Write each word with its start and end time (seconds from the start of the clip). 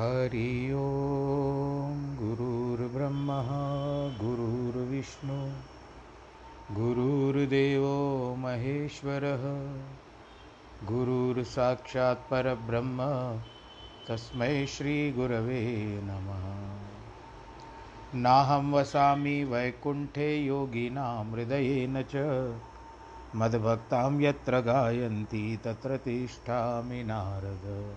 हरि 0.00 0.72
ओम 0.72 2.16
गुरुर्ब्रह्मा 2.16 3.42
गुरुर्विष्णु 4.20 5.52
गुरुर्देवो 6.74 8.34
महेश्वरः 8.38 9.42
गुरुर्साक्षात् 10.86 12.30
परब्रह्म, 12.30 12.98
तस्मै 14.08 14.66
श्रीगुरवे 14.66 15.86
नमः। 16.04 16.76
नाहं 18.20 18.72
वसामि 18.72 19.44
वैकुण्ठे 19.44 20.36
योगिनां 20.36 21.32
हृदयेन 21.32 22.02
च, 22.02 22.16
मद्भक्तां 23.36 24.20
यत्र 24.20 24.60
गायन्ति 24.60 25.58
तत्र 25.64 25.96
तिष्ठामि 25.96 27.02
नारद। 27.02 27.96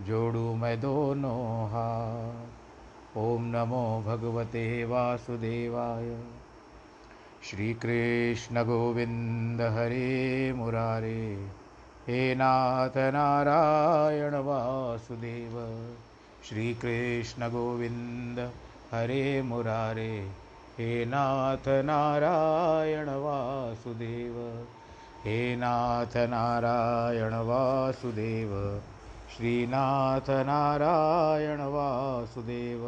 जोड़ू 0.00 0.54
मैं 0.54 0.80
दोनों 0.80 1.66
हाथ। 1.66 3.18
ओम 3.18 3.42
नमो 3.42 4.02
भगवते 4.06 4.84
वासुदेवाय। 4.84 6.20
श्री 7.42 7.74
कृष्ण 7.74 8.64
गोविंद 8.64 9.60
हरे 9.60 10.52
मुरारे। 10.52 11.48
हे 12.08 12.34
नाथ 12.34 12.96
नारायण 12.96 14.34
वासुदेव। 14.34 15.86
श्री 16.48 16.74
कृष्ण 16.74 17.48
गोविंद 17.48 18.52
हरे 18.92 19.42
मुरारे। 19.42 20.30
हे 20.78 21.04
नाथ 21.04 21.68
नारायण 21.68 23.08
वासुदेव। 23.08 24.66
हे 25.24 25.56
नाथ 25.56 26.16
नारायण 26.16 27.34
वासुदेव। 27.34 28.82
श्रीनाथ 29.36 30.30
नारायण 30.30 31.60
वासुदेव। 31.60 32.80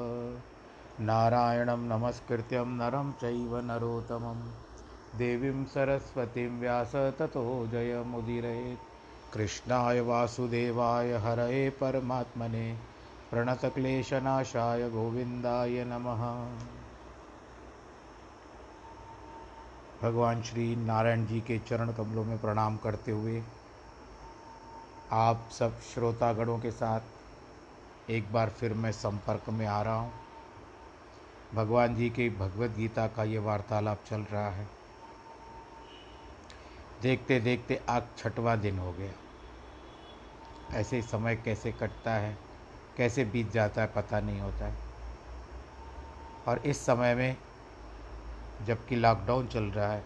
नारायणं 1.01 1.79
नमस्कृत्यं 1.79 2.67
नरं 2.67 3.13
चैव 3.13 3.57
नरोत्तमं। 3.59 4.41
देवीं 5.19 5.65
सरस्वतीं 5.65 6.61
व्यास 6.61 6.95
ततो 6.95 7.67
जयमुदीरयेत् 7.67 9.35
कृष्णाय 9.35 10.01
वासुदेवाय 10.01 11.13
हरये 11.13 11.71
परमात्मने। 11.71 12.79
प्रणतक्लेशनाशाय 13.31 14.91
गोविन्दाय 14.91 15.85
नमः। 15.85 16.23
भगवान 20.03 20.43
श्री 20.43 20.77
नारायण 20.77 21.27
जी 21.27 21.41
के 21.41 21.59
चरण 21.59 21.93
कमलों 21.93 22.25
में 22.25 22.39
प्रणाम 22.39 22.77
करते 22.77 23.13
हुए 23.13 23.43
आप 25.13 25.49
सब 25.59 25.81
श्रोतागणों 25.81 26.59
के 26.59 26.71
साथ 26.71 27.01
एक 28.11 28.33
बार 28.33 28.51
फिर 28.51 28.75
मैं 28.75 28.93
संपर्क 28.93 29.49
में 29.49 29.67
आ 29.67 29.83
रहा 29.83 29.95
हूँ। 29.95 30.13
भगवान 31.55 31.97
जी 31.97 32.11
की 32.11 32.31
भगवत 32.31 32.71
गीता 32.71 33.07
का 33.07 33.25
ये 33.25 33.39
वार्तालाप 33.39 34.05
चल 34.11 34.21
रहा 34.21 34.49
है। 34.51 34.69
देखते 37.03 37.41
देखते 37.41 37.81
आज 37.89 38.03
छठवा 38.19 38.57
दिन 38.57 38.79
हो 38.79 38.93
गया। 38.93 39.13
ऐसे 40.81 41.03
समय 41.03 41.37
कैसे 41.37 41.73
कटता 41.73 42.11
है, 42.11 42.39
कैसे 42.97 43.25
बीत 43.25 43.53
जाता 43.53 43.83
है 43.83 43.93
पता 43.97 44.21
नहीं 44.21 44.41
होता 44.41 44.67
है। 44.67 44.77
और 46.49 46.59
इस 46.59 46.87
समय 46.87 47.15
में 47.15 47.37
जबकि 48.67 48.97
लॉकडाउन 48.97 49.47
चल 49.47 49.65
रहा 49.65 49.93
है 49.93 50.05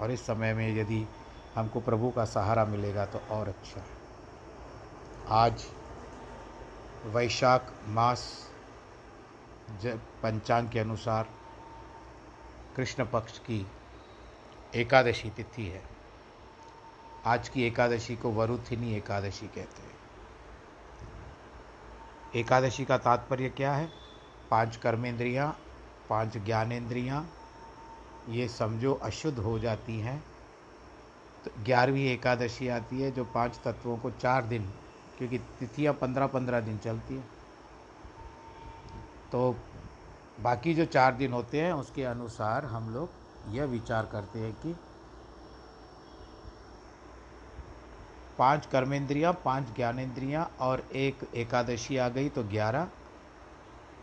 और 0.00 0.10
इस 0.10 0.26
समय 0.26 0.54
में 0.54 0.76
यदि 0.76 1.06
हमको 1.54 1.80
प्रभु 1.80 2.10
का 2.10 2.24
सहारा 2.24 2.64
मिलेगा 2.64 3.06
तो 3.06 3.18
और 3.30 3.48
अच्छा। 3.48 3.80
है 3.80 3.93
आज 5.28 5.64
वैशाख 7.04 7.72
मास 7.88 8.50
पंचांग 10.22 10.68
के 10.68 10.78
अनुसार 10.78 11.28
कृष्ण 12.76 13.04
पक्ष 13.04 13.38
की 13.38 13.66
एकादशी 14.74 15.30
तिथि 15.30 15.66
है। 15.66 15.82
आज 17.26 17.48
की 17.48 17.66
एकादशी 17.66 18.16
को 18.16 18.30
वरुथिनी 18.30 18.94
एकादशी 18.96 19.46
कहते 19.46 19.82
हैं। 19.82 19.96
एकादशी 22.36 22.84
का 22.84 22.98
तात्पर्य 22.98 23.48
क्या 23.48 23.72
है? 23.72 23.88
पाँच 24.50 24.76
कर्मेंद्रियाँ, 24.76 25.58
पाँच 26.10 26.36
ज्ञानेन्द्रियाँ 26.36 27.26
ये 28.28 28.48
समझो 28.48 28.94
अशुद्ध 28.94 29.38
हो 29.38 29.58
जाती 29.58 30.00
हैं। 30.00 30.24
तो 31.44 31.50
ग्यारहवीं 31.64 32.06
एकादशी 32.06 32.68
आती 32.68 33.00
है 33.00 33.10
जो 33.10 33.24
पाँच 33.24 33.60
तत्वों 33.64 33.96
को 33.98 34.10
चार 34.10 34.44
दिन 34.44 34.72
क्योंकि 35.18 35.38
तिथियाँ 35.38 35.94
पंद्रह 35.94 36.26
पंद्रह 36.26 36.60
दिन 36.60 36.78
चलती 36.78 37.14
हैं। 37.14 37.28
तो 39.32 39.56
बाकी 40.40 40.74
जो 40.74 40.84
चार 40.84 41.14
दिन 41.14 41.32
होते 41.32 41.60
हैं, 41.60 41.72
उसके 41.72 42.04
अनुसार 42.04 42.64
हम 42.64 42.94
लोग 42.94 43.08
यह 43.48 43.64
विचार 43.64 44.06
करते 44.06 44.38
हैं 44.38 44.52
कि 44.52 44.76
पाँच 48.38 48.66
कर्मेंद्रियाँ, 48.66 49.40
पाँच 49.44 49.64
ज्ञानेन्द्रियाँ 49.76 50.56
और 50.60 50.80
एक 50.94 51.18
एकादशी 51.34 51.96
आ 51.96 52.08
गई 52.08 52.28
तो 52.28 52.44
ग्यारह। 52.44 52.88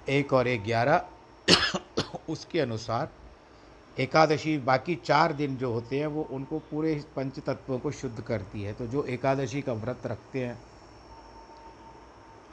एक 0.09 0.33
और 0.33 0.47
एक 0.47 0.63
ग्यारह, 0.63 1.05
उसके 2.29 2.59
अनुसार 2.59 3.09
एकादशी 3.99 4.57
बाकी 4.57 4.95
चार 4.95 5.33
दिन 5.33 5.57
जो 5.57 5.73
होते 5.73 5.99
हैं, 5.99 6.07
वो 6.07 6.27
उनको 6.31 6.59
पूरे 6.59 7.05
पंच 7.15 7.39
तत्वों 7.39 7.79
को 7.79 7.91
शुद्ध 7.91 8.21
करती 8.21 8.63
है। 8.63 8.73
तो 8.73 8.87
जो 8.87 9.03
एकादशी 9.03 9.61
का 9.61 9.73
व्रत 9.73 9.99
रखते 10.05 10.45
हैं 10.45 10.70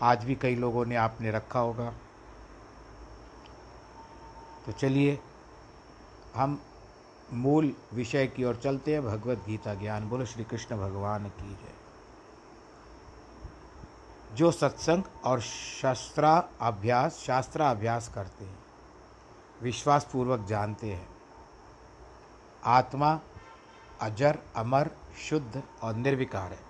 आज 0.02 0.24
भी 0.24 0.34
कई 0.34 0.54
लोगों 0.54 0.86
ने 0.86 0.96
आपने 0.96 1.30
रखा 1.30 1.58
होगा। 1.58 1.92
तो 4.66 4.72
चलिए, 4.72 5.18
हम 6.34 6.62
मूल 7.32 7.76
विषय 7.92 8.26
की 8.26 8.44
ओर 8.44 8.56
चलते 8.56 8.92
हैं, 8.92 9.06
भगवत 9.06 9.38
गीता 9.38 9.74
ज्ञान। 9.74 10.08
बोलो, 10.08 10.26
श्री 10.26 10.44
कृष्ण 10.44 10.76
भगवान 10.76 11.28
की 11.28 11.54
जय। 11.54 11.74
जो 14.34 14.50
सत्संग 14.50 15.02
और 15.24 15.40
शास्त्रा 15.40 16.48
अभ्यास 16.60 17.14
शास्त्राभ्यास 17.14 18.12
करते 18.14 18.44
हैं 18.44 18.58
विश्वास 19.62 20.08
पूर्वक 20.12 20.40
जानते 20.40 20.92
हैं। 20.92 21.08
आत्मा 22.64 23.20
अजर, 24.00 24.38
अमर, 24.56 24.90
शुद्ध 25.30 25.62
और 25.82 25.94
निर्विकार 25.94 26.52
है। 26.52 26.60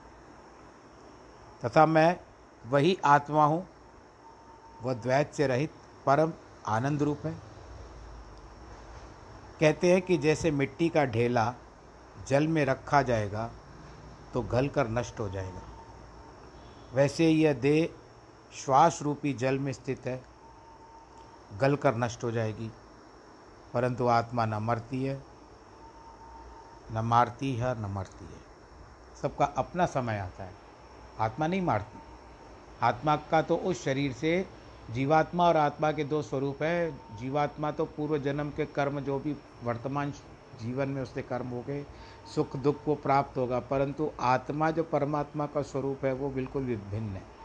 तथा 1.64 1.86
मैं 1.86 2.20
वही 2.68 2.98
आत्मा 3.04 3.44
हूँ। 3.44 3.66
वह 4.82 4.94
द्वैत 4.94 5.32
से 5.34 5.46
रहित 5.46 5.72
परम 6.06 6.32
आनंद 6.66 7.02
रूप 7.02 7.26
है। 7.26 7.32
कहते 9.60 9.92
हैं 9.92 10.02
कि 10.02 10.18
जैसे 10.18 10.50
मिट्टी 10.50 10.88
का 10.88 11.04
ढेला 11.04 11.54
जल 12.28 12.48
में 12.48 12.64
रखा 12.64 13.02
जाएगा 13.02 13.50
तो 14.34 14.42
गल 14.42 14.68
कर 14.68 14.88
नष्ट 14.88 15.20
हो 15.20 15.28
जाएगा। 15.28 15.62
वैसे 16.94 17.28
यह 17.28 17.52
देह 17.52 17.88
श्वास 18.54 18.98
रूपी 19.02 19.32
जल 19.32 19.58
में 19.58 19.72
स्थित 19.72 20.06
है, 20.06 20.22
गल 21.58 21.76
कर 21.76 21.96
नष्ट 21.96 22.24
हो 22.24 22.30
जाएगी। 22.30 22.70
परंतु 23.74 24.06
आत्मा 24.06 24.46
न 24.46 24.54
मरती 24.54 25.04
है, 25.04 25.22
न 26.92 27.00
मारती 27.04 27.54
है 27.56 27.74
न 27.80 27.86
मरती 27.86 28.24
है। 28.24 28.40
सबका 29.22 29.44
अपना 29.58 29.86
समय 29.86 30.18
आता 30.18 30.44
है। 30.44 30.54
आत्मा 31.20 31.46
नहीं 31.46 31.62
मारती। 31.62 31.98
आत्मा 32.82 33.16
का 33.16 33.42
तो 33.42 33.56
उस 33.56 33.84
शरीर 33.84 34.12
से 34.12 34.46
जीवात्मा 34.90 35.44
और 35.44 35.56
आत्मा 35.56 35.92
के 35.92 36.04
दो 36.04 36.22
स्वरूप 36.22 36.62
है। 36.62 36.90
जीवात्मा 37.16 37.70
तो 37.70 37.84
पूर्व 37.84 38.18
जन्म 38.18 38.50
के 38.50 38.66
कर्म, 38.66 39.00
जो 39.00 39.18
भी 39.18 39.36
वर्तमान 39.64 40.10
जीवन 40.62 40.88
में 40.88 41.02
उसके 41.02 41.22
कर्म 41.22 41.46
हो 41.46 41.64
गए, 41.66 41.86
सुख 42.34 42.56
दुख 42.56 42.84
को 42.84 42.94
प्राप्त 42.94 43.38
होगा। 43.38 43.60
परंतु 43.60 44.10
आत्मा 44.20 44.70
जो 44.70 44.82
परमात्मा 44.82 45.46
का 45.46 45.62
स्वरूप 45.62 46.04
है, 46.04 46.12
वो 46.12 46.30
बिल्कुल 46.30 46.62
विभिन्न 46.62 47.10
है। 47.10 47.38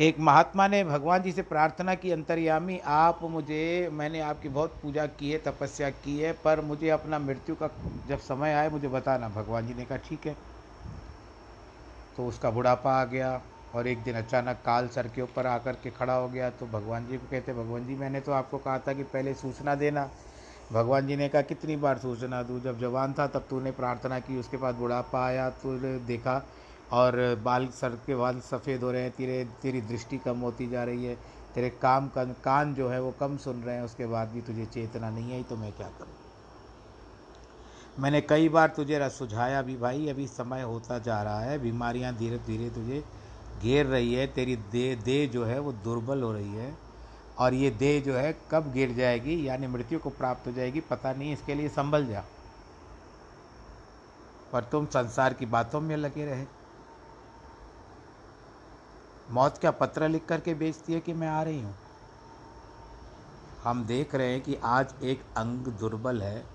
एक 0.00 0.18
महात्मा 0.20 0.68
ने 0.68 0.84
भगवान 0.84 1.22
जी 1.22 1.32
से 1.32 1.42
प्रार्थना 1.42 1.94
की, 1.94 2.10
अंतर्यामी, 2.10 2.78
आप 2.78 3.22
मुझे, 3.22 3.90
मैंने 3.92 4.20
आपकी 4.20 4.48
बहुत 4.48 4.76
पूजा 4.82 5.06
की 5.06 5.30
है, 5.30 5.38
तपस्या 5.38 5.90
की 5.90 6.18
है, 6.18 6.32
पर 6.32 6.60
मुझे 6.60 6.88
अपना 6.88 7.18
मृत्यु 7.18 7.54
का 7.54 7.68
जब 8.08 8.18
समय 8.18 8.52
आए, 8.52 8.68
मुझे 8.68 8.88
बताना। 8.88 9.28
भगवान 9.28 9.66
जी 9.66 9.74
ने 9.74 9.84
कहा, 9.84 9.98
ठीक 9.98 10.26
है। 10.26 10.51
तो 12.16 12.26
उसका 12.26 12.50
बुढ़ापा 12.50 12.92
आ 12.92 13.04
गया 13.04 13.40
और 13.74 13.86
एक 13.86 14.02
दिन 14.02 14.14
अचानक 14.14 14.56
काल 14.64 14.88
सर 14.88 15.06
के 15.08 15.22
ऊपर 15.22 15.46
आकर 15.46 15.72
के 15.72 15.90
खड़ा 15.90 16.14
हो 16.14 16.28
गया। 16.28 16.50
तो 16.50 16.66
भगवान 16.66 17.06
जी 17.06 17.18
को 17.18 17.26
कहते 17.30 17.52
भगवान 17.54 17.86
जी, 17.86 17.94
मैंने 17.96 18.20
तो 18.20 18.32
आपको 18.32 18.58
कहा 18.58 18.78
था 18.78 18.92
कि 18.92 19.02
पहले 19.04 19.34
सूचना 19.34 19.74
देना। 19.74 20.08
भगवान 20.72 21.06
जी 21.06 21.16
ने 21.16 21.28
कहा, 21.28 21.42
कितनी 21.42 21.76
बार 21.76 21.98
सूचना 21.98 22.42
दूँ? 22.42 22.60
जब 22.60 22.80
जवान 22.80 23.12
था 23.12 23.26
तब 23.26 23.46
तूने 23.50 23.70
प्रार्थना 23.70 24.18
की, 24.20 24.38
उसके 24.40 24.56
बाद 24.56 24.74
बुढ़ापा 24.74 25.24
आया 25.26 25.48
तूने 25.62 25.98
देखा 25.98 26.42
और 26.92 27.40
बाल 27.44 27.66
सर 27.72 27.96
के 28.06 28.14
बाल 28.14 28.40
सफ़ेद 28.40 28.82
हो 28.82 28.90
रहे 28.90 29.02
हैं, 29.02 29.10
तेरे, 29.10 29.44
तेरी 29.62 29.80
दृष्टि 29.80 30.18
कम 30.18 30.38
होती 30.38 30.68
जा 30.68 30.84
रही 30.84 31.04
है, 31.04 31.14
तेरे 31.54 31.70
काम 31.82 32.10
कान 32.16 32.74
जो 32.74 32.88
है 32.88 33.00
वो 33.00 33.10
कम 33.20 33.36
सुन 33.36 33.62
रहे 33.62 33.76
हैं, 33.76 33.82
उसके 33.82 34.06
बाद 34.06 34.28
भी 34.28 34.40
तुझे 34.40 34.66
चेतना 34.66 35.10
नहीं 35.10 35.32
आई 35.32 35.42
तो 35.42 35.56
मैं 35.56 35.72
क्या 35.72 35.88
करूँ? 35.88 36.21
मैंने 38.00 38.20
कई 38.20 38.48
बार 38.48 38.68
तुझे 38.68 39.08
सुझाया 39.10 39.62
भी 39.62 39.76
भाई, 39.76 40.08
अभी 40.08 40.26
समय 40.26 40.62
होता 40.62 40.98
जा 40.98 41.22
रहा 41.22 41.40
है, 41.40 41.58
बीमारियाँ 41.58 42.14
धीरे 42.14 42.38
धीरे 42.38 42.70
तुझे 42.70 43.04
घेर 43.62 43.86
रही 43.86 44.14
है, 44.14 44.26
तेरी 44.26 44.56
देह 44.56 45.02
देह 45.02 45.28
जो 45.28 45.44
है 45.44 45.58
वो 45.58 45.72
दुर्बल 45.72 46.22
हो 46.22 46.32
रही 46.32 46.54
है, 46.54 46.74
और 47.38 47.54
ये 47.54 47.70
देह 47.70 48.02
जो 48.02 48.14
है 48.14 48.32
कब 48.50 48.72
गिर 48.72 48.92
जाएगी, 48.92 49.48
यानी 49.48 49.66
मृत्यु 49.66 49.98
को 49.98 50.10
प्राप्त 50.10 50.46
हो 50.46 50.52
जाएगी, 50.52 50.80
पता 50.80 51.12
नहीं, 51.12 51.32
इसके 51.32 51.54
लिए 51.54 51.68
संभल 51.68 52.06
जा। 52.06 52.24
पर 54.52 54.64
तुम 54.64 54.86
संसार 54.86 55.34
की 55.34 55.46
बातों 55.46 55.80
में 55.80 55.96
लगे 55.96 56.24
रहे। 56.24 56.46
मौत 59.30 59.58
का 59.58 59.70
पत्र 59.70 60.08
लिख 60.08 60.24
करके 60.24 60.54
बेचती 60.54 60.92
है 60.92 61.00
कि 61.00 61.12
मैं 61.12 61.28
आ 61.28 61.42
रही 61.42 61.60
हूँ। 61.60 61.74
हम 63.62 63.84
देख 63.84 64.14
रहे 64.14 64.32
हैं 64.32 64.40
कि 64.40 64.56
आज 64.64 64.94
एक 65.02 65.22
अंग 65.36 65.66
दुर्बल 65.66 66.22
है 66.22 66.51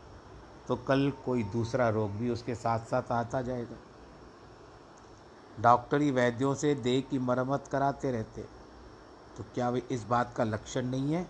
तो 0.68 0.75
कल 0.75 1.12
कोई 1.25 1.44
दूसरा 1.44 1.90
रोग 1.90 2.12
भी 2.12 2.30
उसके 2.30 2.56
साथ 2.56 2.80
साथ 2.80 3.12
आता 3.12 3.42
जाएगा। 3.42 3.78
डॉक्टरी 5.62 6.12
वैद्यों 6.12 6.54
से 6.56 6.75
देह 6.75 7.02
की 7.02 7.19
मरम्मत 7.19 7.69
कराते 7.72 8.12
रहते। 8.12 8.42
तो 9.38 9.44
क्या 9.54 9.69
वे 9.69 9.81
इस 9.92 10.04
बात 10.04 10.34
का 10.34 10.44
लक्षण 10.44 10.86
नहीं 10.86 11.14
है 11.14 11.24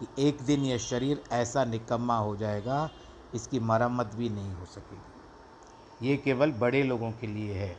कि 0.00 0.28
एक 0.28 0.42
दिन 0.42 0.60
यह 0.60 0.78
शरीर 0.78 1.22
ऐसा 1.32 1.64
निकम्मा 1.64 2.18
हो 2.18 2.36
जाएगा, 2.36 2.90
इसकी 3.34 3.60
मरम्मत 3.60 4.10
भी 4.14 4.28
नहीं 4.28 4.52
हो 4.54 4.64
सकेगी? 4.64 6.08
ये 6.08 6.16
केवल 6.16 6.52
बड़े 6.52 6.82
लोगों 6.82 7.10
के 7.12 7.26
लिए 7.26 7.54
है, 7.54 7.76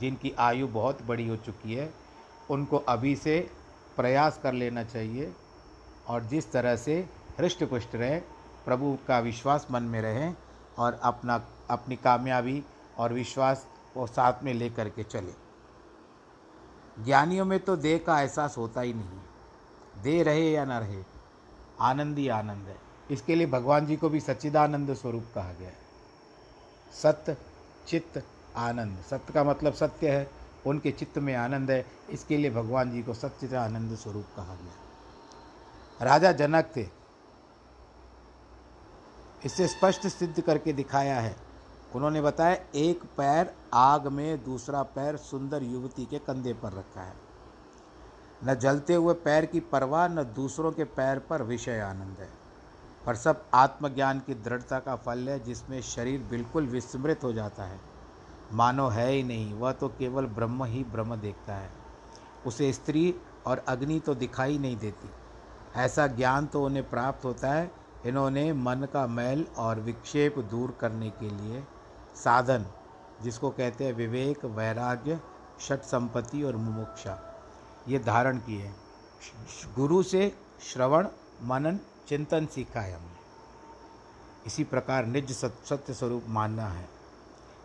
जिनकी 0.00 0.32
आयु 0.38 0.68
बहुत 0.68 1.02
बड़ी 1.02 1.28
हो 1.28 1.36
चुकी 1.36 1.74
है। 1.74 1.92
उनको 2.50 2.76
अभी 2.78 3.16
से 3.16 3.38
प्रयास 3.96 4.40
कर 4.42 4.52
लेना 4.52 4.84
चाहिए 4.84 5.32
और 6.08 6.24
जिस 6.24 6.52
तरह 6.52 6.76
से 6.76 7.08
हृष्ट 7.38 7.64
पुष्ट 7.64 7.94
रहे 7.94 8.20
प्रभु 8.66 8.98
का 9.08 9.18
विश्वास 9.18 9.66
मन 9.70 9.82
में 9.82 10.00
रहें 10.02 10.36
और 10.78 11.00
अपना, 11.02 11.46
अपनी 11.70 11.96
कामयाबी 11.96 12.64
और 12.98 13.12
विश्वास 13.12 13.66
को 13.94 14.06
साथ 14.06 14.42
में 14.42 14.54
ले 14.54 14.70
करके 14.70 15.02
चले। 15.02 15.32
ज्ञानियों 17.04 17.44
में 17.44 17.60
तो 17.60 17.76
देह 17.76 17.98
का 18.06 18.20
एहसास 18.20 18.58
होता 18.58 18.80
ही 18.80 18.94
नहीं। 18.94 20.02
दे 20.02 20.22
रहे 20.22 20.50
या 20.52 20.64
ना 20.64 20.78
रहे, 20.78 21.02
आनंद 21.80 22.18
ही 22.18 22.28
आनंद 22.28 22.66
है। 22.66 22.76
इसके 23.10 23.34
लिए 23.34 23.46
भगवान 23.46 23.86
जी 23.86 23.96
को 23.96 24.08
भी 24.08 24.20
सच्चिदानंद 24.20 24.94
स्वरूप 24.94 25.24
कहा 25.34 25.52
गया 25.52 25.68
है। 25.68 25.78
सत्य, 27.02 27.36
चित्त, 27.88 28.22
आनंद। 28.56 28.98
सत्य 29.10 29.32
का 29.32 29.44
मतलब 29.44 29.72
सत्य 29.72 30.10
है, 30.10 30.30
उनके 30.66 30.90
चित्त 30.90 31.18
में 31.18 31.34
आनंद 31.34 31.70
है। 31.70 31.86
इसके 32.10 32.36
लिए 32.36 32.50
भगवान 32.50 32.90
जी 32.90 33.02
को 33.02 33.14
सच्चिदानंद 33.14 33.96
स्वरूप 33.96 34.26
कहा 34.36 34.54
गया 34.54 36.04
राजा 36.04 36.32
जनक 36.32 36.72
थे 36.76 37.05
इसे 39.46 39.68
स्पष्ट 39.68 40.06
सिद्ध 40.06 40.40
करके 40.40 40.72
दिखाया 40.72 41.20
है। 41.20 41.36
उन्होंने 41.94 42.20
बताया, 42.20 42.56
एक 42.74 43.02
पैर 43.16 43.54
आग 43.74 44.06
में, 44.06 44.44
दूसरा 44.44 44.82
पैर 44.82 45.16
सुंदर 45.16 45.62
युवती 45.62 46.04
के 46.04 46.18
कंधे 46.18 46.52
पर 46.52 46.72
रखा 46.72 47.00
है। 47.00 47.14
न 48.44 48.54
जलते 48.54 48.94
हुए 48.94 49.14
पैर 49.14 49.44
की 49.44 49.60
परवाह, 49.60 50.08
न 50.08 50.22
दूसरों 50.22 50.72
के 50.72 50.84
पैर 50.84 51.18
पर 51.18 51.42
विषय 51.42 51.80
आनंद 51.80 52.16
है। 52.18 52.28
पर 53.06 53.14
सब 53.14 53.44
आत्मज्ञान 53.54 54.18
की 54.18 54.34
दृढ़ता 54.34 54.78
का 54.78 54.96
फल 54.96 55.28
है, 55.28 55.40
जिसमें 55.40 55.82
शरीर 55.82 56.20
बिल्कुल 56.20 56.66
विस्मृत 56.66 57.20
हो 57.24 57.32
जाता 57.32 57.64
है। 57.64 57.80
मानो 58.52 58.88
है 58.88 59.10
ही 59.10 59.22
नहीं, 59.22 59.54
वह 59.54 59.72
तो 59.72 59.88
केवल 59.88 60.26
ब्रह्म 60.26 60.64
ही 60.64 60.84
ब्रह्म 60.84 61.16
देखता 61.16 61.54
है। 61.54 61.70
उसे 62.46 62.72
स्त्री 62.72 63.14
और 63.46 63.58
अग्नि 63.58 64.00
तो 64.00 64.14
दिखाई 64.14 64.58
नहीं 64.58 64.76
देती। 64.76 65.10
ऐसा 65.76 66.06
ज्ञान 66.06 66.46
तो 66.46 66.64
उन्हें 66.64 66.90
प्राप्त 66.90 67.24
होता 67.24 67.52
है 67.52 67.85
इन्होंने 68.06 68.52
मन 68.52 68.86
का 68.92 69.06
मैल 69.06 69.46
और 69.58 69.80
विक्षेप 69.80 70.38
दूर 70.38 70.76
करने 70.80 71.10
के 71.10 71.30
लिए 71.30 71.64
साधन, 72.14 72.66
जिसको 73.22 73.50
कहते 73.50 73.84
हैं 73.84 73.92
विवेक, 73.92 74.44
वैराग्य, 74.44 75.20
षट 75.60 75.82
संपत्ति 75.82 76.42
और 76.42 76.56
मुमुक्षा, 76.56 77.18
ये 77.88 77.98
धारण 77.98 78.38
किए। 78.38 78.70
गुरु 79.76 80.02
से 80.02 80.32
श्रवण, 80.72 81.08
मनन, 81.42 81.80
चिंतन 82.08 82.46
सीखा 82.46 82.80
है 82.80 82.94
हमने। 82.94 83.16
इसी 84.46 84.64
प्रकार 84.64 85.06
निज 85.06 85.32
सत्य 85.32 85.94
स्वरूप 85.94 86.24
मानना 86.28 86.66
है। 86.66 86.88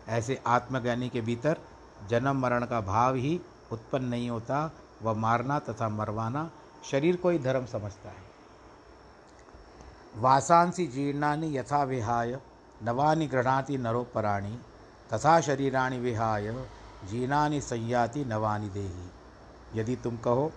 ऐसे 0.08 0.40
आत्मज्ञानी 0.46 1.08
के 1.08 1.20
भीतर 1.20 1.58
जन्म 2.08 2.40
मरण 2.40 2.66
का 2.66 2.80
भाव 2.80 3.14
ही 3.14 3.40
उत्पन्न 3.72 4.04
नहीं 4.04 4.30
होता, 4.30 4.70
वह 5.02 5.12
मारना 5.12 5.58
तथा 5.58 5.88
मरवाना 5.88 6.50
शरीर 6.90 7.16
को 7.16 7.30
ही 7.30 7.38
धर्म 7.38 7.66
समझता 7.66 8.08
है। 8.08 8.31
वासांसी 10.14 10.86
जीर्णानि 10.86 11.56
यथा 11.56 11.82
विहाय, 11.84 12.38
नवानि 12.82 13.26
गृह्णाति 13.26 13.76
नरोपराणि 13.78 14.58
तथा 15.10 15.40
शरीराणि 15.40 15.98
विहाय 15.98 16.52
जीनानि 17.10 17.60
संयाति 17.60 18.24
नवानि 18.24 18.68
देही। 18.68 19.80
यदि 19.80 19.96
तुम 19.96 20.16
कहो, 20.16 20.50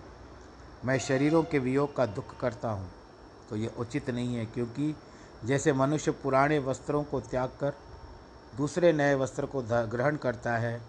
मैं 0.84 0.98
शरीरों 0.98 1.42
के 1.42 1.58
वियोग 1.58 1.94
का 1.96 2.06
दुख 2.06 2.38
करता 2.40 2.70
हूँ 2.70 2.90
तो 3.50 3.56
ये 3.56 3.70
उचित 3.78 4.10
नहीं 4.10 4.34
है, 4.36 4.44
क्योंकि 4.46 4.94
जैसे 5.44 5.72
मनुष्य 5.72 6.10
पुराने 6.12 6.58
वस्त्रों 6.58 7.02
को 7.04 7.20
त्याग 7.20 7.48
कर 7.60 7.74
दूसरे 8.56 8.92
नए 8.92 9.14
वस्त्र 9.14 9.46
को 9.46 9.62
ग्रहण 9.62 10.16
करता 10.16 10.56
है, 10.56 10.80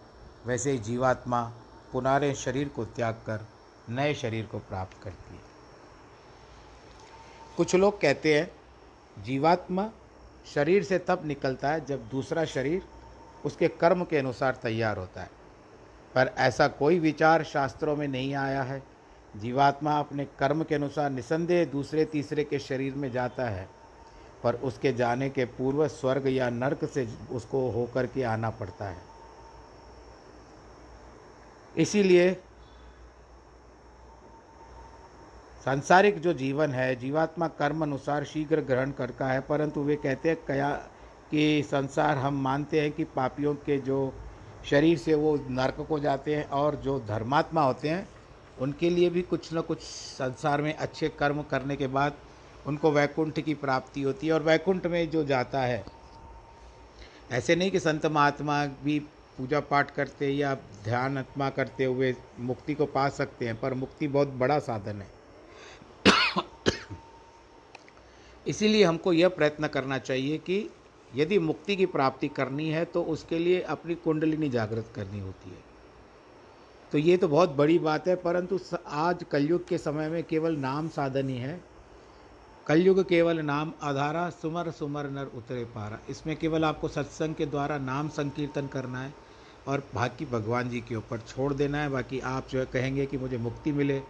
वैसे 0.46 0.72
ही 0.72 0.78
जीवात्मा 0.80 1.42
पुनारे 1.94 2.34
शरीर 2.36 2.68
को 2.68 2.86
त्याग 2.86 3.14
कर 3.26 3.46
नए 3.90 4.14
शरीर 4.14 4.46
को 4.46 4.60
प्राप्त 4.60 5.02
करती 5.04 5.36
है। 5.36 5.42
कुछ 7.58 7.76
लोग 7.76 8.00
कहते 8.02 8.38
हैं 8.40 8.50
जीवात्मा 9.26 9.90
शरीर 10.54 10.84
से 10.84 10.98
तब 11.00 11.22
निकलता 11.26 11.70
है 11.70 11.86
जब 11.86 12.08
दूसरा 12.10 12.46
शरीर 12.46 12.82
उसके 13.46 13.68
कर्म 13.68 14.04
के 14.04 14.18
अनुसार 14.18 14.60
तैयार 14.64 14.98
होता 14.98 15.22
है। 15.22 15.30
पर 16.16 16.34
ऐसा 16.38 16.68
कोई 16.68 17.00
विचार 17.00 17.44
शास्त्रों 17.44 17.96
में 17.96 18.08
नहीं 18.08 18.34
आया 18.36 18.62
है। 18.64 18.82
जीवात्मा 19.36 20.00
अपने 20.00 20.26
कर्म 20.40 20.64
के 20.64 20.76
अनुसार 20.76 21.10
निसंदेह 21.10 21.66
दूसरे 21.66 22.06
तीसरे 22.06 22.44
के 22.44 22.60
शरीर 22.60 22.94
में 22.94 23.12
जाता 23.12 23.50
है 23.50 23.68
पर 24.44 24.56
उसके 24.56 24.94
जाने 24.94 25.30
के 25.30 25.46
पूर्व 25.46 25.88
स्वर्ग 25.88 26.28
या 26.28 26.50
नरक 26.50 26.86
से 26.86 27.08
उसको 27.32 27.70
होकर 27.72 28.08
के 28.08 28.24
आना 28.24 28.50
पड़ता 28.50 28.86
है। 28.86 29.02
इसीलिए 31.78 32.32
सांसारिक 35.68 36.20
जो 36.22 36.32
जीवन 36.34 36.72
है, 36.72 36.96
जीवात्मा 36.96 37.48
कर्म 37.60 37.82
अनुसार 37.84 38.24
शीघ्र 38.24 38.62
ग्रहण 38.62 38.92
करता 38.92 39.28
है, 39.28 39.40
परंतु 39.40 39.82
वे 39.82 39.96
कहते 39.96 40.30
हैं 40.30 40.38
कया 40.48 40.70
कि 41.32 41.64
संसार 41.68 42.18
हम 42.18 42.40
मानते 42.44 42.82
हैं 42.82 42.92
कि 42.92 43.04
पापियों 43.16 43.54
के 43.56 43.78
जो 43.78 43.98
शरीर 44.70 44.98
से 44.98 45.16
वो 45.16 45.36
नरक 45.50 45.86
को 45.90 46.00
जाते 46.00 46.36
हैं 46.36 46.46
और 46.50 46.76
जो 46.76 47.00
धर्मात्मा 47.08 47.64
होते 47.64 47.90
हैं, 47.90 48.08
उनके 48.60 48.90
लिए 48.90 49.10
भी 49.10 49.22
कुछ 49.24 49.50
न 49.54 49.62
कुछ 49.62 49.82
संसार 49.82 50.62
में 50.62 50.74
अच्छे 50.74 51.10
कर्म 51.10 51.42
करने 51.42 51.76
के 51.76 51.88
बाद 51.90 52.14
उनको 52.68 52.92
वैकुंठ 52.92 53.40
की 53.40 53.54
प्राप्ति 53.58 54.02
होती 54.02 54.28
है 54.28 54.34
और 54.34 54.44
वैकुंठ 54.44 54.88
में 54.88 55.10
जो 55.10 55.24
जाता 55.26 55.62
है, 55.62 55.84
ऐसे 57.32 57.56
नहीं 57.56 57.72
कि 57.72 57.80
संत 57.80 58.06
महात्मा 58.06 58.66
भी 58.84 59.00
पूजा 59.38 59.60
पाठ 59.66 59.92
करते 59.92 60.30
या 60.30 60.56
ध्यान 60.84 61.18
आत्मा 61.18 61.50
करते 61.50 61.86
हुए 61.86 62.16
मुक्ति 62.42 62.74
को 62.74 62.86
पा 62.88 63.08
सकते 63.12 63.46
हैं, 63.46 63.60
पर 63.60 63.74
मुक्ति 63.76 64.08
बहुत 64.08 64.34
बड़ा 64.38 64.60
साधन 64.62 65.02
है। 65.02 65.16
इसीलिए 68.48 68.84
हमको 68.84 69.14
यह 69.14 69.30
प्रयत्न 69.30 69.68
करना 69.68 69.98
चाहिए 70.00 70.38
कि 70.40 70.70
यदि 71.12 71.40
मुक्ति 71.40 71.76
की 71.76 71.86
प्राप्ति 71.86 72.28
करनी 72.28 72.70
है 72.70 72.84
तो 72.86 73.04
उसके 73.06 73.40
लिए 73.40 73.62
अपनी 73.70 73.96
कुंडलिनी 73.96 74.50
जागृत 74.50 74.92
करनी 74.96 75.20
होती 75.20 75.50
है। 75.50 75.66
तो 76.92 76.98
ये 76.98 77.18
तो 77.18 77.28
बहुत 77.28 77.56
बड़ी 77.56 77.78
बात 77.80 78.08
है, 78.08 78.16
परंतु 78.16 78.60
आज 78.88 79.24
कलयुग 79.32 79.68
के 79.68 79.78
समय 79.78 80.10
में 80.10 80.24
केवल 80.24 80.56
नाम 80.58 80.88
साधन 80.90 81.30
ही 81.30 81.38
है। 81.38 81.60
कलयुग 82.68 83.04
केवल 83.04 83.40
नाम 83.40 83.72
आधारा, 83.82 84.30
सुमर 84.32 84.70
सुमर 84.72 85.10
नर 85.10 85.32
उतरे 85.36 85.64
पारा। 85.66 86.00
इसमें 86.10 86.36
केवल 86.36 86.66
आपको 86.66 86.88
सत्संग 86.88 87.36
के 87.36 87.46
द्वारा 87.46 87.78
नाम 87.78 88.10
संकीर्तन 88.10 88.68
करना 88.68 89.02
है 89.02 89.14
और 89.68 89.84
बाकी 89.96 90.26
भगवान 90.26 90.70
जी 90.70 90.80
के 90.82 90.96
ऊपर 90.96 91.20
छोड़ 91.20 91.54
देना 91.54 91.82
है। 91.82 91.90
बाकी 91.90 92.20
आप 92.22 92.48
जो 92.50 92.60
है 92.60 92.66
कहेंगे 92.66 93.06
कि 93.06 93.18
मुझे 93.18 93.38
मुक्ति 93.38 93.72
मिले 93.72 94.02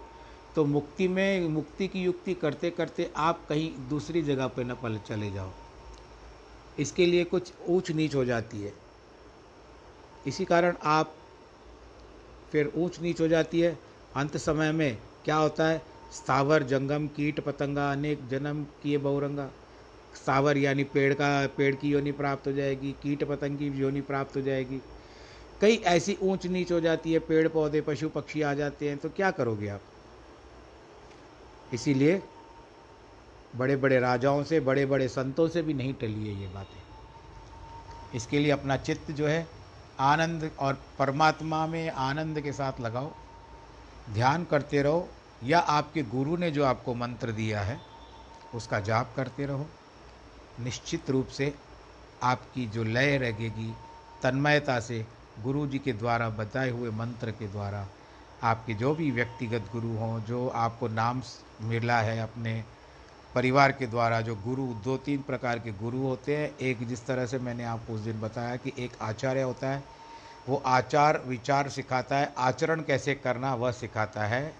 तो 0.57 0.65
मुक्ति 0.65 1.07
में, 1.07 1.47
मुक्ति 1.47 1.87
की 1.87 2.01
युक्ति 2.01 2.33
करते 2.33 2.69
करते 2.69 3.11
आप 3.15 3.45
कहीं 3.49 3.89
दूसरी 3.89 4.21
जगह 4.21 4.47
पर 4.47 4.63
न 4.63 4.73
पल, 4.73 4.97
चले 4.97 5.31
जाओ। 5.31 5.49
इसके 6.79 7.05
लिए 7.05 7.23
कुछ 7.23 7.53
ऊंच 7.67 7.91
नीच 7.91 8.15
हो 8.15 8.25
जाती 8.25 8.61
है। 8.61 8.73
इसी 10.27 10.45
कारण 10.45 10.75
आप 10.83 11.15
फिर 12.51 12.71
ऊंच 12.75 13.01
नीच 13.01 13.21
हो 13.21 13.27
जाती 13.27 13.59
है। 13.59 13.79
अंत 14.15 14.37
समय 14.37 14.71
में 14.71 14.97
क्या 15.25 15.35
होता 15.35 15.67
है? 15.67 15.81
स्थावर, 16.13 16.63
जंगम, 16.63 17.07
कीट, 17.07 17.39
पतंगा, 17.39 17.91
अनेक 17.91 18.27
जन्म 18.27 18.63
किए 18.63 18.97
बहुरंगा। 18.97 19.51
स्थावर 20.15 20.57
यानी 20.57 20.83
पेड़ 20.83 21.13
का, 21.13 21.47
पेड़ 21.47 21.75
की 21.75 21.89
योनि 21.89 22.11
प्राप्त 22.11 22.47
हो 22.47 22.51
जाएगी, 22.51 22.91
कीट, 22.91 23.23
पतंग 23.23 23.57
की 23.57 23.67
योनि 23.67 24.01
प्राप्त 24.01 24.35
हो 24.35 24.41
जाएगी। 24.41 24.81
कई 25.61 25.75
ऐसी 25.75 26.17
ऊंच 26.21 26.47
नीच 26.47 26.71
हो 26.71 26.79
जाती 26.79 27.13
है, 27.13 27.19
पेड़, 27.19 27.47
पौधे, 27.47 27.81
पशु, 27.81 28.09
पक्षी 28.09 28.41
आ 28.41 28.53
जाते 28.53 28.89
हैं 28.89 28.97
तो 28.97 29.09
क्या 29.09 29.31
करोगे 29.31 29.67
आप? 29.67 29.81
इसीलिए 31.73 32.23
बड़े 33.55 33.75
बड़े 33.75 33.99
राजाओं 33.99 34.43
से 34.43 34.59
बड़े 34.59 34.85
बड़े 34.85 35.07
संतों 35.07 35.47
से 35.47 35.61
भी 35.61 35.73
नहीं 35.73 35.93
टली 35.93 36.27
है 36.27 36.41
ये 36.41 36.47
बातें। 36.47 36.81
इसके 38.15 38.39
लिए 38.39 38.51
अपना 38.51 38.77
चित्त 38.77 39.11
जो 39.11 39.27
है, 39.27 39.47
आनंद 39.99 40.51
और 40.59 40.73
परमात्मा 40.99 41.67
में 41.67 41.89
आनंद 41.89 42.41
के 42.41 42.51
साथ 42.51 42.73
लगाओ, 42.81 43.11
ध्यान 44.13 44.43
करते 44.43 44.81
रहो, 44.81 45.09
या 45.43 45.59
आपके 45.59 46.03
गुरु 46.03 46.37
ने 46.37 46.51
जो 46.51 46.65
आपको 46.65 46.93
मंत्र 46.93 47.31
दिया 47.31 47.61
है, 47.61 47.79
उसका 48.55 48.79
जाप 48.79 49.13
करते 49.15 49.45
रहो। 49.45 49.67
निश्चित 50.59 51.09
रूप 51.09 51.27
से 51.27 51.53
आपकी 52.23 52.67
जो 52.67 52.83
लय 52.83 53.17
रहेगी, 53.17 53.73
तन्मयता 54.23 54.79
से 54.79 55.05
गुरु 55.43 55.67
जी 55.67 55.79
के 55.79 55.93
द्वारा 55.93 56.29
बताए 56.29 56.69
हुए 56.69 56.89
मंत्र 56.89 57.31
के 57.31 57.47
द्वारा 57.47 57.87
आपके 58.43 58.73
जो 58.73 58.95
भी 58.95 59.11
व्यक्तिगत 59.11 59.69
गुरु 59.71 59.87
हों, 59.87 60.19
जो 60.19 60.47
आपको 60.47 60.87
नाम 60.87 61.21
मिला 61.61 61.99
है 61.99 62.19
अपने 62.19 62.63
परिवार 63.35 63.71
के 63.71 63.87
द्वारा, 63.87 64.21
जो 64.21 64.35
गुरु, 64.35 64.65
दो 64.65 64.97
तीन 64.97 65.21
प्रकार 65.21 65.59
के 65.59 65.71
गुरु 65.71 65.97
होते 65.97 66.37
हैं। 66.37 66.57
एक 66.57 66.87
जिस 66.87 67.05
तरह 67.05 67.25
से 67.25 67.39
मैंने 67.39 67.63
आपको 67.63 67.93
उस 67.93 68.01
दिन 68.01 68.21
बताया 68.21 68.55
कि 68.55 68.73
एक 68.79 68.91
आचार्य 69.01 69.41
होता 69.41 69.69
है, 69.69 69.83
वो 70.49 70.63
आचार 70.65 71.23
विचार 71.27 71.69
सिखाता 71.69 72.17
है, 72.17 72.33
आचरण 72.37 72.81
कैसे 72.81 73.15
करना 73.15 73.55
वह 73.55 73.71
सिखाता 73.71 74.25
है। 74.25 74.53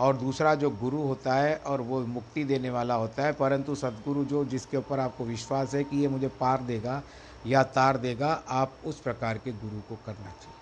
और 0.00 0.16
दूसरा 0.16 0.54
जो 0.54 0.70
गुरु 0.70 0.98
होता 0.98 1.34
है 1.34 1.56
और 1.56 1.80
वो 1.80 2.00
मुक्ति 2.00 2.44
देने 2.44 2.70
वाला 2.70 2.94
होता 2.94 3.22
है, 3.22 3.32
परंतु 3.32 3.74
सदगुरु 3.74 4.24
जो 4.24 4.44
जिसके 4.44 4.76
ऊपर 4.76 5.00
आपको 5.00 5.24
विश्वास 5.24 5.74
है 5.74 5.84
कि 5.84 5.96
ये 5.96 6.08
मुझे 6.08 6.28
पार 6.28 6.62
देगा 6.62 7.02
या 7.46 7.62
तार 7.62 7.96
देगा, 7.96 8.42
आप 8.48 8.72
उस 8.84 9.00
प्रकार 9.00 9.38
के 9.38 9.52
गुरु 9.52 9.80
को 9.80 9.96
करना 10.06 10.30
चाहिए। 10.30 10.55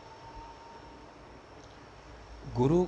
गुरु 2.53 2.87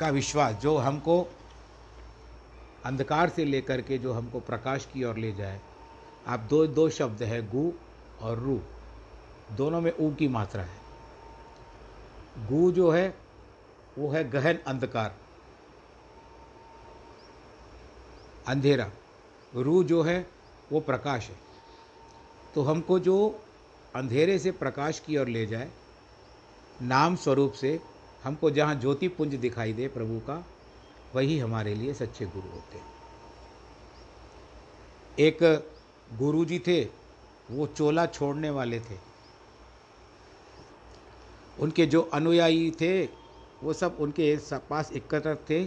का 0.00 0.08
विश्वास 0.08 0.54
जो 0.54 0.76
हमको 0.76 1.26
अंधकार 2.84 3.28
से 3.28 3.44
लेकर 3.44 3.80
के 3.80 3.98
जो 3.98 4.12
हमको 4.12 4.40
प्रकाश 4.40 4.88
की 4.92 5.04
ओर 5.04 5.16
ले 5.16 5.32
जाए। 5.32 5.60
आप 6.26 6.40
दो 6.40 6.66
दो 6.66 6.90
शब्द 6.90 7.22
है, 7.22 7.50
गु 7.50 7.72
और 8.20 8.38
रू। 8.38 8.60
दोनों 9.52 9.80
में 9.80 9.92
ऊ 9.92 10.14
की 10.14 10.28
मात्रा 10.28 10.62
है। 10.62 10.78
गु 12.38 12.72
जो 12.72 12.90
है, 12.90 13.18
वो 13.98 14.10
है 14.10 14.30
गहन 14.30 14.58
अंधकार। 14.66 15.14
अंधेरा। 18.46 18.90
रू 19.54 19.84
जो 19.84 20.02
है, 20.02 20.26
वो 20.72 20.80
प्रकाश 20.80 21.28
है। 21.28 21.36
तो 22.54 22.62
हमको 22.62 22.98
जो 22.98 23.40
अंधेरे 23.96 24.38
से 24.38 24.50
प्रकाश 24.50 24.98
की 24.98 25.16
ओर 25.16 25.28
ले 25.28 25.46
जाए 25.46 25.70
नाम 26.82 27.16
स्वरूप 27.16 27.52
से 27.52 27.78
हमको 28.24 28.50
जहाँ 28.50 28.74
ज्योति 28.74 29.08
पुंज 29.08 29.34
दिखाई 29.34 29.72
दे 29.72 29.88
प्रभु 29.88 30.18
का, 30.18 30.44
वही 31.14 31.38
हमारे 31.38 31.74
लिए 31.74 31.94
सच्चे 31.94 32.26
गुरु 32.26 32.48
होते 32.48 32.78
हैं। 32.78 32.92
एक 35.18 35.38
गुरु 36.18 36.44
जी 36.44 36.58
थे, 36.58 36.82
वो 37.50 37.66
चोला 37.66 38.06
छोड़ने 38.06 38.50
वाले 38.50 38.80
थे। 38.80 38.98
उनके 41.60 41.86
जो 41.86 42.00
अनुयायी 42.14 42.70
थे, 42.70 43.04
वो 43.62 43.72
सब 43.72 43.96
उनके 44.00 44.36
पास 44.70 44.92
एकत्र 44.92 45.36
थे 45.50 45.66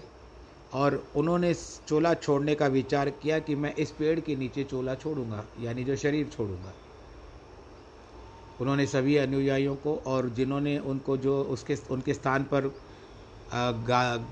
और 0.74 1.04
उन्होंने 1.16 1.54
चोला 1.88 2.14
छोड़ने 2.14 2.56
का 2.56 2.68
विचार 2.68 3.10
किया 3.10 3.40
कि 3.40 3.56
मैं 3.56 3.74
इस 3.76 3.92
पेड़ 3.92 4.20
के 4.20 4.36
नीचे 4.36 4.64
चोला 4.64 4.96
छोड़ूँगा, 4.96 5.44
यानी 5.60 5.84
जो 5.84 5.96
शरीर 5.96 6.28
छोड़ूँगा। 6.28 6.74
उन्होंने 8.62 8.86
सभी 8.86 9.16
अनुयायियों 9.18 9.76
को 9.76 9.96
और 10.08 10.30
जिन्होंने 10.30 10.78
उनको 10.80 11.18
जो 11.18 11.42
उसके, 11.44 11.76
उनके 11.92 12.14
स्थान 12.14 12.44
पर 12.44 12.68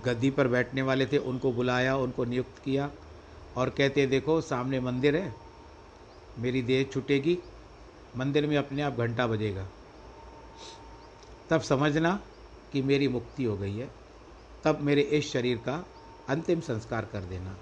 गद्दी 0.05 0.29
पर 0.31 0.47
बैठने 0.47 0.81
वाले 0.81 1.05
थे, 1.05 1.17
उनको 1.17 1.51
बुलाया, 1.51 1.95
उनको 1.97 2.25
नियुक्त 2.25 2.61
किया 2.63 2.89
और 3.57 3.69
कहते 3.69 4.05
देखो, 4.07 4.39
सामने 4.41 4.79
मंदिर 4.79 5.15
है, 5.15 5.33
मेरी 6.39 6.61
देह 6.61 6.83
छूटेगी, 6.83 7.37
मंदिर 8.17 8.47
में 8.47 8.57
अपने 8.57 8.81
आप 8.81 8.97
घंटा 8.97 9.27
बजेगा। 9.27 9.67
तब 11.49 11.61
समझना 11.61 12.19
कि 12.73 12.81
मेरी 12.81 13.07
मुक्ति 13.07 13.43
हो 13.43 13.55
गई 13.57 13.75
है, 13.77 13.89
तब 14.63 14.79
मेरे 14.81 15.01
इस 15.01 15.31
शरीर 15.31 15.57
का 15.57 15.85
अंतिम 16.29 16.59
संस्कार 16.59 17.05
कर 17.05 17.21
देना। 17.21 17.55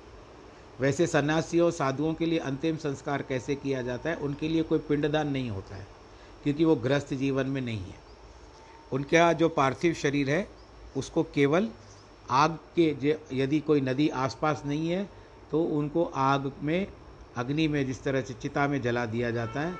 वैसे 0.79 1.07
सन्यासियों 1.07 1.71
साधुओं 1.71 2.13
के 2.13 2.25
लिए 2.25 2.39
अंतिम 2.39 2.77
संस्कार 2.77 3.21
कैसे 3.21 3.55
किया 3.55 3.81
जाता 3.81 4.09
है, 4.09 4.15
उनके 4.15 4.47
लिए 4.47 4.63
कोई 4.63 4.79
पिंडदान 4.79 5.27
नहीं 5.27 5.49
होता 5.49 5.75
है। 5.75 5.87
क्योंकि 6.43 6.65
वो 6.65 6.75
ग्रस्त 6.77 7.13
जीवन 7.13 7.47
में 7.47 7.61
नहीं 7.61 7.79
है। 7.79 8.01
उनका 8.91 9.31
जो 9.33 9.49
पार्थिव 9.51 9.93
शरीर 9.93 10.29
है, 10.29 10.47
उसको 10.97 11.23
केवल 11.25 11.69
आग 12.31 12.57
के 12.75 13.15
यदि 13.33 13.59
कोई 13.59 13.81
नदी 13.81 14.07
आसपास 14.09 14.61
नहीं 14.65 14.89
है 14.89 15.07
तो 15.51 15.63
उनको 15.71 16.03
आग 16.05 16.51
में, 16.63 16.87
अग्नि 17.37 17.67
में 17.67 17.85
जिस 17.85 18.03
तरह 18.03 18.21
से 18.21 18.33
चिता 18.33 18.67
में 18.67 18.81
जला 18.81 19.05
दिया 19.05 19.31
जाता 19.31 19.61
है, 19.61 19.75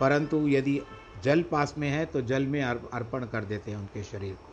परंतु 0.00 0.46
यदि 0.48 0.80
जल 1.24 1.42
पास 1.42 1.74
में 1.78 1.88
है 1.90 2.04
तो 2.06 2.20
जल 2.22 2.46
में 2.46 2.62
अर्पण 2.62 3.24
कर 3.24 3.44
देते 3.44 3.70
हैं 3.70 3.78
उनके 3.78 4.02
शरीर 4.02 4.34
को। 4.34 4.50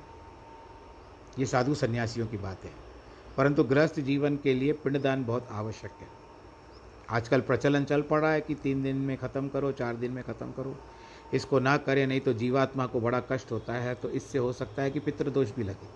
ये 1.40 1.46
साधु 1.46 1.76
सन्यासियों 1.76 2.28
की 2.28 2.38
बात 2.38 2.64
है। 2.64 2.72
परंतु 3.38 3.64
गृहस्थ 3.64 4.00
जीवन 4.00 4.36
के 4.36 4.54
लिए 4.54 4.74
पिंडदान 4.76 5.24
बहुत 5.26 5.48
आवश्यक 5.52 5.92
है। 5.92 6.08
आजकल 7.10 7.42
प्रचलन 7.42 7.84
चल 7.84 8.02
पड़ा 8.02 8.32
है 8.32 8.42
कि 8.42 8.56
तीन 8.56 8.84
दिन 8.84 8.96
में 8.98 9.16
ख़त्म 9.18 9.48
करो, 9.48 9.72
चार 9.72 9.96
दिन 9.96 10.12
में 10.12 10.24
ख़त्म 10.24 10.52
करो। 10.52 10.76
इसको 11.34 11.60
ना 11.60 11.76
करें, 11.78 12.06
नहीं 12.08 12.20
तो 12.20 12.34
जीवात्मा 12.34 12.86
को 12.86 13.00
बड़ा 13.02 13.20
कष्ट 13.32 13.52
होता 13.52 13.74
है 13.74 13.94
तो 13.96 14.10
इससे 14.10 14.38
हो 14.38 14.52
सकता 14.54 14.82
है 14.82 14.92
कि 14.92 15.00
पितृदोष 15.00 15.52
भी 15.56 15.64
लगे। 15.64 15.88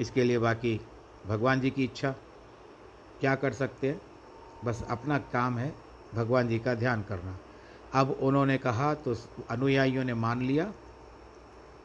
इसके 0.00 0.24
लिए 0.24 0.38
बाकी 0.38 0.80
भगवान 1.26 1.60
जी 1.60 1.70
की 1.70 1.84
इच्छा। 1.84 2.10
क्या 3.20 3.34
कर 3.34 3.52
सकते 3.52 3.88
हैं? 3.88 4.00
बस 4.64 4.84
अपना 4.90 5.18
काम 5.32 5.58
है, 5.58 5.72
भगवान 6.14 6.48
जी 6.48 6.58
का 6.58 6.74
ध्यान 6.74 7.02
करना। 7.02 7.38
अब 7.94 8.10
उन्होंने 8.12 8.58
कहा 8.58 8.94
तो 8.94 9.16
अनुयायियों 9.50 10.04
ने 10.04 10.14
मान 10.14 10.42
लिया। 10.42 10.72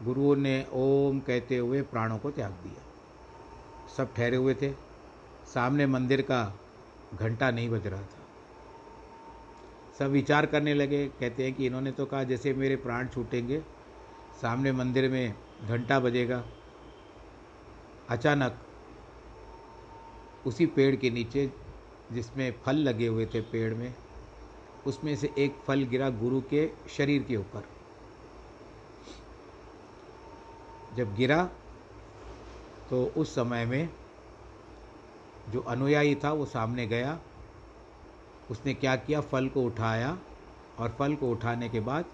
गुरुओं 0.03 0.35
ने 0.35 0.65
ओम 0.73 1.19
कहते 1.19 1.57
हुए 1.57 1.81
प्राणों 1.81 2.17
को 2.17 2.31
त्याग 2.31 2.51
दिया। 2.63 2.83
सब 3.97 4.13
ठहरे 4.13 4.37
हुए 4.37 4.53
थे। 4.53 4.71
सामने 5.53 5.85
मंदिर 5.85 6.21
का 6.21 6.41
घंटा 7.15 7.51
नहीं 7.51 7.69
बज 7.69 7.87
रहा 7.87 8.01
था। 8.01 8.18
सब 9.99 10.11
विचार 10.11 10.45
करने 10.45 10.73
लगे, 10.73 11.07
कहते 11.07 11.43
हैं 11.43 11.53
कि 11.53 11.65
इन्होंने 11.65 11.91
तो 11.91 12.05
कहा, 12.05 12.23
जैसे 12.23 12.53
मेरे 12.53 12.75
प्राण 12.75 13.07
छूटेंगे, 13.07 13.61
सामने 14.41 14.71
मंदिर 14.71 15.09
में 15.09 15.33
घंटा 15.67 15.99
बजेगा। 15.99 16.43
अचानक 18.09 18.59
उसी 20.45 20.65
पेड़ 20.65 20.95
के 20.95 21.09
नीचे, 21.09 21.51
जिसमें 22.11 22.53
फल 22.65 22.75
लगे 22.75 23.07
हुए 23.07 23.25
थे 23.25 23.41
पेड़ 23.41 23.73
में, 23.73 23.93
उसमें 24.87 25.15
से 25.15 25.33
एक 25.37 25.55
फल 25.67 25.83
गिरा 25.83 26.09
गुरु 26.09 26.41
के 26.41 26.71
शरीर 26.89 27.23
के 27.23 27.35
ऊपर। 27.35 27.63
जब 30.95 31.15
गिरा 31.15 31.43
तो 32.89 33.11
उस 33.17 33.35
समय 33.35 33.65
में 33.65 33.89
जो 35.49 35.59
अनुयायी 35.59 36.15
था, 36.15 36.31
वो 36.31 36.45
सामने 36.45 36.87
गया 36.87 37.19
उसने 38.51 38.73
क्या 38.73 38.95
किया? 38.97 39.21
फल 39.23 39.47
को 39.47 39.61
उठाया 39.61 40.17
और 40.79 40.95
फल 40.99 41.15
को 41.15 41.29
उठाने 41.31 41.69
के 41.69 41.79
बाद 41.81 42.05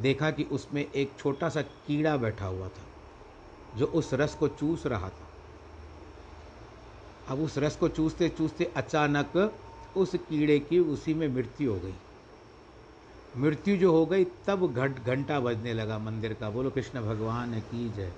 देखा 0.00 0.30
कि 0.30 0.44
उसमें 0.52 0.84
एक 0.84 1.12
छोटा 1.18 1.48
सा 1.48 1.62
कीड़ा 1.62 2.16
बैठा 2.16 2.46
हुआ 2.46 2.68
था, 2.68 2.84
जो 3.76 3.86
उस 3.86 4.12
रस 4.14 4.34
को 4.34 4.48
चूस 4.50 4.86
रहा 4.86 5.08
था। 5.08 5.26
अब 7.28 7.40
उस 7.40 7.58
रस 7.58 7.76
को 7.76 7.88
चूसते 7.90 8.28
चूसते 8.28 8.64
अचानक 8.76 9.36
उस 9.96 10.14
कीड़े 10.28 10.58
की 10.60 10.78
उसी 10.78 11.14
में 11.14 11.28
मृत्यु 11.28 11.72
हो 11.72 11.78
गई। 11.78 11.94
मृत्यु 13.36 13.76
जो 13.76 13.92
हो 13.92 14.04
गई, 14.06 14.24
तब 14.46 14.66
घट, 14.66 15.04
घंटा 15.04 15.38
बजने 15.40 15.72
लगा 15.74 15.98
मंदिर 15.98 16.32
का। 16.34 16.50
बोलो, 16.50 16.70
कृष्ण 16.70 17.00
भगवान 17.02 17.60
की 17.60 17.88
जय। 17.88 18.12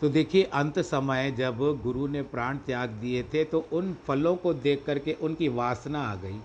तो 0.00 0.08
देखिए, 0.08 0.42
अंत 0.44 0.78
समय 0.78 1.30
जब 1.30 1.58
गुरु 1.82 2.06
ने 2.06 2.22
प्राण 2.24 2.56
त्याग 2.56 2.90
दिए 2.90 3.22
थे 3.24 3.44
तो 3.44 3.64
उन 3.72 3.94
फलों 4.06 4.34
को 4.36 4.52
देख 4.54 4.84
करके 4.86 5.12
उनकी 5.20 5.48
वासना 5.50 6.02
आ 6.02 6.14
गई। 6.14 6.40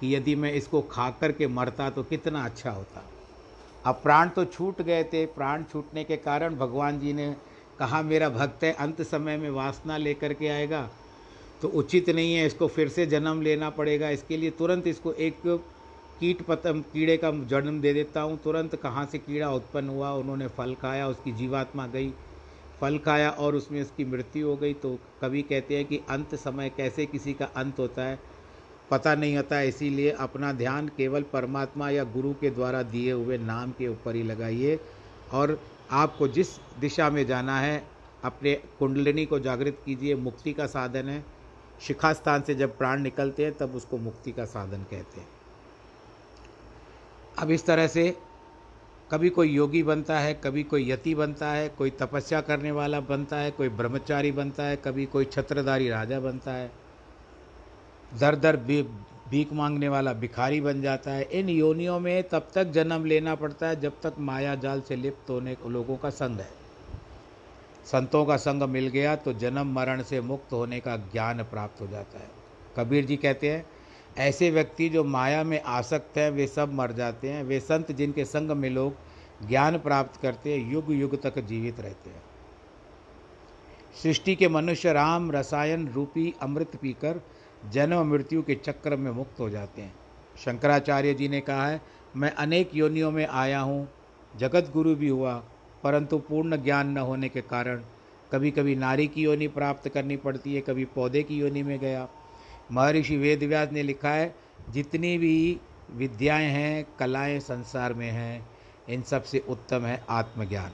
कि 0.00 0.14
यदि 0.14 0.34
मैं 0.34 0.52
इसको 0.52 0.80
खा 0.82 1.10
कर 1.10 1.32
के 1.32 1.46
मरता 1.48 1.88
तो 1.90 2.02
कितना 2.02 2.44
अच्छा 2.44 2.70
होता। 2.70 3.04
अब 3.84 4.00
प्राण 4.02 4.28
तो 4.28 4.44
छूट 4.44 4.82
गए 4.82 5.04
थे, 5.04 5.24
प्राण 5.26 5.62
छूटने 5.62 6.04
के 6.04 6.16
कारण 6.16 6.56
भगवान 6.56 7.00
जी 7.00 7.12
ने 7.12 7.34
कहा, 7.78 8.02
मेरा 8.02 8.28
भक्त 8.28 8.64
है, 8.64 8.72
अंत 8.72 9.02
समय 9.02 9.36
में 9.36 9.50
वासना 9.50 9.96
लेकर 9.96 10.32
के 10.32 10.48
आएगा। 10.48 10.88
तो 11.62 11.68
उचित 11.70 12.10
नहीं 12.10 12.34
है, 12.34 12.46
इसको 12.46 12.66
फिर 12.66 12.88
से 12.88 13.06
जन्म 13.06 13.42
लेना 13.42 13.70
पड़ेगा। 13.70 14.10
इसके 14.10 14.36
लिए 14.36 14.50
तुरंत 14.50 14.86
इसको 14.86 15.12
एक 15.12 15.40
कीट 16.20 16.42
पतंग, 16.42 16.82
कीड़े 16.82 17.16
का 17.16 17.30
जन्म 17.46 17.80
दे 17.80 17.92
देता 17.92 18.20
हूँ। 18.20 18.38
तुरंत 18.44 18.74
कहाँ 18.74 19.04
से 19.06 19.18
कीड़ा 19.18 19.50
उत्पन्न 19.50 19.88
हुआ, 19.88 20.12
उन्होंने 20.12 20.48
फल 20.48 20.74
खाया, 20.74 21.08
उसकी 21.08 21.32
जीवात्मा 21.32 21.86
गई। 21.86 22.12
फल 22.80 22.98
खाया 22.98 23.30
और 23.30 23.54
उसमें 23.54 23.80
उसकी 23.82 24.04
मृत्यु 24.04 24.48
हो 24.48 24.56
गई। 24.56 24.74
तो 24.74 24.98
कभी 25.22 25.42
कहते 25.42 25.76
हैं 25.76 25.84
कि 25.84 26.00
अंत 26.10 26.34
समय 26.34 26.70
कैसे 26.76 27.06
किसी 27.06 27.32
का 27.34 27.44
अंत 27.56 27.78
होता 27.78 28.02
है? 28.02 28.18
पता 28.90 29.14
नहीं 29.14 29.36
होता, 29.36 29.60
इसीलिए 29.60 30.10
अपना 30.10 30.52
ध्यान 30.52 30.88
केवल 30.88 31.22
परमात्मा 31.22 31.90
या 31.90 32.04
गुरु 32.04 32.32
के 32.32 32.50
द्वारा 32.50 32.82
दिए 32.82 33.12
हुए 33.12 33.38
नाम 33.38 33.70
के 33.70 33.88
ऊपर 33.88 34.14
ही 34.14 34.22
लगाइए। 34.22 34.80
और 35.32 35.60
आपको 35.90 36.28
जिस 36.28 36.46
दिशा 36.80 37.10
में 37.10 37.26
जाना 37.26 37.60
है, 37.60 37.86
अपने 38.24 38.54
कुंडलिनी 38.78 39.26
को 39.26 39.38
जागृत 39.38 39.78
कीजिए। 39.86 40.14
मुक्ति 40.14 40.52
का 40.52 40.66
साधन 40.66 41.08
है। 41.08 41.24
शिखा 41.80 42.12
स्थान 42.12 42.42
से 42.42 42.54
जब 42.54 42.78
प्राण 42.78 43.00
निकलते 43.00 43.44
हैं, 43.44 43.54
तब 43.54 43.74
उसको 43.74 43.98
मुक्ति 43.98 44.32
का 44.32 44.44
साधन 44.44 44.78
कहते 44.78 45.20
हैं। 45.20 45.28
अब 47.38 47.50
इस 47.50 47.66
तरह 47.66 47.86
से 47.86 48.16
कभी 49.10 49.28
कोई 49.30 49.48
योगी 49.48 49.82
बनता 49.82 50.18
है, 50.18 50.34
कभी 50.34 50.62
कोई 50.62 50.90
यति 50.90 51.14
बनता 51.14 51.50
है, 51.50 51.68
कोई 51.68 51.90
तपस्या 51.90 52.40
करने 52.40 52.70
वाला 52.70 53.00
बनता 53.00 53.36
है, 53.36 53.50
कोई 53.50 53.68
ब्रह्मचारी 53.68 54.32
बनता 54.32 54.62
है, 54.62 54.76
कभी 54.76 55.06
कोई 55.06 55.24
छत्रधारी 55.24 55.88
राजा 55.88 56.20
बनता 56.20 56.52
है। 56.52 56.85
दर 58.18 58.36
दर 58.36 58.56
भीख 59.30 59.52
मांगने 59.52 59.88
वाला 59.88 60.12
भिखारी 60.12 60.60
बन 60.60 60.82
जाता 60.82 61.10
है। 61.10 61.22
इन 61.30 61.48
योनियों 61.48 61.98
में 62.00 62.28
तब 62.28 62.48
तक 62.54 62.64
जन्म 62.64 63.04
लेना 63.04 63.34
पड़ता 63.34 63.68
है 63.68 63.80
जब 63.80 64.00
तक 64.02 64.14
माया 64.18 64.54
जाल 64.54 64.80
से 64.80 64.96
लिप्त 64.96 65.30
होने 65.30 65.56
लोगों 65.66 65.96
का 65.96 66.10
संग 66.10 66.40
है। 66.40 66.48
संतों 67.86 68.24
का 68.26 68.36
संग 68.36 68.62
मिल 68.62 68.88
गया 68.88 69.14
तो 69.16 69.32
जन्म 69.32 69.74
मरण 69.74 70.02
से 70.02 70.20
मुक्त 70.20 70.52
होने 70.52 70.80
का 70.80 70.96
ज्ञान 70.96 71.42
प्राप्त 71.42 71.80
हो 71.80 71.86
जाता 71.86 72.18
है। 72.18 72.30
कबीर 72.76 73.04
जी 73.04 73.16
कहते 73.16 73.50
हैं, 73.50 73.66
ऐसे 74.18 74.50
व्यक्ति 74.50 74.88
जो 74.88 75.04
माया 75.04 75.42
में 75.44 75.60
आसक्त 75.62 76.18
हैं, 76.18 76.30
वे 76.30 76.46
सब 76.46 76.72
मर 76.72 76.92
जाते 76.92 77.30
हैं। 77.30 77.42
वे 77.44 77.60
संत 77.60 77.92
जिनके 77.92 78.24
संग 78.24 78.50
में 78.50 78.70
लोग 78.70 79.48
ज्ञान 79.48 79.78
प्राप्त 79.78 80.20
करते 80.20 80.54
हैं 80.54 80.72
युग 80.72 80.92
युग 80.92 81.22
तक 81.22 81.38
जीवित 81.38 81.80
रहते 81.80 82.10
हैं। 82.10 82.22
सृष्टि 84.02 84.34
के 84.34 84.48
मनुष्य 84.48 84.92
राम, 84.92 85.30
रसायन, 85.32 85.88
रूपी, 85.88 86.34
अमृत 86.42 86.76
पीकर 86.76 87.20
जन्म 87.72 88.06
मृत्यु 88.06 88.42
के 88.42 88.54
चक्र 88.54 88.96
में 88.96 89.10
मुक्त 89.10 89.40
हो 89.40 89.50
जाते 89.50 89.82
हैं। 89.82 89.94
शंकराचार्य 90.38 91.14
जी 91.14 91.28
ने 91.28 91.40
कहा 91.40 91.66
है, 91.66 91.80
मैं 92.16 92.30
अनेक 92.30 92.70
योनियों 92.74 93.10
में 93.10 93.26
आया 93.26 93.60
हूँ, 93.60 93.88
जगत 94.36 94.70
गुरु 94.72 94.94
भी 94.94 95.08
हुआ, 95.08 95.44
परंतु 95.84 96.18
पूर्ण 96.18 96.56
ज्ञान 96.56 96.88
न 96.88 96.98
होने 96.98 97.28
के 97.28 97.40
कारण 97.40 97.82
कभी 98.32 98.50
कभी 98.50 98.76
नारी 98.76 99.06
की 99.06 99.22
योनि 99.22 99.48
प्राप्त 99.48 99.88
करनी 99.88 100.16
पड़ती 100.16 100.54
है, 100.54 100.60
कभी 100.60 100.84
पौधे 100.84 101.22
की 101.22 101.36
योनि 101.36 101.62
में 101.62 101.78
गया। 101.78 102.08
महर्षि 102.72 103.16
वेदव्यास 103.16 103.72
ने 103.72 103.82
लिखा 103.82 104.10
है, 104.10 104.34
जितनी 104.70 105.18
भी 105.18 105.60
विद्याएँ 105.92 106.48
हैं, 106.48 106.86
कलाएँ 106.98 107.40
संसार 107.40 107.94
में 107.94 108.10
हैं, 108.10 108.48
इन 108.88 109.02
सबसे 109.02 109.44
उत्तम 109.48 109.80
है 109.80 110.04
आत्मज्ञान। 110.08 110.70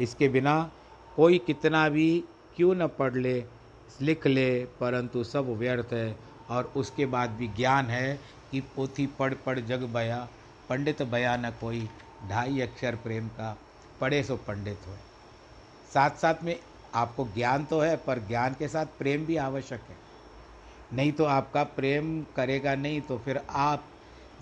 इसके 0.00 0.28
बिना 0.28 0.72
कोई 1.16 1.38
कितना 1.38 1.88
भी 1.88 2.24
क्यों 2.56 2.74
न 2.74 2.86
पढ़ 2.86 3.14
ले 3.14 3.44
लिख 4.00 4.26
ले, 4.26 4.64
परंतु 4.64 5.24
सब 5.24 5.46
व्यर्थ 5.46 5.92
है, 5.92 6.16
और 6.50 6.72
उसके 6.76 7.06
बाद 7.06 7.30
भी 7.30 7.48
ज्ञान 7.48 7.86
है 7.86 8.20
कि 8.50 8.60
पोथी 8.60 9.06
पढ़ 9.06 9.34
पढ़ 9.34 9.58
जग 9.58 9.82
बया, 9.82 10.28
पंडित 10.68 11.02
बया 11.02 11.36
न 11.36 11.50
कोई, 11.50 11.88
ढाई 12.28 12.60
अक्षर 12.60 12.96
प्रेम 12.96 13.28
का, 13.28 13.56
पढ़े 14.00 14.22
सो 14.22 14.36
पंडित 14.36 14.78
हो। 14.86 14.96
साथ 15.94 16.10
साथ 16.10 16.34
में 16.44 16.60
आपको 16.94 17.24
ज्ञान 17.24 17.64
तो 17.64 17.80
है, 17.80 17.96
पर 17.96 18.18
ज्ञान 18.18 18.56
के 18.58 18.68
साथ 18.68 18.86
प्रेम 18.86 19.26
भी 19.26 19.36
आवश्यक 19.36 19.80
है। 19.80 19.96
नहीं 20.92 21.12
तो 21.12 21.24
आपका 21.24 21.62
प्रेम 21.62 22.22
करेगा 22.36 22.74
नहीं 22.74 23.00
तो 23.00 23.18
फिर 23.18 23.40
आप, 23.50 23.84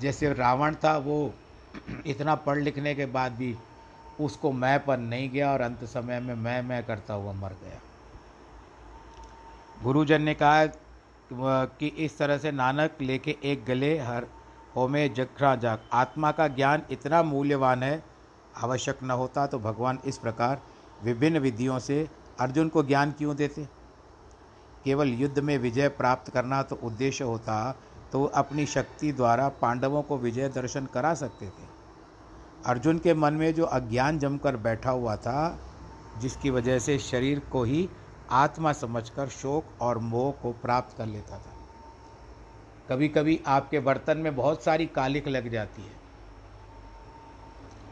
जैसे 0.01 0.33
रावण 0.33 0.75
था, 0.75 0.97
वो 0.99 1.35
इतना 2.07 2.35
पढ़ 2.35 2.59
लिखने 2.59 2.95
के 2.95 3.07
बाद 3.07 3.33
भी, 3.33 3.57
उसको 4.21 4.53
मैं 4.53 4.85
पर 4.85 4.99
नहीं 4.99 5.31
गया, 5.31 5.53
और 5.53 5.61
अंत 5.61 5.85
समय 5.85 6.21
में 6.21 6.35
मैं 6.35 6.63
मैं 6.63 6.85
करता 6.85 7.15
हुआ 7.15 7.33
मर 7.33 7.51
गया। 7.51 7.81
गुरुजन 9.83 10.23
ने 10.23 10.35
कहा 10.35 10.67
कि 11.79 11.87
इस 11.99 12.17
तरह 12.19 12.39
से 12.39 12.51
नानक 12.53 12.97
लेके 13.01 13.37
एक 13.45 13.65
गले 13.65 13.99
हर 13.99 14.27
होमे 14.77 15.09
जखरा 15.09 15.55
जाग। 15.57 15.81
आत्मा 15.93 16.31
का 16.33 16.49
ज्ञान 16.49 16.83
इतना 16.91 17.23
मूल्यवान 17.23 17.83
है, 17.83 18.03
आवश्यक 18.57 18.99
न 19.03 19.11
होता 19.13 19.47
तो 19.47 19.59
भगवान 19.59 19.99
इस 20.05 20.19
प्रकार 20.19 20.61
विभिन्न 21.05 21.39
विधियों 21.39 21.79
से 21.79 22.09
अर्जुन 22.41 22.69
को 22.69 22.83
ज्ञान 22.83 23.13
क्यों 23.13 23.37
देते? 23.37 23.65
केवल 24.85 25.09
युद्ध 25.13 25.39
में 25.39 25.57
विजय 25.59 25.89
प्राप्त 25.91 26.31
करना 26.33 26.63
तो 26.63 26.79
उद्देश्य 26.83 27.25
होता 27.25 27.77
तो 28.13 28.25
अपनी 28.25 28.67
शक्ति 28.67 29.13
द्वारा 29.13 29.49
पांडवों 29.61 30.03
को 30.03 30.19
विजय 30.19 30.49
दर्शन 30.49 30.87
करा 30.87 31.15
सकते 31.15 31.47
थे। 31.47 31.69
अर्जुन 32.67 32.99
के 32.99 33.15
मन 33.15 33.35
में 33.35 33.53
जो 33.55 33.65
अज्ञान 33.65 34.19
जमकर 34.19 34.57
बैठा 34.59 34.91
हुआ 34.91 35.17
था, 35.17 35.59
जिसकी 36.19 36.51
वजह 36.51 36.79
से 36.79 36.99
शरीर 36.99 37.39
को 37.53 37.63
ही 37.65 37.89
आत्मा 38.33 38.73
समझकर 38.73 39.29
शोक 39.29 39.83
और 39.83 39.99
मोह 39.99 40.43
को 40.43 40.53
प्राप्त 40.53 40.97
कर 40.99 41.07
लेता 41.07 41.39
था। 41.39 41.57
कभी 42.89 43.09
कभी 43.09 43.43
आपके 43.47 43.81
बर्तन 43.81 44.19
में 44.19 44.37
बहुत 44.37 44.63
सारी 44.63 44.87
कालिक 44.87 45.29
लग 45.29 45.49
जाती 45.49 45.83
है। 45.83 45.93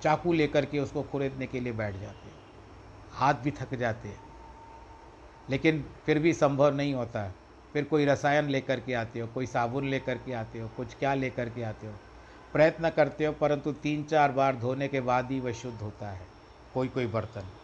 चाकू 0.02 0.32
लेकर 0.32 0.64
के 0.64 0.78
उसको 0.78 1.02
खुरेदने 1.02 1.46
के 1.46 1.60
लिए 1.60 1.72
बैठ 1.72 1.94
जाते 1.94 2.28
हैं। 2.28 2.36
हाथ 3.12 3.34
भी 3.34 3.50
थक 3.50 3.74
जाते 3.74 4.08
हैं। 4.08 4.20
लेकिन 5.50 5.84
फिर 6.06 6.18
भी 6.18 6.34
संभव 6.34 6.74
नहीं 6.74 6.94
होता। 6.94 7.22
है 7.22 7.34
फिर 7.72 7.84
कोई 7.84 8.04
रसायन 8.04 8.44
लेकर 8.44 8.80
के 8.80 8.94
आते 8.94 9.20
हो, 9.20 9.26
कोई 9.26 9.46
साबुन 9.46 9.84
लेकर 9.84 10.18
के 10.18 10.32
आते 10.32 10.60
हो, 10.60 10.68
कुछ 10.68 10.94
क्या 10.94 11.14
लेकर 11.14 11.48
के 11.48 11.62
आते 11.62 11.86
हो। 11.86 11.94
प्रयत्न 12.52 12.90
करते 12.90 13.26
हो, 13.26 13.32
परंतु 13.32 13.72
तीन 13.72 14.04
चार 14.04 14.32
बार 14.32 14.56
धोने 14.56 14.88
के 14.88 15.00
बाद 15.00 15.30
ही 15.30 15.40
वह 15.40 15.52
शुद्ध 15.52 15.80
होता 15.80 16.10
है। 16.10 16.26
कोई 16.74 16.88
कोई 16.88 17.06
बर्तन। 17.06 17.57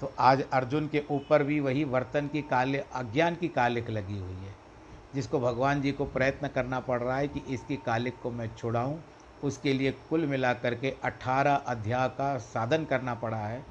तो 0.00 0.12
आज 0.18 0.42
अर्जुन 0.52 0.86
के 0.88 1.02
ऊपर 1.10 1.42
भी 1.42 1.58
वही 1.60 1.84
वर्तन 1.84 2.26
की 2.28 2.42
काले 2.42 2.78
अज्ञान 2.94 3.34
की 3.34 3.48
कालिक 3.48 3.90
लगी 3.90 4.18
हुई 4.18 4.34
है, 4.36 4.54
जिसको 5.14 5.40
भगवान 5.40 5.80
जी 5.82 5.92
को 5.92 6.04
प्रयत्न 6.06 6.48
करना 6.48 6.80
पड़ 6.80 7.00
रहा 7.00 7.16
है 7.16 7.28
कि 7.28 7.42
इसकी 7.48 7.76
कालिक 7.76 8.20
को 8.22 8.30
मैं 8.30 8.50
छुड़ाऊँ। 8.56 8.98
उसके 9.44 9.72
लिए 9.72 9.90
कुल 10.10 10.26
मिलाकर 10.26 10.74
के 10.74 10.94
अठारह 11.04 11.54
अध्याय 11.54 12.08
का 12.08 12.36
साधन 12.38 12.84
करना 12.84 13.14
पड़ा 13.14 13.38
है। 13.38 13.64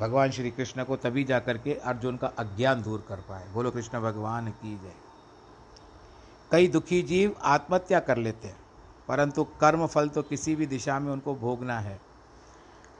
भगवान 0.00 0.30
श्री 0.30 0.50
कृष्ण 0.50 0.84
को 0.84 0.96
तभी 0.96 1.24
जा 1.24 1.38
कर 1.38 1.58
के 1.58 1.74
अर्जुन 1.74 2.16
का 2.16 2.26
अज्ञान 2.38 2.82
दूर 2.82 3.04
कर 3.08 3.16
पाए। 3.28 3.44
बोलो, 3.54 3.70
कृष्ण 3.70 4.00
भगवान 4.00 4.48
की 4.52 4.74
जय। 4.74 4.92
कई 6.50 6.68
दुखी 6.68 7.02
जीव 7.02 7.34
आत्महत्या 7.42 8.00
कर 8.00 8.16
लेते 8.18 8.48
हैं, 8.48 8.56
परंतु 9.08 9.44
कर्म 9.60 9.86
फल 9.86 10.08
तो 10.08 10.22
किसी 10.22 10.54
भी 10.56 10.66
दिशा 10.66 10.98
में 10.98 11.12
उनको 11.12 11.34
भोगना 11.36 11.78
है। 11.80 11.98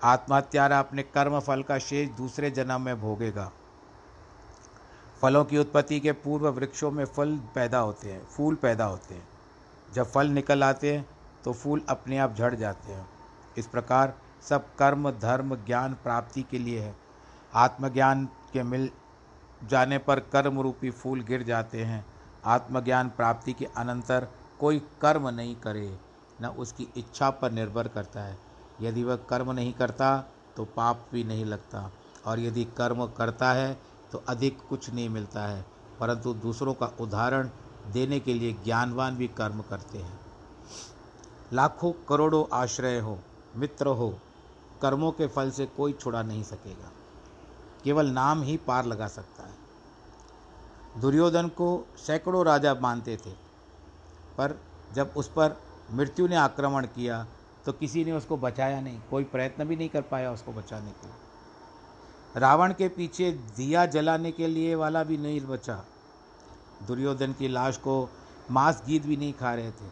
आत्महत्यारा 0.04 0.78
अपने 0.78 1.02
कर्म 1.04 1.38
फल 1.40 1.62
का 1.62 1.78
शेष 1.78 2.08
दूसरे 2.08 2.50
जन्म 2.50 2.80
में 2.80 3.00
भोगेगा। 3.00 3.50
फलों 5.22 5.44
की 5.44 5.58
उत्पत्ति 5.58 6.00
के 6.00 6.12
पूर्व 6.12 6.48
वृक्षों 6.48 6.90
में 6.90 7.04
फल 7.06 7.36
पैदा 7.54 7.78
होते 7.78 8.10
हैं, 8.10 8.24
फूल 8.26 8.54
पैदा 8.54 8.84
होते 8.84 9.14
हैं। 9.14 9.28
जब 9.94 10.10
फल 10.10 10.26
निकल 10.26 10.64
आते 10.64 10.94
हैं 10.94 11.06
तो 11.44 11.52
फूल 11.52 11.82
अपने 11.88 12.18
आप 12.18 12.34
झड़ 12.34 12.54
जाते 12.54 12.92
हैं। 12.92 13.06
इस 13.58 13.66
प्रकार 13.66 14.14
सब 14.48 14.74
कर्म, 14.76 15.10
धर्म, 15.10 15.56
ज्ञान 15.56 15.94
प्राप्ति 15.94 16.42
के 16.42 16.58
लिए 16.58 16.80
है। 16.80 16.94
आत्मज्ञान 17.54 18.28
के 18.52 18.62
मिल 18.62 18.90
जाने 19.62 19.98
पर 19.98 20.20
कर्म 20.32 20.60
रूपी 20.60 20.90
फूल 20.90 21.22
गिर 21.22 21.42
जाते 21.42 21.84
हैं। 21.84 22.04
आत्मज्ञान 22.46 23.08
प्राप्ति 23.08 23.52
के 23.52 23.68
अनंतर 23.76 24.28
कोई 24.60 24.78
कर्म 25.02 25.28
नहीं 25.28 25.54
करे, 25.56 25.98
न 26.40 26.46
उसकी 26.46 26.88
इच्छा 26.96 27.30
पर 27.30 27.52
निर्भर 27.52 27.88
करता 27.88 28.20
है। 28.20 28.38
यदि 28.84 29.04
वह 29.04 29.16
कर्म 29.16 29.52
नहीं 29.52 29.72
करता 29.72 30.16
तो 30.56 30.64
पाप 30.64 31.06
भी 31.12 31.24
नहीं 31.24 31.44
लगता। 31.44 31.90
और 32.26 32.40
यदि 32.40 32.64
कर्म 32.64 33.06
करता 33.06 33.52
है 33.52 33.78
तो 34.12 34.22
अधिक 34.28 34.58
कुछ 34.68 34.90
नहीं 34.90 35.08
मिलता 35.08 35.42
है। 35.42 35.64
परंतु 36.00 36.34
दूसरों 36.34 36.74
का 36.74 36.86
उदाहरण 37.00 37.48
देने 37.92 38.20
के 38.20 38.34
लिए 38.34 38.52
ज्ञानवान 38.64 39.16
भी 39.16 39.28
कर्म 39.28 39.62
करते 39.62 39.98
हैं। 39.98 40.20
लाखों 41.52 41.92
करोड़ों 42.08 42.44
आश्रय 42.52 42.98
हो, 42.98 43.18
मित्र 43.56 43.86
हो, 43.86 44.18
कर्मों 44.82 45.12
के 45.12 45.26
फल 45.26 45.50
से 45.50 45.66
कोई 45.66 45.92
छुड़ा 45.92 46.22
नहीं 46.22 46.42
सकेगा। 46.42 46.90
केवल 47.84 48.06
नाम 48.06 48.42
ही 48.42 48.56
पार 48.56 48.84
लगा 48.84 49.08
सकता 49.08 49.42
है। 49.42 49.54
दुर्योधन 51.00 51.48
को 51.48 51.86
सैकड़ों 51.96 52.44
राजा 52.44 52.74
मानते 52.74 53.16
थे, 53.16 53.30
पर 54.38 54.58
जब 54.92 55.12
उस 55.16 55.28
पर 55.28 55.56
मृत्यु 55.90 56.26
ने 56.28 56.36
आक्रमण 56.36 56.86
किया 56.86 57.26
तो 57.66 57.72
किसी 57.72 58.04
ने 58.04 58.12
उसको 58.12 58.36
बचाया 58.36 58.80
नहीं, 58.80 59.00
कोई 59.10 59.24
प्रयत्न 59.24 59.64
भी 59.64 59.76
नहीं 59.76 59.88
कर 59.88 60.02
पाया 60.02 60.32
उसको 60.32 60.52
बचाने 60.52 60.90
के 60.90 61.06
लिए। 61.06 62.40
रावण 62.40 62.72
के 62.72 62.88
पीछे 62.88 63.30
दिया 63.56 63.84
जलाने 63.86 64.32
के 64.32 64.46
लिए 64.46 64.74
वाला 64.74 65.02
भी 65.04 65.16
नहीं 65.16 65.40
बचा। 65.40 65.84
दुर्योधन 66.86 67.32
की 67.32 67.48
लाश 67.48 67.76
को 67.76 68.08
मांस 68.50 68.82
गीत 68.86 69.06
भी 69.06 69.16
नहीं 69.16 69.32
खा 69.32 69.54
रहे 69.54 69.70
थे। 69.70 69.88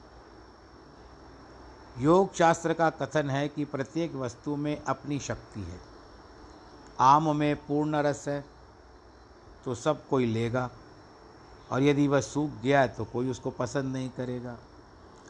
योग 1.98 2.34
शास्त्र 2.34 2.72
का 2.72 2.90
कथन 2.90 3.30
है 3.30 3.48
कि 3.48 3.64
प्रत्येक 3.64 4.14
वस्तु 4.14 4.56
में 4.56 4.76
अपनी 4.82 5.18
शक्ति 5.18 5.60
है। 5.60 5.80
आम 7.00 7.36
में 7.36 7.56
पूर्ण 7.56 7.96
रस 7.96 8.24
है 8.28 8.44
तो 9.64 9.74
सब 9.74 10.06
कोई 10.08 10.26
लेगा। 10.26 10.70
और 11.70 11.82
यदि 11.82 12.06
वह 12.08 12.20
सूख 12.20 12.60
गया 12.62 12.80
है 12.80 12.88
तो 12.88 13.04
कोई 13.04 13.30
उसको 13.30 13.50
पसंद 13.50 13.92
नहीं 13.92 14.08
करेगा। 14.10 14.56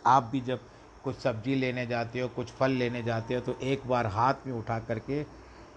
आप 0.06 0.22
भी 0.22 0.40
जब 0.40 0.60
कुछ 1.04 1.16
सब्ज़ी 1.16 1.54
लेने 1.54 1.86
जाते 1.86 2.20
हो, 2.20 2.28
कुछ 2.28 2.50
फल 2.50 2.70
लेने 2.72 3.02
जाते 3.02 3.34
हो 3.34 3.40
तो 3.42 3.56
एक 3.62 3.86
बार 3.88 4.06
हाथ 4.08 4.46
में 4.46 4.52
उठा 4.54 4.78
करके 4.80 5.24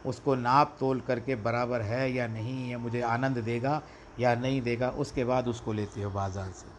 उसको 0.06 0.36
नाप 0.38 0.76
तोल 0.80 1.00
करके 1.02 1.36
बराबर 1.38 1.82
है 1.82 2.12
या 2.14 2.28
नहीं, 2.28 2.70
या 2.72 2.78
मुझे 2.78 3.02
आनंद 3.04 3.38
देगा 3.40 3.82
या 4.20 4.34
नहीं 4.36 4.62
देगा, 4.62 4.90
उसके 4.90 5.24
बाद 5.26 5.48
उसको 5.48 5.74
लेते 5.74 6.02
हो 6.02 6.10
बाज़ार 6.12 6.52
से। 6.52 6.74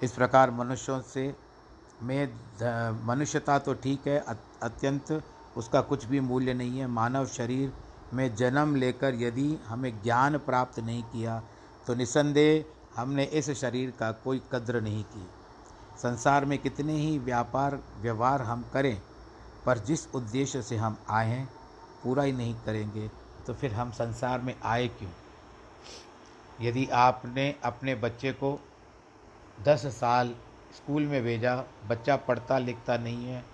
इस 0.00 0.12
प्रकार 0.12 0.50
मनुष्यों 0.52 1.00
से 1.04 1.34
में 2.02 2.26
मनुष्यता 3.06 3.58
तो 3.58 3.74
ठीक 3.76 4.06
है 4.08 4.18
अत्यंत 4.62 5.22
उसका 5.56 5.80
कुछ 5.82 6.04
भी 6.04 6.20
मूल्य 6.22 6.54
नहीं 6.54 6.78
है। 6.78 6.86
मानव 6.88 7.26
शरीर 7.28 7.72
में 8.14 8.34
जन्म 8.36 8.74
लेकर 8.76 9.14
यदि 9.14 9.48
हमें 9.66 9.92
ज्ञान 10.02 10.38
प्राप्त 10.40 10.78
नहीं 10.80 11.02
किया 11.04 11.42
तो 11.86 11.94
निसंदेह 11.94 12.64
हमने 12.94 13.24
इस 13.24 13.50
शरीर 13.60 13.90
का 13.98 14.10
कोई 14.24 14.40
कद्र 14.52 14.80
नहीं 14.80 15.02
की 15.04 15.26
संसार 16.02 16.44
में 16.44 16.58
कितने 16.58 16.92
ही 16.92 17.18
व्यापार, 17.18 17.78
व्यवहार 18.00 18.42
हम 18.42 18.64
करें, 18.72 19.00
पर 19.66 19.78
जिस 19.78 20.06
उद्देश्य 20.14 20.62
से 20.62 20.76
हम 20.76 20.96
आए 21.10 21.26
हैं, 21.28 21.48
पूरा 22.04 22.22
ही 22.22 22.32
नहीं 22.32 22.54
करेंगे 22.64 23.08
तो 23.46 23.54
फिर 23.54 23.72
हम 23.72 23.90
संसार 23.90 24.40
में 24.40 24.54
आए 24.64 24.86
क्यों? 24.88 25.10
यदि 26.60 26.86
आपने 26.92 27.54
अपने 27.64 27.94
बच्चे 27.94 28.32
को 28.32 28.58
दस 29.58 29.86
साल 29.94 30.34
स्कूल 30.76 31.06
में 31.06 31.22
भेजा, 31.22 31.54
बच्चा 31.88 32.16
पढ़ता 32.18 32.58
लिखता 32.58 32.96
नहीं 32.96 33.24
है, 33.24 33.44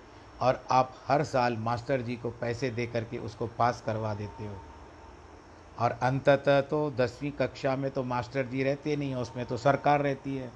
और 0.41 0.61
आप 0.71 0.95
हर 1.07 1.25
साल 1.25 1.57
मास्टर 1.57 2.01
जी 2.01 2.17
को 2.17 2.31
पैसे 2.31 2.71
दे 2.71 2.87
करके 2.87 3.19
उसको 3.19 3.47
पास 3.49 3.83
करवा 3.87 4.15
देते 4.15 4.47
हो, 4.47 4.57
और 5.79 5.99
अंततः 6.03 6.61
तो 6.61 6.91
दसवीं 6.91 7.31
कक्षा 7.31 7.75
में 7.77 7.91
तो 7.91 8.03
मास्टर 8.05 8.47
जी 8.47 8.63
रहते 8.63 8.97
नहीं 8.97 9.11
हैं, 9.11 9.17
उसमें 9.17 9.45
तो 9.47 9.57
सरकार 9.57 10.01
रहती 10.01 10.37
है। 10.37 10.51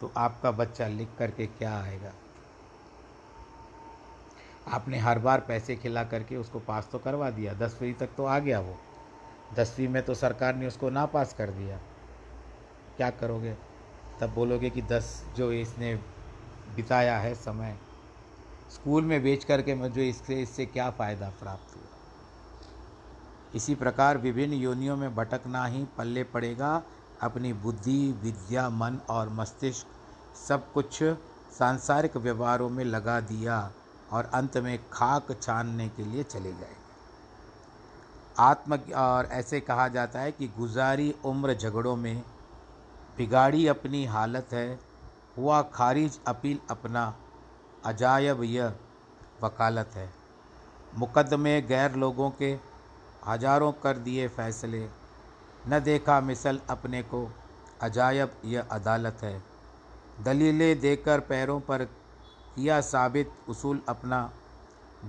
तो 0.00 0.12
आपका 0.16 0.50
बच्चा 0.50 0.88
लिख 0.88 1.08
करके 1.18 1.46
क्या 1.46 1.78
आएगा? 1.78 2.12
आपने 4.68 4.98
हर 4.98 5.18
बार 5.18 5.40
पैसे 5.40 5.76
खिला 5.76 6.04
करके 6.04 6.36
उसको 6.36 6.58
पास 6.58 6.88
तो 6.92 6.98
करवा 6.98 7.30
दिया, 7.30 7.54
दसवीं 7.54 7.94
तक 7.94 8.08
तो 8.16 8.24
आ 8.24 8.38
गया 8.38 8.60
वो। 8.60 8.76
दसवीं 9.54 9.88
में 9.88 10.02
तो 10.02 10.14
सरकार 10.14 10.54
ने 10.54 10.66
उसको 10.66 10.90
ना 10.90 11.06
पास 11.06 11.34
कर 11.34 11.50
दिया। 11.50 11.78
क्या 12.96 13.10
करोगे? 13.10 13.56
तब 14.20 14.34
बोलोगे 14.34 14.70
कि 14.70 14.82
दस 14.82 15.24
जो 15.36 15.52
इसने 15.52 15.94
बिताया 16.76 17.18
है 17.18 17.34
समय, 17.34 17.78
स्कूल 18.74 19.04
में 19.04 19.22
बेच 19.22 19.44
करके 19.44 19.74
मुझे 19.74 20.08
इससे 20.08 20.42
इससे 20.42 20.66
क्या 20.66 20.90
फ़ायदा 20.90 21.28
प्राप्त 21.30 21.76
हुआ? 21.76 21.84
इसी 23.54 23.74
प्रकार 23.74 24.18
विभिन्न 24.18 24.52
योनियों 24.52 24.96
में 24.96 25.14
भटकना 25.14 25.64
ही 25.66 25.84
पल्ले 25.98 26.24
पड़ेगा। 26.24 26.82
अपनी 27.22 27.52
बुद्धि, 27.52 28.12
विद्या, 28.22 28.68
मन 28.70 28.98
और 29.10 29.28
मस्तिष्क 29.28 29.86
सब 30.48 30.72
कुछ 30.72 31.02
सांसारिक 31.58 32.16
व्यवहारों 32.16 32.68
में 32.68 32.84
लगा 32.84 33.20
दिया 33.20 33.70
और 34.12 34.30
अंत 34.34 34.56
में 34.56 34.78
खाक 34.92 35.32
छानने 35.42 35.88
के 35.88 36.04
लिए 36.04 36.22
चले 36.22 36.52
जाएँगे 36.52 36.76
आत्म 38.38 38.78
और 38.94 39.26
ऐसे 39.26 39.60
कहा 39.60 39.88
जाता 39.88 40.20
है 40.20 40.32
कि 40.32 40.48
गुजारी 40.48 41.14
उम्र 41.24 41.54
झगड़ों 41.54 41.96
में 41.96 42.22
बिगाड़ी 43.16 43.66
अपनी 43.66 44.04
हालत 44.04 44.48
है, 44.52 44.78
हुआ 45.38 45.62
खारिज 45.62 46.18
अपील 46.26 46.58
अपना 46.70 47.14
अजायब 47.84 48.42
यह 48.42 48.74
वकालत 49.42 49.90
है। 49.94 50.08
मुकदमे 50.94 51.60
गैर 51.62 51.94
लोगों 51.94 52.30
के 52.30 52.58
हज़ारों 53.26 53.72
कर 53.72 53.98
दिए 53.98 54.28
फैसले 54.28 54.88
न 55.68 55.80
देखा 55.80 56.20
मिसल 56.20 56.60
अपने 56.70 57.02
को। 57.02 57.32
अजायब 57.82 58.32
यह 58.44 58.66
अदालत 58.70 59.18
है। 59.22 59.42
दलीलें 60.20 60.80
देकर 60.80 61.20
पैरों 61.20 61.60
पर 61.60 61.84
किया 62.54 62.80
साबित 62.80 63.32
उसूल 63.48 63.82
अपना। 63.88 64.32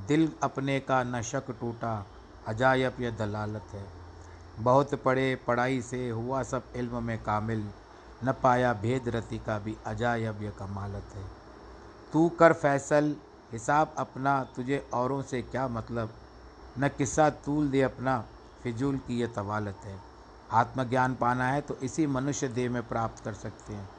दिल 0.07 0.31
अपने 0.43 0.79
का 0.79 1.03
न 1.03 1.21
शक 1.21 1.51
टूटा। 1.51 2.05
अजायब 2.47 2.95
यह 2.99 3.11
दलालत 3.11 3.63
है। 3.73 3.85
बहुत 4.59 4.95
पढ़े 4.95 5.35
पढ़ाई 5.47 5.81
से 5.81 6.09
हुआ 6.09 6.43
सब 6.43 6.63
इल्म 6.75 7.03
में 7.03 7.23
कामिल। 7.23 7.69
न 8.23 8.33
पाया 8.43 8.73
भेद 8.73 9.09
रति 9.09 9.39
का 9.39 9.59
भी 9.59 9.77
अजायब 9.85 10.43
यह 10.43 10.51
कमालत 10.51 11.03
है। 11.15 11.25
तू 12.13 12.29
कर 12.29 12.53
फैसल, 12.53 13.15
हिसाब 13.51 13.95
अपना। 13.97 14.43
तुझे 14.43 14.89
औरों 14.93 15.21
से 15.21 15.41
क्या 15.41 15.67
मतलब? 15.67 16.13
न 16.79 16.87
किस्सा 16.87 17.29
तूल 17.29 17.69
दे 17.69 17.81
अपना। 17.81 18.25
फिजूल 18.63 18.97
की 18.97 19.19
यह 19.19 19.27
तवालत 19.27 19.77
है। 19.83 20.08
आत्मज्ञान 20.51 21.15
पाना 21.15 21.47
है 21.47 21.61
तो 21.61 21.75
इसी 21.83 22.05
मनुष्य 22.07 22.47
देह 22.47 22.69
में 22.69 22.81
प्राप्त 22.87 23.23
कर 23.23 23.33
सकते 23.33 23.73
हैं। 23.73 23.89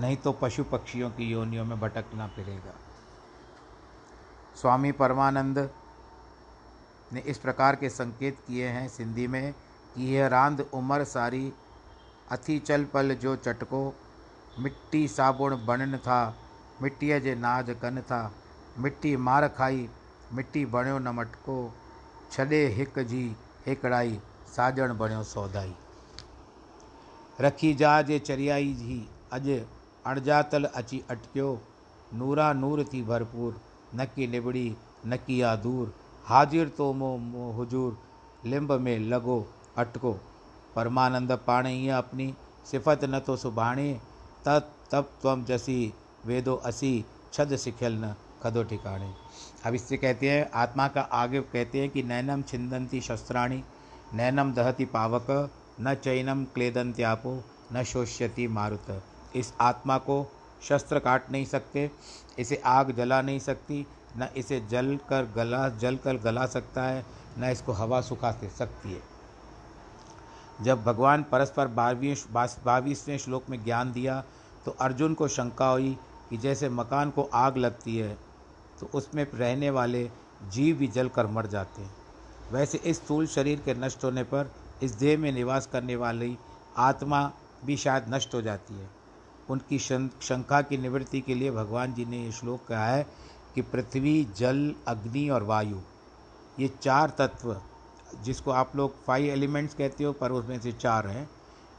नहीं 0.00 0.16
तो 0.16 0.32
पशु 0.32 0.64
पक्षियों 0.64 1.10
की 1.10 1.30
योनियों 1.30 1.64
में 1.64 1.78
भटकना 1.80 2.26
फिरेगा। 2.26 2.74
स्वामी 4.56 4.92
परमानंद 4.92 5.58
ने 7.12 7.20
इस 7.20 7.38
प्रकार 7.38 7.76
के 7.76 7.88
संकेत 7.90 8.38
किए 8.46 8.68
हैं 8.68 8.88
सिंधी 8.88 9.26
में 9.26 9.52
कि 9.94 10.14
यह 10.14 10.26
रांद 10.26 10.60
उमर 10.74 11.04
सारी 11.04 11.52
अथी 12.30 12.58
चल 12.58 12.84
पल 12.84 13.14
जो 13.14 13.34
चटको, 13.36 13.94
मिट्टी 14.58 15.06
साबुण 15.08 15.56
बनन 15.66 15.96
था 15.96 16.36
मिट्टीअ 16.82 17.18
जे 17.18 17.34
नाज 17.34 17.70
कन 17.82 18.00
था, 18.00 18.32
मिट्टी 18.78 19.16
मार 19.16 19.48
खाई, 19.48 19.88
मिट्टी 20.32 20.64
बणियो 20.66 20.98
न 20.98 21.08
मटको 21.08 21.56
छॾे 22.32 22.66
हिक 22.68 22.98
जी, 22.98 23.36
हिकड़ाई। 23.66 24.20
साजण 24.56 24.96
बणियो 24.98 25.22
सौदाई। 25.24 25.72
रखी 27.40 27.72
जा 27.74 27.90
जे 28.02 28.18
चरियाई 28.20 28.72
जी 28.74 28.98
अॼु 29.32 29.58
अणजातल 30.06 30.64
अची 30.74 31.02
अटकियो। 31.10 31.50
नूरा 32.14 32.52
नूर 32.52 32.84
थी 32.84 33.02
भरपूर 33.02 33.60
न 33.94 34.06
निबड़ी 34.30 34.68
न 35.06 35.18
आ 35.42 35.54
दूर 35.56 35.92
हाजिर 36.24 36.68
तो 36.68 36.92
मो 36.92 37.16
मो 37.18 37.50
हुजूर, 37.52 37.96
लिंब 38.44 38.72
में 38.80 38.98
लॻो 38.98 39.38
अटको। 39.76 40.12
परमानंद 40.76 41.32
पाण 41.46 41.66
ईअं 41.66 41.96
अपनी, 41.96 42.34
सिफ़त 42.66 43.04
न 43.04 43.18
तो 43.18 43.36
सुभाणे। 43.36 43.88
त 44.46 44.48
तब 44.92 45.10
त्वम 45.22 45.44
जसी, 45.44 45.94
वेदो 46.26 46.54
असी, 46.64 46.92
छद 47.32 47.56
सिखियल 47.56 47.94
न 48.04 48.14
खदो 48.42 48.62
ठिकाने 48.64 49.12
अब 49.66 49.74
इससे 49.74 49.96
कहते 49.96 50.30
हैं, 50.30 50.50
आत्मा 50.54 50.88
का 50.88 51.00
आगे 51.00 51.40
कहते 51.42 51.80
हैं 51.80 51.90
कि 51.90 52.02
नैनम 52.02 52.42
छिंदंती 52.42 53.00
शस्त्राणी 53.00 53.62
नैनम 54.14 54.52
दहति 54.52 54.84
पावक, 54.84 55.26
न 55.80 55.94
चैनम 55.94 56.44
क्लेदंत्यापो 56.44 57.32
न 57.72 57.82
शोष्यति 57.84 58.46
मारुत। 58.48 58.86
इस 59.36 59.52
आत्मा 59.60 59.98
को 59.98 60.26
शस्त्र 60.62 60.98
काट 60.98 61.30
नहीं 61.32 61.44
सकते, 61.44 61.90
इसे 62.38 62.60
आग 62.66 62.90
जला 62.92 63.20
नहीं 63.22 63.38
सकती, 63.38 63.86
न 64.16 64.28
इसे 64.36 64.60
जल 64.60 64.98
कर 65.08 65.30
गला 65.36 65.68
जल 65.68 65.96
कर 65.96 66.16
गला 66.16 66.46
सकता 66.46 66.82
है, 66.82 67.04
न 67.38 67.50
इसको 67.50 67.72
हवा 67.72 68.00
सुखा 68.00 68.32
सकती 68.32 68.92
है। 68.92 69.02
जब 70.62 70.82
भगवान 70.84 71.22
परस्पर 71.22 71.68
बारहवीं 71.68 72.14
बाईसवें 72.64 73.16
श्लोक 73.18 73.48
में 73.50 73.62
ज्ञान 73.64 73.92
दिया 73.92 74.22
तो 74.64 74.70
अर्जुन 74.80 75.14
को 75.14 75.28
शंका 75.28 75.68
हुई 75.68 75.96
कि 76.30 76.36
जैसे 76.36 76.68
मकान 76.68 77.10
को 77.10 77.22
आग 77.34 77.56
लगती 77.56 77.96
है 77.96 78.16
तो 78.80 78.90
उसमें 78.94 79.26
रहने 79.34 79.70
वाले 79.70 80.08
जीव 80.50 80.76
भी 80.76 80.88
जल 80.88 81.08
कर 81.08 81.26
मर 81.26 81.46
जाते 81.46 81.82
हैं। 81.82 81.94
वैसे 82.52 82.78
इस 82.78 82.96
स्थूल 82.96 83.26
शरीर 83.26 83.60
के 83.64 83.74
नष्ट 83.74 84.04
होने 84.04 84.22
पर, 84.22 84.50
इस 84.82 84.92
देह 84.92 85.18
में 85.18 85.32
निवास 85.32 85.66
करने 85.66 85.96
वाली 85.96 86.38
आत्मा 86.76 87.32
भी 87.64 87.76
शायद 87.76 88.04
नष्ट 88.08 88.34
हो 88.34 88.42
जाती 88.42 88.74
है। 88.74 88.90
उनकी 89.50 89.78
शंका 89.78 90.60
की 90.62 90.76
निवृत्ति 90.78 91.20
के 91.20 91.34
लिए 91.34 91.50
भगवान 91.50 91.94
जी 91.94 92.04
ने 92.04 92.24
ये 92.24 92.32
श्लोक 92.32 92.66
कहा 92.68 92.86
है 92.86 93.06
कि 93.54 93.62
पृथ्वी, 93.62 94.24
जल, 94.36 94.74
अग्नि 94.88 95.28
और 95.28 95.42
वायु, 95.42 95.80
ये 96.60 96.68
चार 96.82 97.10
तत्व, 97.18 97.60
जिसको 98.22 98.50
आप 98.50 98.76
लोग 98.76 99.04
फाइव 99.04 99.26
एलिमेंट्स 99.26 99.74
कहते 99.74 100.04
हो, 100.04 100.12
पर 100.12 100.32
उसमें 100.32 100.58
से 100.60 100.72
चार 100.72 101.06
हैं, 101.06 101.30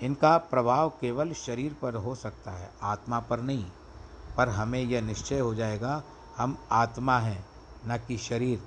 इनका 0.01 0.37
प्रभाव 0.37 0.89
केवल 1.01 1.33
शरीर 1.33 1.75
पर 1.81 1.95
हो 1.95 2.15
सकता 2.15 2.51
है, 2.51 2.69
आत्मा 2.81 3.19
पर 3.19 3.41
नहीं। 3.41 3.65
पर 4.37 4.49
हमें 4.49 4.81
यह 4.81 5.01
निश्चय 5.01 5.39
हो 5.39 5.55
जाएगा, 5.55 6.03
हम 6.37 6.57
आत्मा 6.71 7.19
हैं, 7.19 7.45
न 7.87 7.97
कि 7.97 8.17
शरीर। 8.17 8.63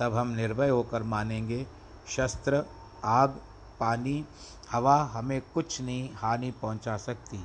तब 0.00 0.14
हम 0.14 0.28
निर्भय 0.28 0.68
होकर 0.68 1.02
मानेंगे, 1.04 1.64
शस्त्र, 2.08 2.64
आग, 3.04 3.40
पानी, 3.80 4.24
हवा 4.70 4.96
हमें 5.12 5.40
कुछ 5.54 5.80
नहीं, 5.80 6.08
हानि 6.14 6.50
पहुँचा 6.62 6.96
सकती। 6.98 7.44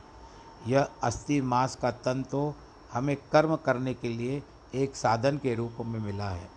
यह 0.68 0.88
अस्थि 1.04 1.40
मांस 1.44 1.76
का 1.76 1.92
तन 1.92 2.24
तो 2.32 2.54
हमें 2.92 3.16
कर्म 3.32 3.56
करने 3.56 3.94
के 3.94 4.10
लिए 4.10 4.42
एक 4.76 4.96
साधन 4.96 5.38
के 5.38 5.54
रूप 5.56 5.78
में 5.82 6.00
मिला 6.00 6.30
है। 6.30 6.48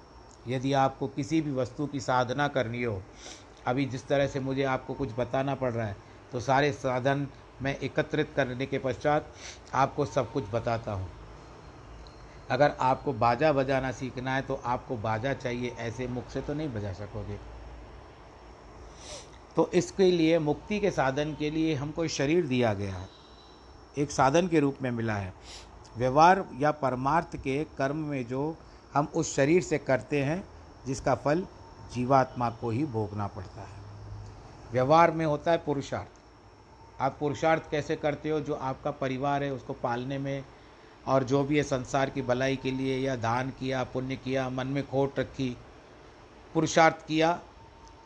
यदि 0.49 0.73
आपको 0.75 1.07
किसी 1.09 1.41
भी 1.41 1.51
वस्तु 1.53 1.87
की 1.87 2.01
साधना 2.01 2.49
करनी 2.49 2.83
हो, 2.83 3.01
अभी 3.67 3.85
जिस 3.87 4.07
तरह 4.09 4.27
से 4.27 4.41
मुझे 4.41 4.63
आपको 4.65 4.95
कुछ 4.95 5.09
बताना 5.19 5.55
पड़ 5.55 5.73
रहा 5.73 5.87
है 5.87 5.97
तो 6.33 6.41
सारे 6.41 6.73
साधन 6.73 7.27
मैं 7.63 7.77
एकत्रित 7.79 8.33
करने 8.37 8.67
के 8.67 8.79
पश्चात 8.81 9.33
आपको 9.75 10.05
सब 10.07 10.33
कुछ 10.33 10.45
बताता 10.53 10.93
हूँ। 10.93 11.09
अगर 12.53 12.73
आपको 12.81 13.13
बाजा 13.13 13.53
बजाना 13.53 13.93
सीखना 13.93 14.35
है 14.35 14.43
तो 14.43 14.55
आपको 14.65 14.97
बाजा 14.97 15.33
चाहिए, 15.35 15.75
ऐसे 15.79 16.07
मुख 16.07 16.29
से 16.29 16.41
तो 16.41 16.55
नहीं 16.55 16.69
बजा 16.69 16.93
सकोगे। 16.93 17.39
तो 19.57 19.71
इसके 19.75 20.11
लिए, 20.11 20.39
मुक्ति 20.39 20.81
के 20.81 20.91
साधन 20.91 21.35
के 21.35 21.51
लिए 21.51 21.75
हमको 21.75 22.09
शरीर 22.09 22.47
दिया 22.47 22.75
गया 22.75 22.95
है। 22.95 23.09
एक 23.99 24.11
साधन 24.11 24.49
के 24.49 24.61
रूप 24.61 24.77
में 24.83 24.91
मिला 24.91 25.15
है। 25.15 25.33
व्यवहार 25.97 26.45
या 26.59 26.71
परमार्थ 26.71 27.37
के 27.37 27.65
कर्म 27.65 27.97
में 27.97 28.27
जो 28.27 28.57
हम 28.95 29.09
उस 29.15 29.37
शरीर 29.37 29.63
से 29.63 29.79
करते 29.79 30.23
हैं, 30.25 30.45
जिसका 30.87 31.15
फल 31.15 31.47
जीवात्मा 31.95 32.51
को 32.51 32.71
ही 32.71 32.85
भोगना 32.85 33.27
पड़ता 33.27 33.61
है। 33.61 33.81
व्यवहार 34.73 35.11
में 35.11 35.27
होता 35.27 35.51
है 35.51 35.59
पुरुषार्थ। 35.59 37.03
आप 37.03 37.17
पुरुषार्थ 37.21 37.71
कैसे 37.71 37.97
करते 37.97 38.31
हो? 38.31 38.41
जो 38.41 38.55
आपका 38.55 38.91
परिवार 38.91 39.43
है, 39.43 39.53
उसको 39.53 39.73
पालने 39.73 40.19
में 40.19 40.45
और 41.07 41.25
जो 41.25 41.45
भी 41.45 41.57
है 41.57 41.63
संसार 41.63 42.11
की 42.11 42.23
भलाई 42.23 42.57
के 42.57 42.71
लिए, 42.71 42.99
या 42.99 43.17
दान 43.17 43.51
किया, 43.51 43.85
पुण्य 43.85 44.17
किया, 44.17 44.49
मन 44.49 44.67
में 44.67 44.87
खोट 44.87 45.19
रखी, 45.19 45.57
पुरुषार्थ 46.55 47.07
किया, 47.07 47.41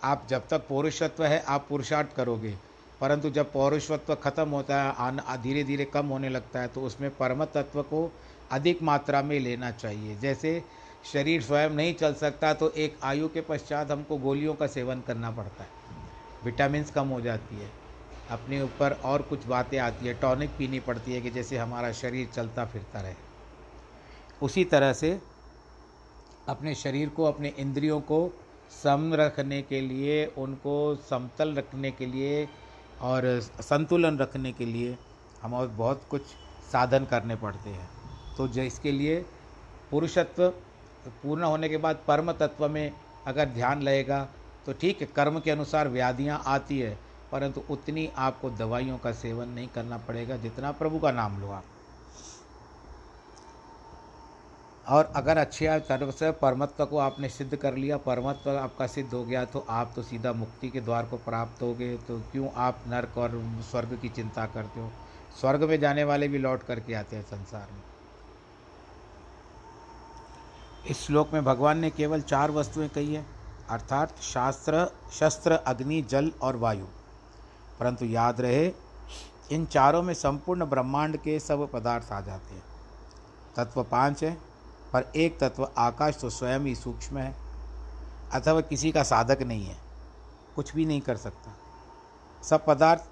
आप 0.03 0.27
जब 0.31 0.49
तक 0.49 0.67
पौरुषत्व 0.69 1.25
है, 1.25 1.41
आप 1.41 1.67
पुरुषार्थ 1.69 2.17
करोगे। 2.17 2.57
परंतु 3.01 3.31
जब 3.31 3.53
पौरुषत्व 3.53 4.15
खत्म 4.15 4.49
होता 4.49 4.83
है, 4.83 4.95
आन 4.97 5.43
धीरे 5.43 5.65
धीरे 5.65 5.85
कम 5.85 6.07
होने 6.07 6.29
लगता 6.29 6.61
है 6.61 6.69
तो 6.69 6.83
उसमें 6.83 7.11
परम 7.11 7.45
तत्व 7.45 7.83
को 7.83 8.13
अधिक 8.51 8.83
मात्रा 8.83 9.23
में 9.23 9.41
लेना 9.41 9.71
चाहिए। 9.71 10.17
जैसे 10.17 10.63
शरीर 11.13 11.43
स्वयं 11.43 11.71
नहीं 11.71 11.95
चल 11.95 12.15
सकता 12.15 12.55
तो 12.55 12.71
एक 12.71 12.99
आयु 13.03 13.29
के 13.29 13.41
पश्चात 13.41 13.91
हमको 13.91 14.17
गोलियों 14.17 14.55
का 14.55 14.67
सेवन 14.67 15.01
करना 15.01 15.31
पड़ता 15.31 15.63
है। 15.63 15.69
विटामिन 16.45 16.85
कम 16.85 17.09
हो 17.09 17.21
जाती 17.21 17.57
है। 17.57 17.86
अपने 18.31 18.61
ऊपर 18.63 18.93
और 19.05 19.23
कुछ 19.23 19.47
बातें 19.47 19.79
आती 19.79 20.07
है, 20.07 20.15
टॉनिक 20.15 20.51
पीनी 20.59 20.81
पड़ती 20.81 21.13
है 21.13 21.21
कि 21.21 21.31
जैसे 21.31 21.59
हमारा 21.59 21.93
शरीर 21.93 22.29
चलता 22.35 22.65
फिरता 22.65 23.01
रहे। 23.01 23.15
उसी 24.43 24.65
तरह 24.65 24.93
से 24.93 25.19
अपने 26.49 26.75
शरीर 26.75 27.09
को, 27.09 27.25
अपने 27.25 27.53
इंद्रियों 27.59 28.01
को 28.01 28.31
सम 28.73 29.11
रखने 29.15 29.61
के 29.63 29.81
लिए, 29.81 30.25
उनको 30.39 30.95
समतल 31.11 31.55
रखने 31.55 31.91
के 31.91 32.07
लिए 32.07 32.47
और 33.03 33.41
संतुलन 33.41 34.19
रखने 34.19 34.53
के 34.53 34.65
लिए 34.65 34.97
हम 35.43 35.55
और 35.55 35.69
बहुत 35.69 36.03
कुछ 36.11 36.23
साधन 36.73 37.05
करने 37.05 37.37
पड़ते 37.37 37.71
हैं। 37.71 37.89
तो 38.37 38.49
जो 38.49 38.63
इसके 38.63 38.93
लिए 38.93 39.25
पुरुषत्व 39.91 40.49
पूर्ण 41.23 41.43
होने 41.45 41.69
के 41.69 41.77
बाद 41.77 41.99
परम 42.07 42.33
तत्व 42.33 42.69
में 42.69 42.93
अगर 43.27 43.49
ध्यान 43.49 43.83
लगेगा 43.83 44.27
तो 44.67 44.73
ठीक 44.73 45.01
है, 45.01 45.07
कर्म 45.07 45.39
के 45.41 45.51
अनुसार 45.51 45.89
व्याधियाँ 45.89 46.43
आती 46.47 46.79
है 46.79 46.99
परंतु 47.33 47.63
उतनी 47.71 48.09
आपको 48.19 48.51
दवाइयों 48.51 48.99
का 48.99 49.13
सेवन 49.15 49.49
नहीं 49.49 49.69
करना 49.69 49.99
पड़ेगा 49.99 50.37
जितना 50.37 50.71
प्रभु 50.73 50.99
का 50.99 51.11
नाम 51.13 51.41
लो 51.41 51.51
आप। 51.51 51.65
और 54.87 55.13
अगर 55.17 55.39
अच्छे 55.39 55.79
तरफ़ 55.81 56.11
से 56.11 56.31
परमत्व 56.33 56.85
को 56.87 56.99
आपने 56.99 57.29
सिद्ध 57.29 57.57
कर 57.57 57.75
लिया, 57.75 57.97
परमत्व 57.97 58.51
आपका 58.51 58.87
सिद्ध 58.87 59.13
हो 59.15 59.25
गया 59.25 59.45
तो 59.45 59.65
आप 59.69 59.93
तो 59.97 60.03
सीधा 60.03 60.33
मुक्ति 60.33 60.69
के 60.71 60.81
द्वार 60.81 61.07
को 61.07 61.17
प्राप्त 61.17 61.63
हो 61.63 61.73
गए 61.75 61.97
तो 61.99 62.19
क्यों 62.33 62.49
आप 62.57 62.85
नर्क 62.89 63.19
और 63.19 63.31
स्वर्ग 63.71 63.99
की 64.03 64.09
चिंता 64.09 64.47
करते 64.47 64.81
हो? 64.81 64.91
स्वर्ग 65.41 65.63
में 65.63 65.79
जाने 65.81 66.05
वाले 66.05 66.29
भी 66.29 66.39
लौट 66.39 66.63
करके 66.63 66.95
आते 66.95 67.17
हैं 67.17 67.23
संसार 67.25 67.69
में। 67.73 67.83
इस 70.87 71.01
श्लोक 71.01 71.33
में 71.33 71.45
भगवान 71.45 71.79
ने 71.79 71.91
केवल 71.91 72.21
चार 72.23 72.51
वस्तुएँ 72.51 72.89
कही 72.89 73.15
है, 73.15 73.25
अर्थात 73.71 74.21
शास्त्र, 74.23 74.87
शस्त्र, 75.13 75.53
अग्नि, 75.67 76.01
जल 76.03 76.31
और 76.43 76.57
वायु। 76.57 76.87
परंतु 77.81 78.05
याद 78.05 78.41
रहे, 78.41 78.73
इन 79.53 79.67
चारों 79.67 80.03
में 80.03 80.15
संपूर्ण 80.15 80.65
ब्रह्मांड 80.65 81.17
के 81.17 81.39
सब 81.41 81.71
पदार्थ 81.73 82.13
आ 82.13 82.21
जाते 82.21 82.55
हैं। 82.55 82.63
तत्व 83.57 83.83
पाँच 83.83 84.25
है, 84.25 84.33
पर 84.93 85.13
एक 85.17 85.39
तत्व 85.41 85.69
आकाश 85.79 86.19
तो 86.21 86.31
स्वयं 86.31 86.61
ही 86.61 86.75
सूक्ष्म 86.75 87.19
है, 87.19 87.35
अथवा 88.33 88.61
किसी 88.61 88.93
का 88.93 89.03
साधक 89.03 89.43
नहीं 89.43 89.67
है, 89.67 89.77
कुछ 90.57 90.75
भी 90.75 90.85
नहीं 90.85 91.01
कर 91.01 91.17
सकता। 91.17 91.57
सब 92.43 92.65
पदार्थ 92.67 93.05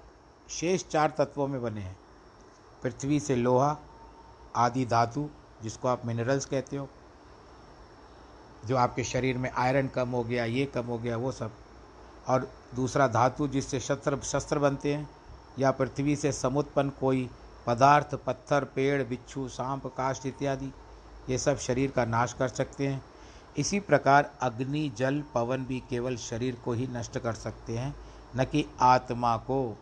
शेष 0.49 0.85
चार 0.87 1.13
तत्वों 1.17 1.47
में 1.47 1.61
बने 1.61 1.81
हैं, 1.81 1.97
पृथ्वी 2.83 3.19
से 3.19 3.35
लोहा, 3.35 3.77
आदि 4.55 4.85
धातु, 4.85 5.29
जिसको 5.63 5.87
आप 5.87 6.05
मिनरल्स 6.05 6.45
कहते 6.45 6.77
हो, 6.77 6.87
जो 8.65 8.77
आपके 8.77 9.03
शरीर 9.03 9.37
में 9.37 9.49
आयरन 9.51 9.87
कम 9.87 10.09
हो 10.09 10.23
गया, 10.23 10.45
ये 10.45 10.65
कम 10.65 10.85
हो 10.85 10.97
गया, 10.97 11.17
वो 11.17 11.31
सब। 11.31 11.51
और 12.27 12.51
दूसरा 12.75 13.07
धातु 13.07 13.47
जिससे 13.47 13.79
शस्त्र 13.79 14.19
शस्त्र 14.23 14.59
बनते 14.59 14.93
हैं, 14.93 15.09
या 15.59 15.71
पृथ्वी 15.71 16.15
से 16.15 16.31
समुत्पन्न 16.31 16.89
कोई 16.89 17.29
पदार्थ, 17.67 18.15
पत्थर, 18.15 18.63
पेड़, 18.63 19.03
बिच्छू, 19.03 19.47
सांप, 19.47 19.87
काष्ठ 19.87 20.25
इत्यादि, 20.25 20.73
ये 21.29 21.37
सब 21.37 21.57
शरीर 21.57 21.91
का 21.91 22.05
नाश 22.05 22.33
कर 22.33 22.47
सकते 22.47 22.87
हैं। 22.87 23.05
इसी 23.57 23.79
प्रकार 23.79 24.31
अग्नि, 24.41 24.91
जल, 24.97 25.23
पवन 25.33 25.65
भी 25.65 25.83
केवल 25.89 26.17
शरीर 26.17 26.55
को 26.65 26.73
ही 26.73 26.87
नष्ट 26.87 27.19
कर 27.19 27.33
सकते 27.33 27.77
हैं, 27.77 27.95
न 28.35 28.45
कि 28.45 28.65
आत्मा 28.79 29.37
को। 29.37 29.77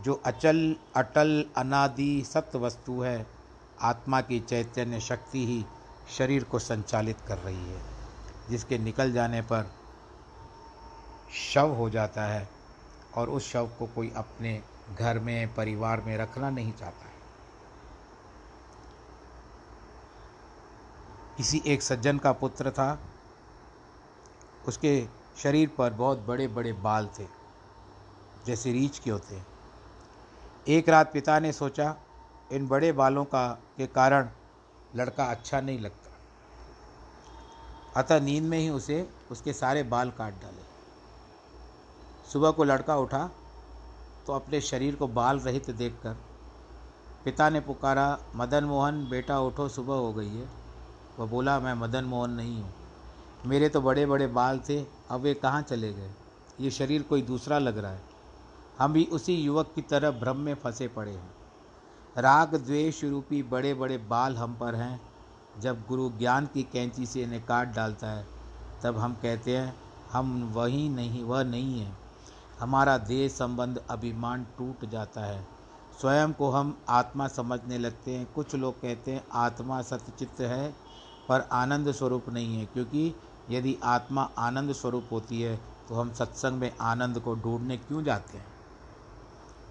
जो 0.00 0.22
अचल, 0.26 0.76
अटल, 0.96 1.44
अनादि 1.56 2.24
सत्य 2.26 2.58
वस्तु 2.58 3.00
है, 3.00 3.26
आत्मा 3.80 4.20
की 4.20 4.40
चैतन्य 4.40 5.00
शक्ति 5.00 5.46
ही 5.46 5.64
शरीर 6.18 6.44
को 6.44 6.58
संचालित 6.58 7.16
कर 7.28 7.38
रही 7.38 7.70
है, 7.70 7.82
जिसके 8.50 8.78
निकल 8.78 9.12
जाने 9.12 9.42
पर 9.42 9.77
शव 11.32 11.72
हो 11.72 11.90
जाता 11.90 12.22
है 12.22 12.48
और 13.14 13.30
उस 13.30 13.52
शव 13.52 13.70
को 13.78 13.86
कोई 13.86 14.12
अपने 14.16 14.62
घर 14.98 15.18
में, 15.18 15.54
परिवार 15.54 16.00
में 16.00 16.16
रखना 16.18 16.50
नहीं 16.50 16.72
चाहता 16.72 17.04
है। 17.04 17.18
किसी 21.36 21.62
एक 21.66 21.82
सज्जन 21.82 22.18
का 22.18 22.32
पुत्र 22.32 22.70
था। 22.70 22.98
उसके 24.66 25.06
शरीर 25.36 25.70
पर 25.78 25.92
बहुत 25.92 26.18
बड़े 26.18 26.48
बड़े 26.48 26.72
बाल 26.72 27.08
थे, 27.18 27.26
जैसे 28.46 28.72
रीछ 28.72 28.98
के 28.98 29.10
होते 29.10 29.34
हैं। 29.34 29.46
एक 30.68 30.88
रात 30.88 31.12
पिता 31.12 31.38
ने 31.38 31.52
सोचा, 31.52 31.96
इन 32.52 32.68
बड़े 32.68 32.92
बालों 32.92 33.24
का, 33.24 33.48
के 33.76 33.86
कारण 33.86 34.28
लड़का 34.94 35.24
अच्छा 35.24 35.60
नहीं 35.60 35.78
लगता। 35.78 36.10
अतः 37.96 38.20
नींद 38.20 38.44
में 38.44 38.58
ही 38.58 38.68
उसे 38.70 39.10
उसके 39.30 39.52
सारे 39.52 39.82
बाल 39.82 40.10
काट 40.10 40.32
डाले। 40.32 40.67
सुबह 42.32 42.50
को 42.50 42.64
लड़का 42.64 42.96
उठा 42.96 43.30
तो 44.26 44.32
अपने 44.32 44.60
शरीर 44.60 44.94
को 44.94 45.06
बाल 45.08 45.38
रहित 45.38 45.70
देखकर, 45.70 46.16
पिता 47.24 47.48
ने 47.50 47.60
पुकारा, 47.60 48.18
मदन 48.36 48.64
मोहन, 48.64 49.08
बेटा 49.10 49.38
उठो, 49.40 49.68
सुबह 49.68 49.94
हो 49.94 50.12
गई 50.12 50.28
है। 50.28 50.48
वह 51.18 51.26
बोला, 51.26 51.58
मैं 51.60 51.74
मदन 51.74 52.04
मोहन 52.04 52.30
नहीं 52.30 52.60
हूँ। 52.62 52.72
मेरे 53.46 53.68
तो 53.68 53.80
बड़े 53.80 54.06
बड़े 54.06 54.26
बाल 54.26 54.58
थे, 54.58 54.80
अब 55.10 55.20
वे 55.20 55.34
कहाँ 55.34 55.62
चले 55.62 55.92
गए? 55.92 56.10
ये 56.60 56.70
शरीर 56.70 57.02
कोई 57.02 57.22
दूसरा 57.22 57.58
लग 57.58 57.78
रहा 57.78 57.92
है। 57.92 58.02
हम 58.78 58.92
भी 58.92 59.04
उसी 59.04 59.34
युवक 59.34 59.72
की 59.74 59.82
तरह 59.82 60.10
भ्रम 60.10 60.36
में 60.36 60.54
फंसे 60.54 60.88
पड़े 60.88 61.10
हैं। 61.10 61.30
राग 62.16 62.54
द्वेष 62.56 63.02
रूपी 63.04 63.42
बड़े 63.42 63.72
बड़े 63.74 63.98
बाल 63.98 64.36
हम 64.36 64.54
पर 64.54 64.74
हैं। 64.74 65.00
जब 65.60 65.80
गुरु 65.88 66.10
ज्ञान 66.10 66.46
की 66.46 66.62
कैंची 66.62 67.06
से 67.06 67.22
इन्हें 67.22 67.44
काट 67.46 67.74
डालता 67.74 68.10
है, 68.10 68.26
तब 68.82 68.98
हम 68.98 69.14
कहते 69.14 69.56
हैं, 69.56 69.74
हम 70.12 70.52
वही 70.54 70.88
नहीं, 70.88 71.22
वह 71.24 71.42
नहीं 71.44 71.80
है। 71.80 72.07
हमारा 72.60 72.96
देह 72.98 73.28
संबंध 73.28 73.80
अभिमान 73.90 74.46
टूट 74.58 74.84
जाता 74.90 75.24
है। 75.24 75.46
स्वयं 76.00 76.32
को 76.32 76.50
हम 76.50 76.76
आत्मा 76.88 77.26
समझने 77.28 77.78
लगते 77.78 78.10
हैं। 78.10 78.26
कुछ 78.32 78.54
लोग 78.54 78.80
कहते 78.82 79.12
हैं, 79.12 79.22
आत्मा 79.34 79.80
सत्यचित्त 79.82 80.40
है, 80.40 80.68
पर 81.28 81.48
आनंद 81.52 81.90
स्वरूप 81.92 82.28
नहीं 82.28 82.58
है, 82.58 82.66
क्योंकि 82.66 83.14
यदि 83.50 83.76
आत्मा 83.84 84.22
आनंद 84.38 84.72
स्वरूप 84.72 85.08
होती 85.12 85.40
है 85.42 85.56
तो 85.88 85.94
हम 85.94 86.12
सत्संग 86.12 86.58
में 86.60 86.72
आनंद 86.80 87.18
को 87.18 87.34
ढूँढने 87.34 87.76
क्यों 87.76 88.02
जाते 88.04 88.38
हैं? 88.38 88.46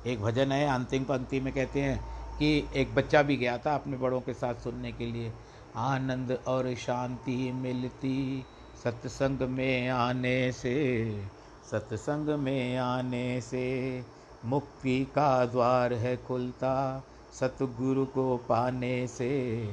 एक 0.08 0.22
भजन 0.22 0.52
है, 0.52 0.68
अंतिम 0.68 1.04
पंक्ति 1.04 1.40
में 1.40 1.54
कहते 1.54 1.82
हैं 1.82 2.00
कि 2.38 2.68
एक 2.76 2.96
बच्चा 2.96 3.22
भी 3.22 3.36
गया 3.38 3.58
था 3.58 3.76
अपने 3.76 3.98
बड़ों 3.98 4.22
के 4.22 4.34
साथ 4.34 4.56
सुनने 4.56 4.92
के 4.92 5.06
लिए। 5.06 5.34
आनंद 5.76 6.38
और 6.48 6.74
शांति 6.76 7.52
मिलती 7.54 8.46
सत्संग 8.84 9.42
में 9.50 9.90
आने 9.90 10.52
से। 10.52 11.37
सत्संग 11.72 12.30
में 12.30 12.78
आने 12.78 13.42
से 13.42 14.04
मुक्ति 14.46 15.08
का 15.16 15.46
द्वार 15.46 15.94
है 15.94 16.18
खुलता। 16.18 17.04
सतगुरु 17.34 18.06
को 18.06 18.38
पाने 18.38 19.08
से, 19.08 19.64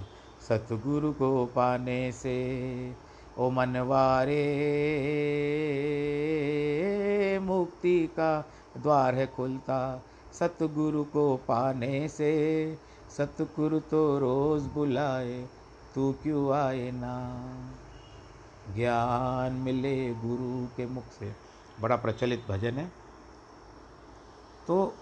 सतगुरु 0.48 1.12
को 1.12 1.46
पाने 1.46 2.12
से, 2.12 2.36
ओ 3.38 3.50
मनवारे, 3.50 4.58
मुक्ति 7.42 8.06
का 8.06 8.48
द्वार 8.76 9.14
है 9.14 9.26
खुलता। 9.26 10.02
सतगुरु 10.32 11.04
को 11.04 11.36
पाने 11.36 12.08
से, 12.08 12.78
सतगुरु 13.18 13.80
तो 13.80 14.18
रोज 14.18 14.62
बुलाए, 14.62 15.46
तू 15.94 16.14
क्यों 16.22 16.52
आए 16.52 16.90
ना? 16.90 17.46
ज्ञान 18.74 19.52
मिले 19.52 20.14
गुरु 20.14 20.66
के 20.76 20.86
मुख 20.86 21.04
से। 21.04 21.43
बड़ा 21.80 21.96
प्रचलित 21.96 22.46
भजन 22.48 22.74
है। 22.74 22.92
तो 24.66 24.94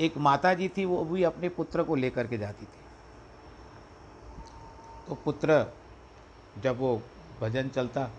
एक 0.00 0.18
माता 0.18 0.54
जी 0.54 0.68
थी, 0.68 0.84
वो 0.84 1.04
भी 1.04 1.22
अपने 1.22 1.48
पुत्र 1.48 1.82
को 1.82 1.94
लेकर 1.94 2.26
के 2.26 2.38
जाती 2.38 2.66
थी। 2.66 2.82
तो 5.08 5.14
पुत्र, 5.14 5.66
जब 6.58 6.78
वो 6.78 7.02
भजन 7.40 7.68
चलता, 7.68 8.10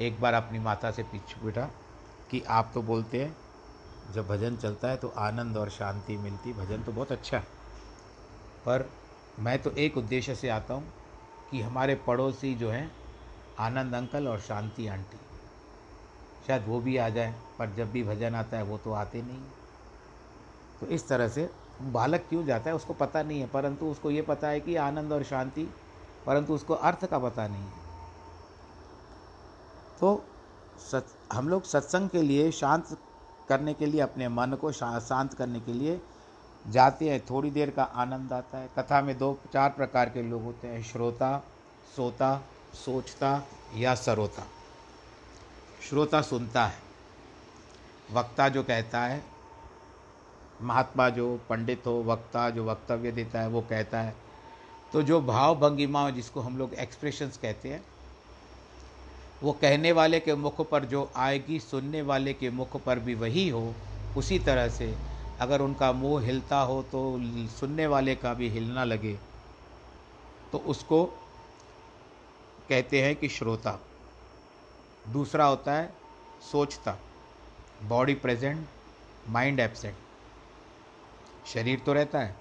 एक 0.00 0.20
बार 0.20 0.34
अपनी 0.34 0.58
माता 0.58 0.90
से 0.90 1.02
पीछे 1.02 1.44
बैठा 1.44 1.70
कि 2.30 2.42
आप 2.48 2.70
तो 2.74 2.82
बोलते 2.82 3.24
हैं, 3.24 3.36
जब 4.12 4.28
भजन 4.28 4.56
चलता 4.56 4.88
है 4.88 4.96
तो 4.96 5.08
आनंद 5.08 5.56
और 5.56 5.70
शांति 5.70 6.16
मिलती, 6.16 6.52
भजन 6.52 6.82
तो 6.82 6.92
बहुत 6.92 7.12
अच्छा 7.12 7.38
है। 7.38 7.44
पर 8.66 8.90
मैं 9.38 9.62
तो 9.62 9.70
एक 9.70 9.96
उद्देश्य 9.96 10.34
से 10.34 10.48
आता 10.48 10.74
हूँ 10.74 10.92
कि 11.50 11.60
हमारे 11.60 11.94
पड़ोसी 11.94 12.54
जो 12.54 12.70
हैं, 12.70 12.90
आनंद 13.58 13.94
अंकल 13.94 14.28
और 14.28 14.40
शांति 14.40 14.86
आंटी। 14.86 15.18
शायद 16.48 16.64
वो 16.66 16.80
भी 16.80 16.96
आ 16.96 17.08
जाए, 17.08 17.34
पर 17.58 17.74
जब 17.76 17.90
भी 17.92 18.02
भजन 18.04 18.34
आता 18.34 18.56
है 18.56 18.62
वो 18.62 18.78
तो 18.78 18.92
आते 18.92 19.22
नहीं 19.22 19.40
तो 20.80 20.86
इस 20.86 21.06
तरह 21.08 21.28
से 21.28 21.48
बालक 21.82 22.24
क्यों 22.28 22.44
जाता 22.44 22.70
है 22.70 22.76
उसको 22.76 22.94
पता 22.94 23.22
नहीं 23.22 23.40
है, 23.40 23.46
परंतु 23.46 23.86
उसको 23.86 24.10
ये 24.10 24.22
पता 24.22 24.48
है 24.48 24.60
कि 24.60 24.76
आनंद 24.76 25.12
और 25.12 25.22
शांति, 25.22 25.68
परंतु 26.26 26.54
उसको 26.54 26.74
अर्थ 26.74 27.04
का 27.04 27.18
पता 27.18 27.46
नहीं 27.48 27.62
है। 27.62 27.86
तो 30.00 30.24
सत, 30.80 31.06
हम 31.32 31.48
लोग 31.48 31.64
सत्संग 31.64 32.08
के 32.08 32.22
लिए 32.22 32.50
शांत 32.52 32.96
करने 33.48 33.74
के 33.74 33.86
लिए, 33.86 34.00
अपने 34.00 34.28
मन 34.28 34.56
को 34.60 34.72
शांत 34.72 35.34
करने 35.34 35.60
के 35.60 35.72
लिए 35.72 36.00
जाते 36.64 37.08
हैं। 37.10 37.20
थोड़ी 37.20 37.50
देर 37.50 37.70
का 37.70 37.82
आनंद 37.82 38.32
आता 38.32 38.58
है। 38.58 38.68
कथा 38.78 39.00
में 39.02 39.16
दो, 39.18 39.38
चार 39.52 39.70
प्रकार 39.70 40.08
के 40.08 40.22
लोग 40.22 40.42
होते 40.42 40.68
हैं, 40.68 40.82
श्रोता, 40.82 41.36
सोता, 41.96 42.36
सोचता 42.74 43.42
या 43.76 43.94
सरोता। 43.94 44.42
श्रोता 45.82 46.20
सुनता 46.22 46.64
है, 46.66 46.78
वक्ता 48.12 48.48
जो 48.48 48.62
कहता 48.62 49.00
है, 49.00 49.22
महात्मा 50.62 51.08
जो 51.08 51.40
पंडित 51.48 51.86
हो, 51.86 52.02
वक्ता 52.02 52.48
जो 52.50 52.64
वक्तव्य 52.64 53.12
देता 53.12 53.40
है, 53.40 53.48
वो 53.48 53.60
कहता 53.60 54.00
है। 54.00 54.14
तो 54.92 55.02
जो 55.02 55.20
भाव 55.20 55.54
भंगिमा 55.58 56.10
जिसको 56.10 56.40
हम 56.40 56.58
लोग 56.58 56.74
एक्सप्रेशंस 56.74 57.36
कहते 57.36 57.68
हैं, 57.68 57.82
वो 59.42 59.52
कहने 59.52 59.92
वाले 59.92 60.20
के 60.20 60.34
मुख 60.34 60.60
पर, 60.70 60.84
जो 60.84 61.10
आएगी 61.16 61.60
सुनने 61.60 62.02
वाले 62.02 62.32
के 62.34 62.50
मुख 62.50 62.76
पर 62.76 62.98
भी 62.98 63.14
वही 63.14 63.48
हो, 63.48 63.74
उसी 64.16 64.38
तरह 64.38 64.68
से 64.68 64.94
अगर 65.40 65.60
उनका 65.60 65.92
मुँह 65.92 66.24
हिलता 66.24 66.60
हो 66.60 66.82
तो 66.82 67.18
सुनने 67.48 67.86
वाले 67.86 68.14
का 68.14 68.34
भी 68.34 68.48
हिलना 68.48 68.84
लगे। 68.84 69.18
तो 70.52 70.58
उसको 70.58 71.04
कहते 72.68 73.02
हैं 73.02 73.14
कि 73.16 73.28
श्रोता। 73.28 73.78
दूसरा 75.04 75.44
होता 75.44 75.72
है 75.72 75.92
सोचता 76.42 76.96
बॉडी 77.82 78.14
प्रेजेंट 78.14 78.66
माइंड 79.28 79.60
एबसेंट 79.60 79.94
शरीर 81.46 81.78
तो 81.78 81.92
रहता 81.92 82.18
है, 82.18 82.34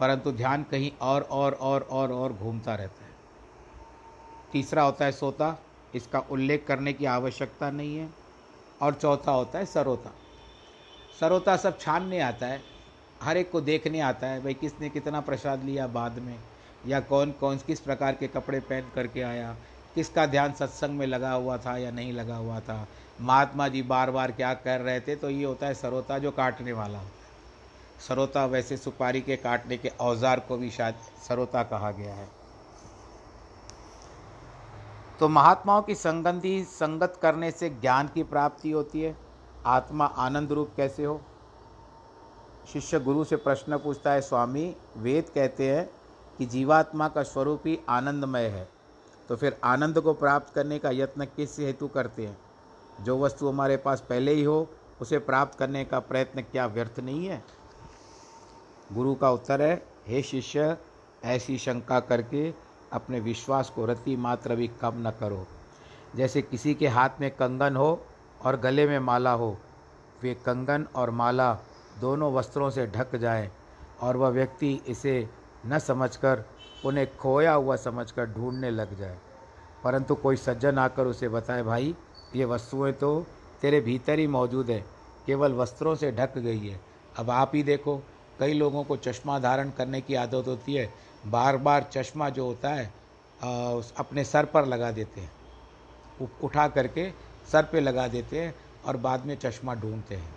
परंतु 0.00 0.32
ध्यान 0.32 0.62
कहीं 0.62 0.90
और 1.02 1.22
और 1.22 1.52
और 1.52 1.82
और 1.82 2.12
और 2.12 2.32
घूमता 2.32 2.74
रहता 2.74 3.04
है। 3.04 3.10
तीसरा 4.52 4.82
होता 4.82 5.04
है 5.04 5.12
सोता, 5.12 5.56
इसका 5.94 6.18
उल्लेख 6.20 6.64
करने 6.68 6.92
की 6.92 7.04
आवश्यकता 7.06 7.70
नहीं 7.70 7.96
है। 7.96 8.08
और 8.82 8.94
चौथा 8.94 9.32
होता 9.32 9.58
है 9.58 9.66
सरोता। 9.66 10.10
सरोता 11.20 11.56
सब 11.56 11.78
छानने 11.78 12.20
आता 12.20 12.46
है, 12.46 12.60
हर 13.22 13.36
एक 13.36 13.50
को 13.50 13.60
देखने 13.60 14.00
आता 14.00 14.26
है, 14.26 14.42
भाई 14.42 14.54
किसने 14.54 14.88
कितना 14.90 15.20
प्रसाद 15.20 15.64
लिया 15.64 15.86
बाद 15.88 16.18
में, 16.18 16.38
या 16.86 17.00
कौन 17.02 17.30
कौन, 17.32 17.58
किस 17.58 17.80
प्रकार 17.80 18.14
के 18.14 18.28
कपड़े 18.28 18.60
पहन 18.60 18.90
करके 18.94 19.22
आया 19.22 19.56
किसका 19.96 20.26
ध्यान 20.26 20.52
सत्संग 20.52 20.98
में 20.98 21.06
लगा 21.06 21.32
हुआ 21.32 21.56
था 21.58 21.76
या 21.76 21.90
नहीं 21.90 22.12
लगा 22.12 22.36
हुआ 22.36 22.60
था? 22.60 22.86
महात्मा 23.20 23.68
जी 23.68 23.82
बार 23.82 24.10
बार 24.10 24.32
क्या 24.32 24.54
कर 24.54 24.80
रहे 24.80 25.00
थे? 25.00 25.16
तो 25.16 25.30
ये 25.30 25.44
होता 25.44 25.66
है 25.66 25.74
सरोता 25.74 26.18
जो 26.18 26.30
काटने 26.30 26.72
वाला 26.72 26.98
होता 26.98 27.10
है। 27.10 28.04
सरोता 28.08 28.44
वैसे 28.46 28.76
सुपारी 28.76 29.20
के 29.20 29.36
काटने 29.36 29.76
के 29.76 29.88
औज़ार 29.88 30.40
को 30.40 30.56
भी 30.56 30.70
शायद 30.70 30.94
सरोता 31.28 31.62
कहा 31.62 31.90
गया 31.90 32.14
है। 32.14 32.28
तो 35.20 35.28
महात्माओं 35.28 35.82
की 35.82 35.94
संगति 35.94 36.62
संगत 36.64 37.18
करने 37.22 37.50
से 37.50 37.70
ज्ञान 37.70 38.10
की 38.14 38.22
प्राप्ति 38.22 38.70
होती 38.70 39.02
है। 39.02 39.16
आत्मा 39.66 40.04
आनंद 40.04 40.52
रूप 40.52 40.72
कैसे 40.76 41.04
हो? 41.04 41.20
शिष्य 42.72 43.00
गुरु 43.00 43.24
से 43.24 43.36
प्रश्न 43.36 43.78
पूछता 43.78 44.12
है, 44.12 44.20
स्वामी, 44.20 44.74
वेद 44.96 45.28
कहते 45.34 45.74
हैं 45.74 45.88
कि 46.38 46.46
जीवात्मा 46.46 47.08
का 47.08 47.22
स्वरूप 47.22 47.62
ही 47.66 47.78
आनंदमय 47.88 48.46
है। 48.46 48.75
तो 49.28 49.36
फिर 49.36 49.56
आनंद 49.64 50.00
को 50.00 50.14
प्राप्त 50.14 50.54
करने 50.54 50.78
का 50.78 50.90
यत्न 50.90 51.24
किस 51.24 51.58
हेतु 51.58 51.88
करते 51.88 52.26
हैं? 52.26 52.38
जो 53.00 53.18
वस्तु 53.18 53.48
हमारे 53.48 53.76
पास 53.76 54.00
पहले 54.00 54.32
ही 54.32 54.42
हो, 54.42 54.68
उसे 55.00 55.18
प्राप्त 55.18 55.58
करने 55.58 55.84
का 55.84 55.98
प्रयत्न 55.98 56.42
क्या 56.42 56.66
व्यर्थ 56.66 57.00
नहीं 57.00 57.26
है? 57.26 57.44
गुरु 58.92 59.14
का 59.14 59.30
उत्तर 59.30 59.62
है, 59.62 59.86
हे 60.06 60.22
शिष्य, 60.22 60.76
ऐसी 61.24 61.58
शंका 61.58 62.00
करके 62.00 62.54
अपने 62.92 63.20
विश्वास 63.20 63.70
को 63.70 63.86
रति 63.86 64.16
मात्र 64.16 64.56
भी 64.56 64.68
कम 64.68 64.92
न 64.96 65.12
करो। 65.20 65.46
जैसे 66.16 66.42
किसी 66.42 66.74
के 66.74 66.88
हाथ 66.88 67.10
में 67.20 67.30
कंगन 67.30 67.76
हो 67.76 68.06
और 68.44 68.56
गले 68.56 68.86
में 68.86 68.98
माला 68.98 69.32
हो, 69.32 69.56
वे 70.22 70.34
कंगन 70.34 70.86
और 70.94 71.10
माला 71.10 71.58
दोनों 72.00 72.32
वस्त्रों 72.32 72.70
से 72.70 72.86
ढक 72.86 73.16
जाए 73.16 73.50
और 74.00 74.16
वह 74.16 74.28
व्यक्ति 74.28 74.80
इसे 74.86 75.28
न 75.66 75.78
समझकर 75.78 76.44
उन्हें 76.84 77.16
खोया 77.16 77.52
हुआ 77.52 77.76
समझकर 77.76 78.26
ढूँढने 78.26 78.70
लग 78.70 78.98
जाए। 78.98 79.16
परंतु 79.84 80.14
कोई 80.14 80.36
सज्जन 80.36 80.78
आकर 80.78 81.06
उसे 81.06 81.28
बताए, 81.28 81.62
भाई, 81.62 81.94
ये 82.36 82.44
वस्तुएँ 82.44 82.92
तो 82.92 83.26
तेरे 83.62 83.80
भीतर 83.80 84.18
ही 84.18 84.26
मौजूद 84.26 84.70
है। 84.70 84.84
केवल 85.26 85.52
वस्त्रों 85.52 85.94
से 85.94 86.10
ढक 86.12 86.38
गई 86.38 86.68
है। 86.68 86.80
अब 87.16 87.30
आप 87.30 87.52
ही 87.54 87.62
देखो, 87.62 88.02
कई 88.38 88.52
लोगों 88.52 88.84
को 88.84 88.96
चश्मा 88.96 89.38
धारण 89.38 89.70
करने 89.70 90.00
की 90.00 90.14
आदत 90.14 90.44
होती 90.46 90.74
है। 90.74 90.92
बार 91.26 91.56
बार 91.56 91.82
चश्मा 91.92 92.28
जो 92.28 92.46
होता 92.46 92.68
है 92.68 92.86
अपने 93.98 94.24
सर 94.24 94.44
पर 94.44 94.66
लगा 94.66 94.90
देते 94.90 95.20
हैं। 95.20 95.30
उठा 96.42 96.66
करके 96.68 97.10
सर 97.52 97.62
पे 97.62 97.80
लगा 97.80 98.06
देते 98.08 98.40
हैं 98.42 98.54
और 98.86 98.96
बाद 98.96 99.24
में 99.26 99.36
चश्मा 99.36 99.74
ढूंढते 99.74 100.14
हैं। 100.14 100.34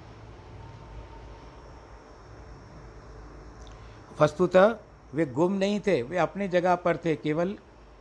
वस्तुतः 4.22 4.76
वे 5.14 5.26
गुम 5.26 5.54
नहीं 5.54 5.80
थे, 5.80 6.02
वे 6.02 6.18
अपनी 6.18 6.48
जगह 6.48 6.76
पर 6.76 6.98
थे, 6.98 7.16
केवल 7.16 7.58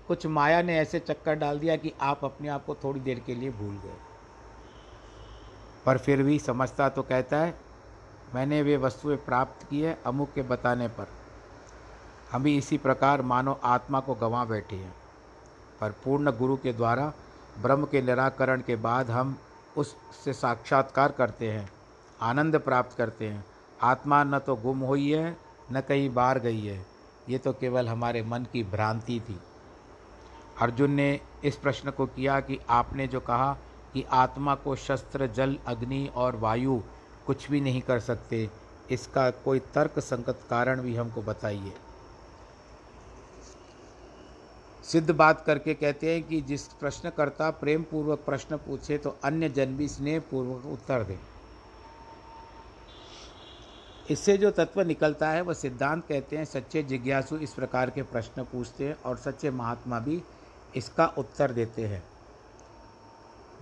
कुछ 0.09 0.27
माया 0.27 0.63
ने 0.63 0.79
ऐसे 0.79 0.99
चक्कर 0.99 1.35
डाल 1.35 1.59
दिया 1.59 1.77
कि 1.77 1.93
आप 2.01 2.25
अपने 2.25 2.49
आप 2.49 2.65
को 2.65 2.75
थोड़ी 2.75 3.01
देर 3.01 3.19
के 3.19 3.35
लिए 3.35 3.51
भूल 3.51 3.75
गए। 3.75 3.97
पर 5.87 5.99
फिर 5.99 6.23
भी 6.23 6.39
समझता 6.39 6.89
तो 6.89 7.03
कहता 7.03 7.37
है, 7.37 7.55
मैंने 8.35 8.63
वे 8.63 8.77
वस्तुएँ 8.77 9.17
प्राप्त 9.17 9.71
की 9.71 9.81
है 9.81 9.99
अमुक 10.07 10.29
के 10.35 10.43
बताने 10.43 10.89
पर। 10.89 11.09
हम 12.33 12.43
भी 12.43 12.59
इसी 12.59 12.79
प्रकार 12.79 13.23
मानो 13.23 13.61
आत्मा 13.65 14.01
को 14.01 14.15
गंवा 14.15 14.45
बैठे 14.45 14.77
हैं। 14.77 14.95
पर 15.81 15.91
पूर्ण 15.91 16.33
गुरु 16.33 16.57
के 16.57 16.73
द्वारा, 16.73 17.13
ब्रह्म 17.63 17.85
के 17.85 18.03
निराकरण 18.03 18.61
के 18.61 18.77
बाद 18.77 19.11
हम 19.11 19.39
उससे 19.77 20.33
साक्षात्कार 20.33 21.13
करते 21.13 21.53
हैं, 21.53 21.71
आनंद 22.21 22.59
प्राप्त 22.59 22.97
करते 22.99 23.29
हैं। 23.29 23.45
आत्मा 23.83 24.25
न 24.25 24.39
तो 24.39 24.57
गुम 24.57 24.79
हुई 24.79 25.13
है, 25.13 25.37
न 25.73 25.81
कहीं 25.81 26.15
बाहर 26.15 26.39
गई 26.39 26.67
है। 26.67 26.98
ये 27.29 27.39
तो 27.39 27.53
केवल 27.53 27.89
हमारे 27.89 28.23
मन 28.23 28.47
की 28.53 28.63
भ्रांति 28.65 29.19
थी। 29.21 29.39
अर्जुन 30.61 30.91
ने 30.91 31.21
इस 31.45 31.57
प्रश्न 31.57 31.91
को 31.91 32.07
किया 32.07 32.39
कि 32.41 32.59
आपने 32.71 33.07
जो 33.07 33.21
कहा 33.21 33.53
कि 33.95 34.05
आत्मा 34.13 34.55
को 34.55 34.77
शस्त्र, 34.77 35.27
जल, 35.27 35.57
अग्नि 35.67 36.09
और 36.17 36.37
वायु 36.37 36.81
कुछ 37.27 37.51
भी 37.51 37.61
नहीं 37.61 37.81
कर 37.83 38.01
सकते, 38.01 38.49
इसका 38.91 39.31
कोई 39.45 39.59
तर्क 39.75 39.99
संगत 39.99 40.41
कारण 40.51 40.81
भी 40.81 40.97
हमको 40.97 41.23
बताइए। 41.23 41.73
सिद्ध 44.85 45.11
बात 45.11 45.45
करके 45.47 45.75
कहते 45.75 46.13
हैं 46.13 46.23
कि 46.23 46.41
जिस 46.41 46.67
प्रश्नकर्ता 46.75 47.51
प्रेम 47.51 47.83
पूर्वक 47.83 48.19
प्रश्न 48.27 48.57
पूछे 48.57 48.99
तो 48.99 49.17
अन्य 49.25 49.49
जन 49.49 49.77
भी 49.77 49.89
स्नेह 49.89 50.21
पूर्वक 50.31 50.67
उत्तर 50.73 51.03
दें। 51.05 51.19
इससे 54.11 54.37
जो 54.39 54.51
तत्व 54.51 54.81
निकलता 54.83 55.31
है 55.31 55.41
वह 55.43 55.53
सिद्धांत 55.53 56.07
कहते 56.07 56.37
हैं, 56.37 56.45
सच्चे 56.45 56.83
जिज्ञासु 56.83 57.37
इस 57.37 57.53
प्रकार 57.53 57.91
के 57.91 58.03
प्रश्न 58.03 58.45
पूछते 58.45 58.89
हैं 58.89 59.03
और 59.03 59.17
सच्चे 59.17 59.51
महात्मा 59.51 59.99
भी 60.01 60.23
इसका 60.77 61.07
उत्तर 61.19 61.53
देते 61.53 61.87
हैं। 61.87 62.03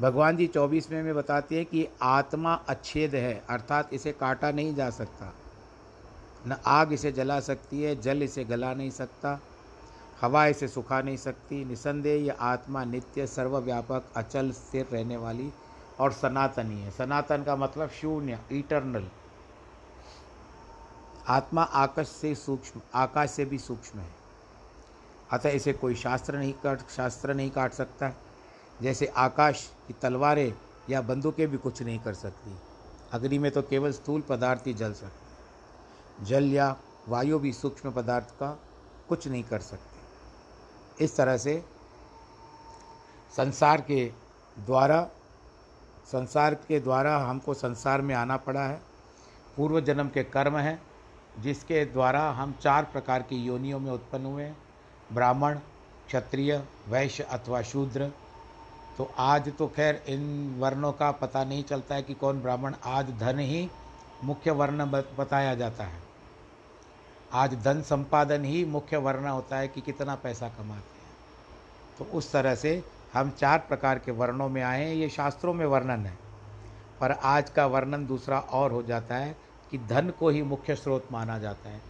भगवान 0.01 0.37
जी 0.37 0.47
चौबीसवें 0.47 1.03
में 1.03 1.15
बताते 1.15 1.57
हैं 1.57 1.65
कि 1.65 1.89
आत्मा 2.03 2.55
अच्छेद 2.55 3.15
है, 3.15 3.45
अर्थात 3.51 3.95
इसे 3.95 4.13
काटा 4.13 4.51
नहीं 4.51 4.75
जा 4.75 4.91
सकता। 4.91 5.33
न 6.47 6.57
आग 6.67 6.93
इसे 6.93 7.13
जला 7.13 7.41
सकती 7.41 7.83
है, 7.83 8.01
जल 8.01 8.23
इसे 8.23 8.45
गला 8.45 8.75
नहीं 8.75 8.91
सकता, 8.91 9.41
हवा 10.21 10.47
इसे 10.47 10.69
सुखा 10.69 11.01
नहीं 11.03 11.17
सकती, 11.17 11.65
निसंदेह 11.65 12.25
यह 12.25 12.37
आत्मा 12.41 12.85
नित्य, 12.85 13.27
सर्वव्यापक, 13.27 14.05
अचल, 14.17 14.51
स्थिर 14.51 14.87
रहने 14.93 15.17
वाली 15.17 15.53
और 16.01 16.13
सनातनी 16.13 16.81
है। 16.81 16.91
सनातन 16.91 17.43
का 17.43 17.57
मतलब 17.57 17.89
शून्य 17.91 18.39
इटरनल 18.53 19.07
आत्मा 21.29 21.63
आकाश 21.63 22.09
से 22.09 22.35
सूक्ष्म, 22.35 22.81
आकाश 22.95 23.31
से 23.31 23.45
भी 23.45 23.59
सूक्ष्म 23.59 23.99
है। 23.99 24.11
अतः 25.33 25.49
इसे 25.49 25.73
कोई 25.73 25.95
शास्त्र 25.95 26.39
नहीं 26.39 26.53
काट, 26.53 26.89
शास्त्र 26.89 27.35
नहीं 27.35 27.51
काट 27.51 27.73
सकता। 27.73 28.13
जैसे 28.83 29.07
आकाश 29.07 29.73
की 29.89 29.95
तलवारें 29.95 30.55
या 30.91 31.01
बंदूकें 31.01 31.49
भी 31.49 31.57
कुछ 31.57 31.83
नहीं 31.83 31.99
कर 31.99 32.15
सकती। 32.15 32.57
अग्नि 33.13 33.39
में 33.39 33.51
तो 33.53 33.63
केवल 33.63 33.93
स्थूल 33.93 34.21
पदार्थ 34.21 34.67
ही 34.67 34.75
जल 34.75 34.93
सकते 34.93 35.27
जल 36.25 36.45
या 36.45 36.77
वायु 37.09 37.39
भी 37.39 37.53
सूक्ष्म 37.53 37.93
पदार्थ 37.93 38.31
का 38.31 38.59
कुछ 39.09 39.29
नहीं 39.29 39.45
कर 39.45 39.61
सकते। 39.61 39.97
इस 41.05 41.17
तरह 41.17 41.37
से 41.37 41.65
संसार 43.37 43.81
के 43.81 44.13
द्वारा, 44.59 45.11
संसार 46.13 46.55
के 46.55 46.81
द्वारा 46.81 47.19
हमको 47.19 47.55
संसार 47.55 48.01
में 48.01 48.15
आना 48.15 48.37
पड़ा 48.37 48.65
है। 48.67 48.83
पूर्व 49.57 49.81
जन्म 49.81 50.09
के 50.09 50.25
कर्म 50.25 50.57
हैं। 50.57 50.83
जिसके 51.39 51.85
द्वारा 51.85 52.31
हम 52.31 52.53
चार 52.53 52.85
प्रकार 52.85 53.23
की 53.23 53.37
योनियों 53.37 53.81
में 53.81 53.93
उत्पन्न 53.93 54.27
हुए 54.27 54.53
ब्राह्मण, 55.13 55.59
क्षत्रिय, 56.07 56.65
वैश्य 56.89 57.23
अथवा 57.23 57.63
शूद्र। 57.63 58.13
तो 58.99 59.11
आज 59.19 59.53
तो 59.59 59.67
खैर 59.67 60.05
इन 60.09 60.57
वर्णों 60.59 60.93
का 60.93 61.11
पता 61.11 61.45
नहीं 61.45 61.65
चलता 61.65 61.95
है 61.95 62.03
कि 62.03 62.15
कौन 62.15 62.41
ब्राह्मण। 62.41 62.75
आज 62.85 63.11
धन 63.19 63.39
ही 63.39 63.71
मुख्य 64.25 64.51
वर्ण 64.51 64.87
बताया 64.91 65.55
जाता 65.55 65.85
है। 65.85 66.01
आज 67.33 67.63
धन 67.65 67.83
संपादन 67.83 68.45
ही 68.45 68.65
मुख्य 68.65 68.97
वर्ण 68.97 69.27
होता 69.27 69.57
है 69.57 69.69
कि 69.69 69.81
कितना 69.81 70.15
पैसा 70.15 70.49
कमाते 70.49 70.73
हैं। 70.73 71.17
तो 71.99 72.05
उस 72.05 72.33
तरह 72.33 72.55
से 72.55 72.85
हम 73.15 73.31
चार 73.31 73.59
प्रकार 73.59 73.99
के 73.99 74.13
वर्णों 74.13 74.49
में 74.49 74.63
आए 74.63 74.85
हैं। 74.85 74.95
ये 74.95 75.09
शास्त्रों 75.09 75.55
में 75.55 75.67
वर्णन 75.67 76.07
है। 76.07 76.19
पर 77.01 77.13
आज 77.13 77.51
का 77.51 77.67
वर्णन 77.67 78.07
दूसरा 78.07 78.39
और 78.39 78.73
हो 78.73 78.83
जाता 78.83 79.15
है। 79.15 79.46
कि 79.71 79.79
धन 79.89 80.11
को 80.19 80.29
ही 80.29 80.43
मुख्य 80.45 80.75
स्रोत 80.77 81.09
माना 81.13 81.39
जाता 81.39 81.71
है। 81.71 81.81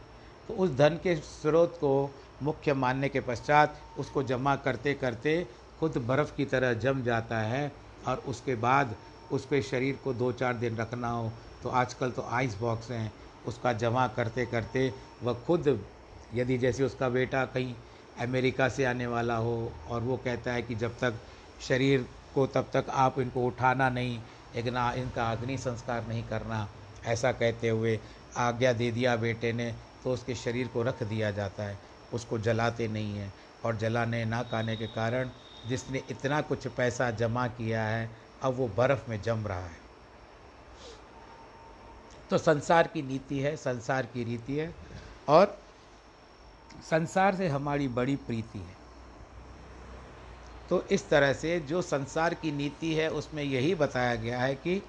तो 0.48 0.54
उस 0.54 0.70
धन 0.76 0.98
के 1.02 1.16
स्रोत 1.16 1.76
को 1.80 2.10
मुख्य 2.42 2.74
मानने 2.74 3.08
के 3.08 3.20
पश्चात 3.22 3.80
उसको 3.98 4.22
जमा 4.22 4.54
करते 4.56 4.94
करते 4.94 5.46
खुद 5.80 5.96
बर्फ़ 6.08 6.34
की 6.36 6.44
तरह 6.44 6.72
जम 6.74 7.02
जाता 7.02 7.38
है 7.38 7.70
और 8.08 8.22
उसके 8.28 8.54
बाद 8.56 8.94
उसके 9.32 9.60
शरीर 9.62 9.98
को 10.04 10.12
दो 10.14 10.30
चार 10.32 10.54
दिन 10.56 10.76
रखना 10.76 11.10
हो। 11.10 11.30
तो 11.62 11.68
आजकल 11.70 12.10
तो 12.10 12.22
आइस 12.22 12.56
बॉक्स 12.60 12.90
हैं, 12.90 13.12
उसका 13.46 13.72
जमा 13.74 14.06
करते 14.08 14.46
करते 14.46 14.92
वह 15.22 15.34
खुद, 15.46 15.80
यदि 16.34 16.58
जैसे 16.58 16.84
उसका 16.84 17.08
बेटा 17.08 17.44
कहीं 17.46 17.74
अमेरिका 18.20 18.68
से 18.68 18.84
आने 18.84 19.06
वाला 19.06 19.36
हो 19.36 19.72
और 19.90 20.00
वो 20.02 20.16
कहता 20.16 20.52
है 20.52 20.62
कि 20.62 20.74
जब 20.74 20.98
तक 20.98 21.14
शरीर 21.60 22.06
को 22.34 22.46
तब 22.46 22.70
तक 22.72 22.84
आप 22.90 23.18
इनको 23.20 23.46
उठाना 23.46 23.88
नहीं 23.90 24.18
एक 24.56 24.66
ना 24.68 24.90
इनका 24.94 25.30
अग्नि 25.30 25.56
संस्कार 25.58 26.06
नहीं 26.08 26.22
करना 26.24 26.66
ऐसा 27.06 27.32
कहते 27.32 27.68
हुए 27.68 27.98
आज्ञा 28.36 28.72
दे 28.72 28.90
दिया 28.90 29.16
बेटे 29.16 29.52
ने 29.52 29.74
तो 30.04 30.12
उसके 30.12 30.34
शरीर 30.34 30.68
को 30.68 30.82
रख 30.82 31.02
दिया 31.02 31.30
जाता 31.30 31.62
है। 31.62 31.78
उसको 32.12 32.38
जलाते 32.38 32.88
नहीं 32.88 33.16
हैं 33.16 33.32
और 33.64 33.76
जलाने 33.76 34.24
ना 34.24 34.42
खाने 34.42 34.76
के 34.76 34.86
कारण 34.86 35.30
जिसने 35.66 36.02
इतना 36.10 36.40
कुछ 36.40 36.66
पैसा 36.68 37.10
जमा 37.10 37.46
किया 37.48 37.84
है, 37.84 38.10
अब 38.42 38.54
वो 38.54 38.68
बर्फ़ 38.68 39.10
में 39.10 39.20
जम 39.22 39.46
रहा 39.46 39.66
है। 39.66 39.84
तो 42.30 42.38
संसार 42.38 42.86
की 42.86 43.02
नीति 43.02 43.38
है, 43.38 43.56
संसार 43.56 44.06
की 44.06 44.24
रीति 44.24 44.56
है 44.56 44.74
और 45.28 45.56
संसार 46.90 47.34
से 47.34 47.48
हमारी 47.48 47.88
बड़ी 47.88 48.16
प्रीति 48.16 48.58
है। 48.58 48.74
तो 50.70 50.82
इस 50.90 51.08
तरह 51.08 51.32
से 51.32 51.58
जो 51.60 51.82
संसार 51.82 52.34
की 52.34 52.52
नीति 52.52 52.94
है, 52.94 53.08
उसमें 53.10 53.42
यही 53.42 53.74
बताया 53.74 54.14
गया 54.14 54.40
है 54.40 54.54
कि 54.54 54.82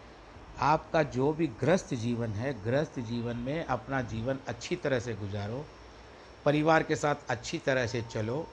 आपका 0.60 1.02
जो 1.04 1.32
भी 1.34 1.48
ग्रस्त 1.60 1.94
जीवन 1.94 2.30
है, 2.30 2.54
ग्रस्त 2.64 3.00
जीवन 3.00 3.38
में 3.38 3.66
अपना 3.66 4.02
जीवन 4.02 4.40
अच्छी 4.48 4.76
तरह 4.76 5.00
से 5.00 5.14
गुजारो, 5.14 5.66
परिवार 6.46 6.84
के 6.84 6.96
साथ 6.96 7.16
अच्छी 7.30 7.58
तरह 7.58 7.88
से 7.88 8.02
चलो, 8.12 8.48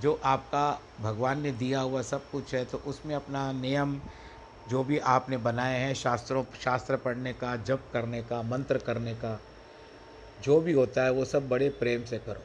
जो 0.00 0.20
आपका 0.24 0.80
भगवान 1.00 1.40
ने 1.40 1.52
दिया 1.52 1.80
हुआ 1.80 2.02
सब 2.02 2.30
कुछ 2.30 2.54
है 2.54 2.64
तो 2.64 2.78
उसमें 2.86 3.14
अपना 3.14 3.50
नियम 3.52 4.00
जो 4.70 4.82
भी 4.84 4.98
आपने 4.98 5.36
बनाए 5.36 5.78
हैं, 5.78 5.94
शास्त्रों, 5.94 6.44
शास्त्र 6.60 6.96
पढ़ने 6.96 7.32
का, 7.32 7.56
जप 7.56 7.84
करने 7.92 8.22
का, 8.22 8.42
मंत्र 8.42 8.78
करने 8.78 9.14
का, 9.14 9.38
जो 10.42 10.60
भी 10.60 10.72
होता 10.72 11.04
है, 11.04 11.10
वो 11.10 11.24
सब 11.24 11.48
बड़े 11.48 11.68
प्रेम 11.68 12.04
से 12.04 12.18
करो। 12.18 12.42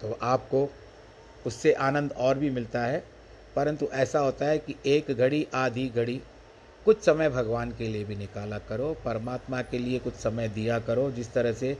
तो 0.00 0.18
आपको 0.22 0.68
उससे 1.46 1.72
आनंद 1.72 2.12
और 2.12 2.38
भी 2.38 2.50
मिलता 2.50 2.80
है, 2.80 3.04
परंतु 3.56 3.86
ऐसा 3.86 4.18
होता 4.18 4.46
है 4.46 4.58
कि 4.58 4.74
एक 4.86 5.10
घड़ी, 5.10 5.46
आधी 5.54 5.88
घड़ी 5.88 6.20
कुछ 6.84 7.00
समय 7.00 7.28
भगवान 7.30 7.70
के 7.70 7.88
लिए 7.88 8.04
भी 8.04 8.16
निकाला 8.16 8.58
करो, 8.60 8.92
परमात्मा 9.04 9.60
के 9.62 9.78
लिए 9.78 9.98
कुछ 9.98 10.14
समय 10.14 10.48
दिया 10.50 10.78
करो, 10.80 11.10
जिस 11.10 11.32
तरह 11.32 11.52
से 11.52 11.76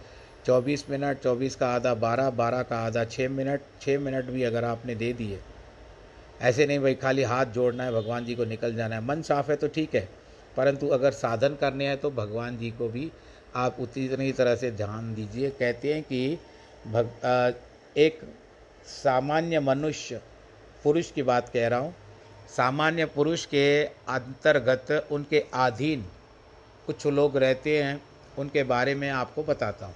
24 0.46 0.84
मिनट 0.90 1.20
24 1.22 1.55
का 1.55 1.68
आधा 1.68 1.94
12 1.96 2.30
12 2.32 2.62
का 2.62 2.78
आधा 2.78 3.05
6 3.07 3.28
मिनट 3.30 3.61
6 3.82 3.98
मिनट 4.00 4.24
भी 4.26 4.42
अगर 4.42 4.64
आपने 4.64 4.94
दे 4.94 5.12
दिए। 5.12 5.38
ऐसे 6.40 6.66
नहीं 6.66 6.78
भाई, 6.80 6.94
खाली 6.94 7.22
हाथ 7.24 7.46
जोड़ना 7.46 7.84
है, 7.84 7.92
भगवान 7.92 8.24
जी 8.24 8.34
को 8.34 8.44
निकल 8.44 8.74
जाना 8.74 8.94
है। 8.94 9.05
मन 9.05 9.22
साफ़ 9.22 9.50
है 9.50 9.57
तो 9.57 9.68
ठीक 9.68 9.94
है, 9.94 10.09
परंतु 10.57 10.88
अगर 10.88 11.11
साधन 11.12 11.57
करने 11.61 11.86
हैं 11.86 11.96
तो 12.00 12.11
भगवान 12.12 12.57
जी 12.59 12.70
को 12.70 12.88
भी 12.88 13.11
आप 13.57 13.76
उतनी 13.80 14.32
तरह 14.32 14.55
से 14.57 14.70
ध्यान 14.72 15.14
दीजिए। 15.14 15.50
कहते 15.50 15.92
हैं 15.94 16.03
कि 16.03 16.38
भग 16.86 17.55
एक 17.96 18.20
सामान्य 18.86 19.61
मनुष्य, 19.61 20.20
पुरुष 20.84 21.11
की 21.11 21.22
बात 21.24 21.48
कह 21.48 21.68
रहा 21.68 21.78
हूँ 21.78 21.94
सामान्य 22.53 23.05
पुरुष 23.07 23.44
के 23.46 23.84
अंतर्गत 23.84 25.09
उनके 25.12 25.44
अधीन 25.57 26.05
कुछ 26.86 27.07
लोग 27.09 27.36
रहते 27.36 27.82
हैं, 27.82 28.00
उनके 28.38 28.62
बारे 28.64 28.94
में 28.94 29.09
आपको 29.11 29.42
बताता 29.42 29.86
हूँ। 29.86 29.94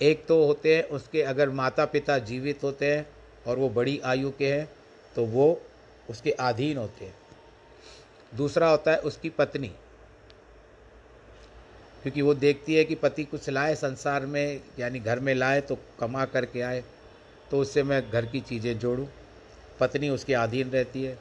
एक 0.00 0.24
तो 0.26 0.44
होते 0.44 0.74
हैं, 0.76 0.82
उसके 0.84 1.22
अगर 1.24 1.50
माता 1.50 1.84
पिता 1.86 2.18
जीवित 2.20 2.64
होते 2.64 2.86
हैं 2.86 3.06
और 3.46 3.58
वो 3.58 3.68
बड़ी 3.70 3.98
आयु 4.04 4.30
के 4.30 4.52
हैं 4.52 4.68
तो 5.14 5.24
वो 5.26 5.60
उसके 6.08 6.30
अधीन 6.30 6.76
होते 6.76 7.04
हैं। 7.04 7.14
दूसरा 8.32 8.68
होता 8.68 8.90
है 8.90 8.98
उसकी 9.00 9.28
पत्नी, 9.30 9.68
क्योंकि 12.02 12.22
वो 12.22 12.34
देखती 12.36 12.74
है 12.74 12.84
कि 12.84 12.94
पति 12.96 13.24
कुछ 13.24 13.48
लाए 13.50 13.74
संसार 13.76 14.26
में, 14.26 14.60
यानी 14.78 15.00
घर 15.00 15.20
में 15.20 15.34
लाए 15.34 15.60
तो 15.60 15.78
कमा 16.00 16.24
करके 16.26 16.60
आए 16.62 16.82
तो 17.50 17.60
उससे 17.60 17.82
मैं 17.82 18.02
घर 18.02 18.26
की 18.26 18.40
चीज़ें 18.42 18.78
जोड़ूँ। 18.78 19.08
पत्नी 19.80 20.08
उसके 20.10 20.34
अधीन 20.34 20.70
रहती 20.70 21.02
है। 21.02 21.16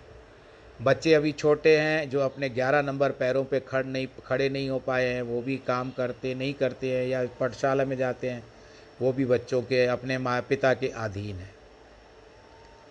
बच्चे 0.82 1.14
अभी 1.14 1.32
छोटे 1.32 1.78
हैं, 1.78 2.10
जो 2.10 2.20
अपने 2.20 2.50
ग्यारह 2.50 2.82
नंबर 2.82 3.12
पैरों 3.12 3.44
पे 3.44 3.60
खड़ 3.60 3.86
नहीं, 3.86 4.08
खड़े 4.26 4.50
नहीं 4.50 4.70
हो 4.70 4.80
पाए 4.80 5.06
हैं, 5.06 5.22
वो 5.22 5.42
भी 5.42 5.58
काम 5.58 5.92
करते, 5.92 6.34
नहीं 6.36 6.54
करते 6.54 6.92
हैं 6.92 7.08
या 7.08 7.24
पाठशाला 7.40 7.86
में 7.86 7.96
जाते 7.98 8.30
हैं, 8.30 8.44
वो 9.02 9.14
भी 9.14 9.26
बच्चों 9.26 9.62
के, 9.62 9.86
अपने 9.86 10.18
माँ 10.18 10.42
पिता 10.42 10.74
के 10.74 10.88
अधीन 10.88 11.36
है। 11.36 11.50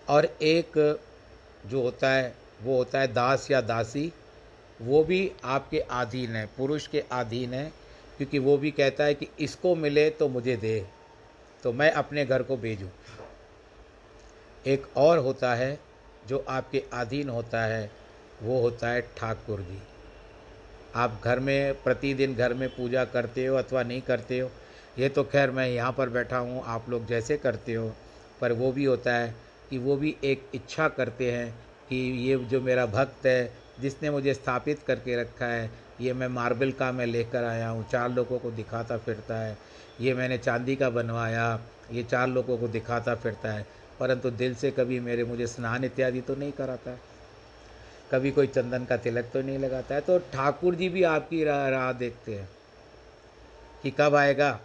और 0.07 0.25
एक 0.41 0.99
जो 1.65 1.81
होता 1.81 2.09
है, 2.09 2.33
वो 2.63 2.77
होता 2.77 2.99
है 2.99 3.13
दास 3.13 3.51
या 3.51 3.61
दासी, 3.61 4.11
वो 4.81 5.03
भी 5.03 5.31
आपके 5.43 5.79
अधीन 5.79 6.35
है, 6.35 6.45
पुरुष 6.57 6.87
के 6.87 7.03
अधीन 7.11 7.53
है, 7.53 7.71
क्योंकि 8.17 8.39
वो 8.39 8.57
भी 8.57 8.71
कहता 8.71 9.03
है 9.03 9.13
कि 9.13 9.27
इसको 9.39 9.75
मिले 9.75 10.09
तो 10.09 10.27
मुझे 10.29 10.55
दे 10.57 10.85
तो 11.63 11.73
मैं 11.73 11.91
अपने 11.91 12.25
घर 12.25 12.43
को 12.43 12.57
भेजूँ। 12.57 12.89
एक 14.65 14.85
और 14.97 15.17
होता 15.17 15.53
है 15.55 15.86
जो 16.29 16.43
आपके 16.49 16.83
अधीन 16.93 17.29
होता 17.29 17.61
है, 17.61 17.89
वो 18.43 18.59
होता 18.61 18.89
है 18.89 19.01
ठाकुर 19.17 19.61
जी। 19.61 19.79
आप 20.95 21.21
घर 21.23 21.39
में, 21.39 21.73
प्रतिदिन 21.73 22.35
घर 22.35 22.53
में 22.53 22.69
पूजा 22.69 23.05
करते 23.05 23.45
हो 23.45 23.55
अथवा 23.55 23.83
नहीं 23.83 24.01
करते 24.01 24.39
हो, 24.39 24.49
ये 24.99 25.09
तो 25.09 25.23
खैर 25.23 25.51
मैं 25.51 25.67
यहाँ 25.69 25.91
पर 25.91 26.09
बैठा 26.09 26.37
हूँ, 26.37 26.63
आप 26.65 26.89
लोग 26.89 27.07
जैसे 27.07 27.37
करते 27.37 27.73
हो, 27.73 27.91
पर 28.41 28.51
वो 28.51 28.71
भी 28.71 28.85
होता 28.85 29.13
है 29.13 29.33
कि 29.69 29.77
वो 29.77 29.95
भी 29.95 30.15
एक 30.23 30.49
इच्छा 30.55 30.87
करते 30.87 31.31
हैं 31.31 31.51
कि 31.89 31.95
ये 32.29 32.37
जो 32.37 32.61
मेरा 32.61 32.85
भक्त 32.85 33.25
है, 33.25 33.51
जिसने 33.81 34.09
मुझे 34.09 34.33
स्थापित 34.33 34.79
करके 34.87 35.21
रखा 35.21 35.45
है, 35.45 35.69
ये 36.01 36.13
मैं 36.13 36.27
मार्बल 36.27 36.71
का 36.71 36.91
मैं 36.91 37.05
लेकर 37.05 37.43
आया 37.43 37.69
हूँ, 37.69 37.89
चार 37.89 38.09
लोगों 38.09 38.39
को 38.39 38.51
दिखाता 38.51 38.97
फिरता 38.97 39.37
है, 39.37 39.57
ये 40.01 40.13
मैंने 40.13 40.37
चांदी 40.37 40.75
का 40.75 40.89
बनवाया, 40.89 41.59
ये 41.91 42.03
चार 42.03 42.27
लोगों 42.27 42.57
को 42.57 42.67
दिखाता 42.67 43.15
फिरता 43.15 43.51
है 43.51 43.65
परंतु 43.99 44.29
दिल 44.29 44.55
से 44.55 44.71
कभी 44.71 44.99
मेरे 44.99 45.23
मुझे 45.23 45.47
स्नान 45.47 45.83
इत्यादि 45.83 46.21
तो 46.21 46.35
नहीं 46.35 46.51
कराता 46.51 46.91
है। 46.91 46.99
कभी 48.11 48.31
कोई 48.31 48.47
चंदन 48.47 48.85
का 48.85 48.97
तिलक 48.97 49.29
तो 49.33 49.41
नहीं 49.41 49.57
लगाता 49.59 49.95
है। 49.95 50.01
तो 50.01 50.17
ठाकुर 50.33 50.75
जी 50.75 50.89
भी 50.89 51.03
आपकी 51.03 51.43
राह 51.43 51.67
राह 51.69 51.91
देखते 51.93 52.35
हैं 52.35 52.49
कि 53.83 53.91
कब 53.91 54.15
आएगा 54.15 54.59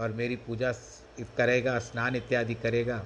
और 0.00 0.12
मेरी 0.12 0.36
पूजा 0.36 0.72
करेगा, 1.36 1.78
स्नान 1.78 2.16
इत्यादि 2.16 2.54
करेगा। 2.54 2.98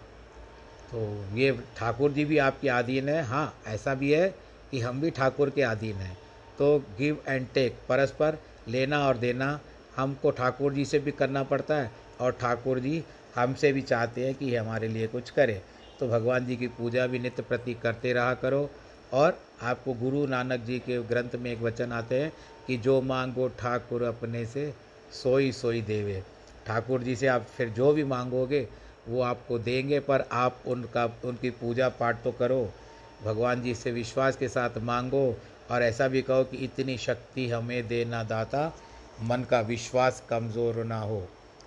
तो 0.90 1.24
ये 1.34 1.52
ठाकुर 1.76 2.12
जी 2.12 2.24
भी 2.24 2.38
आपके 2.38 2.68
अधीन 2.68 3.08
है। 3.08 3.22
हाँ 3.22 3.54
ऐसा 3.66 3.94
भी 3.94 4.12
है 4.12 4.28
कि 4.70 4.80
हम 4.80 5.00
भी 5.00 5.10
ठाकुर 5.10 5.50
के 5.50 5.62
अधीन 5.62 5.96
हैं। 5.96 6.16
तो 6.58 6.78
गिव 6.98 7.22
एंड 7.28 7.46
टेक 7.54 7.78
परस्पर 7.88 8.38
लेना 8.68 9.06
और 9.08 9.16
देना, 9.16 9.58
हमको 9.96 10.30
ठाकुर 10.30 10.72
जी 10.72 10.84
से 10.84 10.98
भी 10.98 11.10
करना 11.12 11.42
पड़ता 11.42 11.74
है 11.74 11.90
और 12.20 12.32
ठाकुर 12.32 12.78
जी 12.78 13.02
हमसे 13.36 13.72
भी 13.72 13.82
चाहते 13.82 14.26
हैं 14.26 14.34
कि 14.34 14.54
हमारे 14.56 14.88
लिए 14.88 15.06
कुछ 15.06 15.30
करें। 15.30 15.60
तो 16.00 16.08
भगवान 16.08 16.46
जी 16.46 16.56
की 16.56 16.66
पूजा 16.68 17.06
भी 17.06 17.18
नित्य 17.18 17.42
प्रति 17.42 17.74
करते 17.74 18.12
रहा 18.12 18.34
करो। 18.34 18.70
और 19.12 19.38
आपको 19.62 19.92
गुरु 19.94 20.26
नानक 20.26 20.60
जी 20.60 20.78
के 20.78 20.98
ग्रंथ 21.02 21.34
में 21.34 21.50
एक 21.52 21.60
वचन 21.62 21.92
आते 21.92 22.20
हैं 22.20 22.32
कि 22.66 22.76
जो 22.76 23.00
मांगो 23.02 23.48
ठाकुर 23.48 24.02
अपने 24.02 24.44
से, 24.46 24.72
सोई 25.12 25.52
सोई 25.52 25.82
देवे। 25.82 26.22
ठाकुर 26.66 27.02
जी 27.02 27.16
से 27.16 27.26
आप 27.26 27.46
फिर 27.56 27.68
जो 27.68 27.92
भी 27.92 28.04
मांगोगे, 28.04 28.66
वो 29.08 29.20
आपको 29.22 29.58
देंगे, 29.58 30.00
पर 30.00 30.24
आप 30.32 30.62
उनका, 30.66 31.04
उनकी 31.24 31.50
पूजा 31.50 31.88
पाठ 31.88 32.22
तो 32.24 32.32
करो। 32.32 32.68
भगवान 33.24 33.62
जी 33.62 33.74
से 33.74 33.90
विश्वास 33.90 34.36
के 34.36 34.48
साथ 34.48 34.78
मांगो 34.78 35.38
और 35.70 35.82
ऐसा 35.82 36.08
भी 36.08 36.22
कहो 36.22 36.44
कि 36.44 36.56
इतनी 36.56 36.96
शक्ति 36.98 37.48
हमें 37.48 37.88
देना 37.88 38.22
दाता, 38.24 38.72
मन 39.22 39.44
का 39.50 39.60
विश्वास 39.60 40.22
कमज़ोर 40.30 40.84
ना 40.84 41.00
हो। 41.00 41.26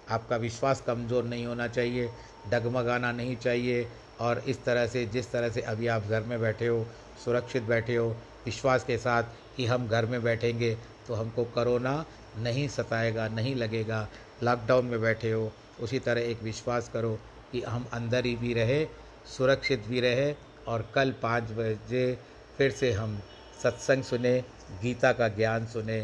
आपका 0.10 0.38
विश्वास 0.38 0.82
कमज़ोर 0.82 1.24
नहीं 1.24 1.46
होना 1.46 1.68
चाहिए, 1.68 2.10
डगमगाना 2.52 3.12
नहीं 3.12 3.36
चाहिए 3.38 3.88
और 4.22 4.44
इस 4.48 4.64
तरह 4.66 4.88
से, 4.88 5.06
जिस 5.06 5.32
तरह 5.32 5.50
से 5.50 5.62
अभी 5.64 5.88
आप 5.88 6.08
घर 6.08 6.24
में 6.24 6.40
बैठे 6.42 6.68
हो, 6.68 6.86
सुरक्षित 7.26 7.64
बैठे 7.64 7.96
हो, 7.96 8.10
विश्वास 8.46 8.84
के 8.84 8.98
साथ 8.98 9.24
कि 9.58 9.66
हम 9.66 9.88
घर 9.88 10.06
में 10.06 10.22
बैठेंगे 10.24 10.76
तो 11.08 11.14
हमको 11.14 11.44
करोना 11.56 12.06
नहीं 12.38 12.68
सताएगा, 12.68 13.28
नहीं 13.28 13.56
लगेगा। 13.56 14.08
लॉकडाउन 14.44 14.86
में 14.86 15.02
बैठे 15.02 15.32
हो, 15.32 15.52
उसी 15.82 16.00
तरह 16.00 16.22
एक 16.22 16.44
विश्वास 16.44 16.90
करो 16.90 17.18
कि 17.52 17.62
हम 17.62 17.86
अंदर 17.94 18.26
ही 18.26 18.36
भी 18.36 18.54
रहे, 18.54 18.86
सुरक्षित 19.28 19.86
भी 19.88 20.00
रहे 20.02 20.34
और 20.68 20.86
कल 20.96 21.14
पाँच 21.22 21.52
बजे 21.52 22.18
फिर 22.58 22.72
से 22.72 22.92
हम 22.94 23.20
सत्संग 23.64 24.04
सुने, 24.04 24.40
गीता 24.82 25.12
का 25.14 25.28
ज्ञान 25.30 25.66
सुने। 25.68 26.00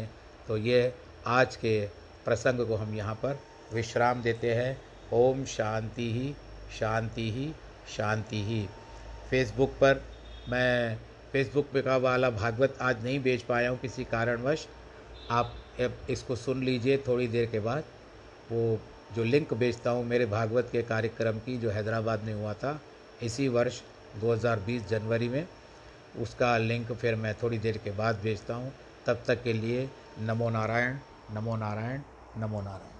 तो 0.48 0.56
ये 0.56 0.92
आज 1.26 1.56
के 1.56 1.80
प्रसंग 2.24 2.66
को 2.68 2.76
हम 2.76 2.94
यहाँ 2.94 3.14
पर 3.14 3.38
विश्राम 3.74 4.22
देते 4.22 4.54
हैं। 4.54 4.76
ओम 5.12 5.44
शांति 5.46 6.10
ही 6.12 6.34
शांति 6.78 7.30
ही 7.30 7.52
शांति 7.96 8.42
ही। 8.44 8.66
फेसबुक 9.30 9.70
पर 9.80 10.02
मैं 10.48 10.96
फेसबुक 11.32 11.66
पे 11.72 11.82
का 11.82 11.96
वाला 11.96 12.30
भागवत 12.30 12.78
आज 12.80 13.02
नहीं 13.04 13.20
बेच 13.22 13.42
पाया 13.42 13.70
हूँ 13.70 13.78
किसी 13.78 14.04
कारणवश। 14.04 14.66
आप 15.30 15.54
इसको 16.10 16.36
सुन 16.36 16.62
लीजिए 16.64 16.96
थोड़ी 17.08 17.28
देर 17.28 17.46
के 17.46 17.60
बाद। 17.60 17.84
वो 18.52 18.78
जो 19.14 19.24
लिंक 19.24 19.54
बेचता 19.54 19.90
हूँ 19.90 20.04
मेरे 20.04 20.26
भागवत 20.26 20.68
के 20.72 20.82
कार्यक्रम 20.82 21.38
की 21.38 21.56
जो 21.58 21.70
हैदराबाद 21.70 22.22
में 22.22 22.32
हुआ 22.34 22.54
था, 22.54 22.80
इसी 23.22 23.48
वर्ष 23.48 23.80
2020 24.20 24.88
जनवरी 24.88 25.28
में, 25.28 25.46
उसका 26.18 26.56
लिंक 26.58 26.92
फिर 26.92 27.14
मैं 27.14 27.34
थोड़ी 27.42 27.58
देर 27.58 27.78
के 27.84 27.90
बाद 27.92 28.20
भेजता 28.22 28.54
हूँ। 28.54 28.72
तब 29.06 29.22
तक 29.26 29.42
के 29.42 29.52
लिए 29.52 29.88
नमो 30.20 30.50
नारायण 30.50 30.98
नमो 31.30 31.56
नारायण 31.56 32.00
नमो 32.38 32.60
नारायण। 32.62 32.95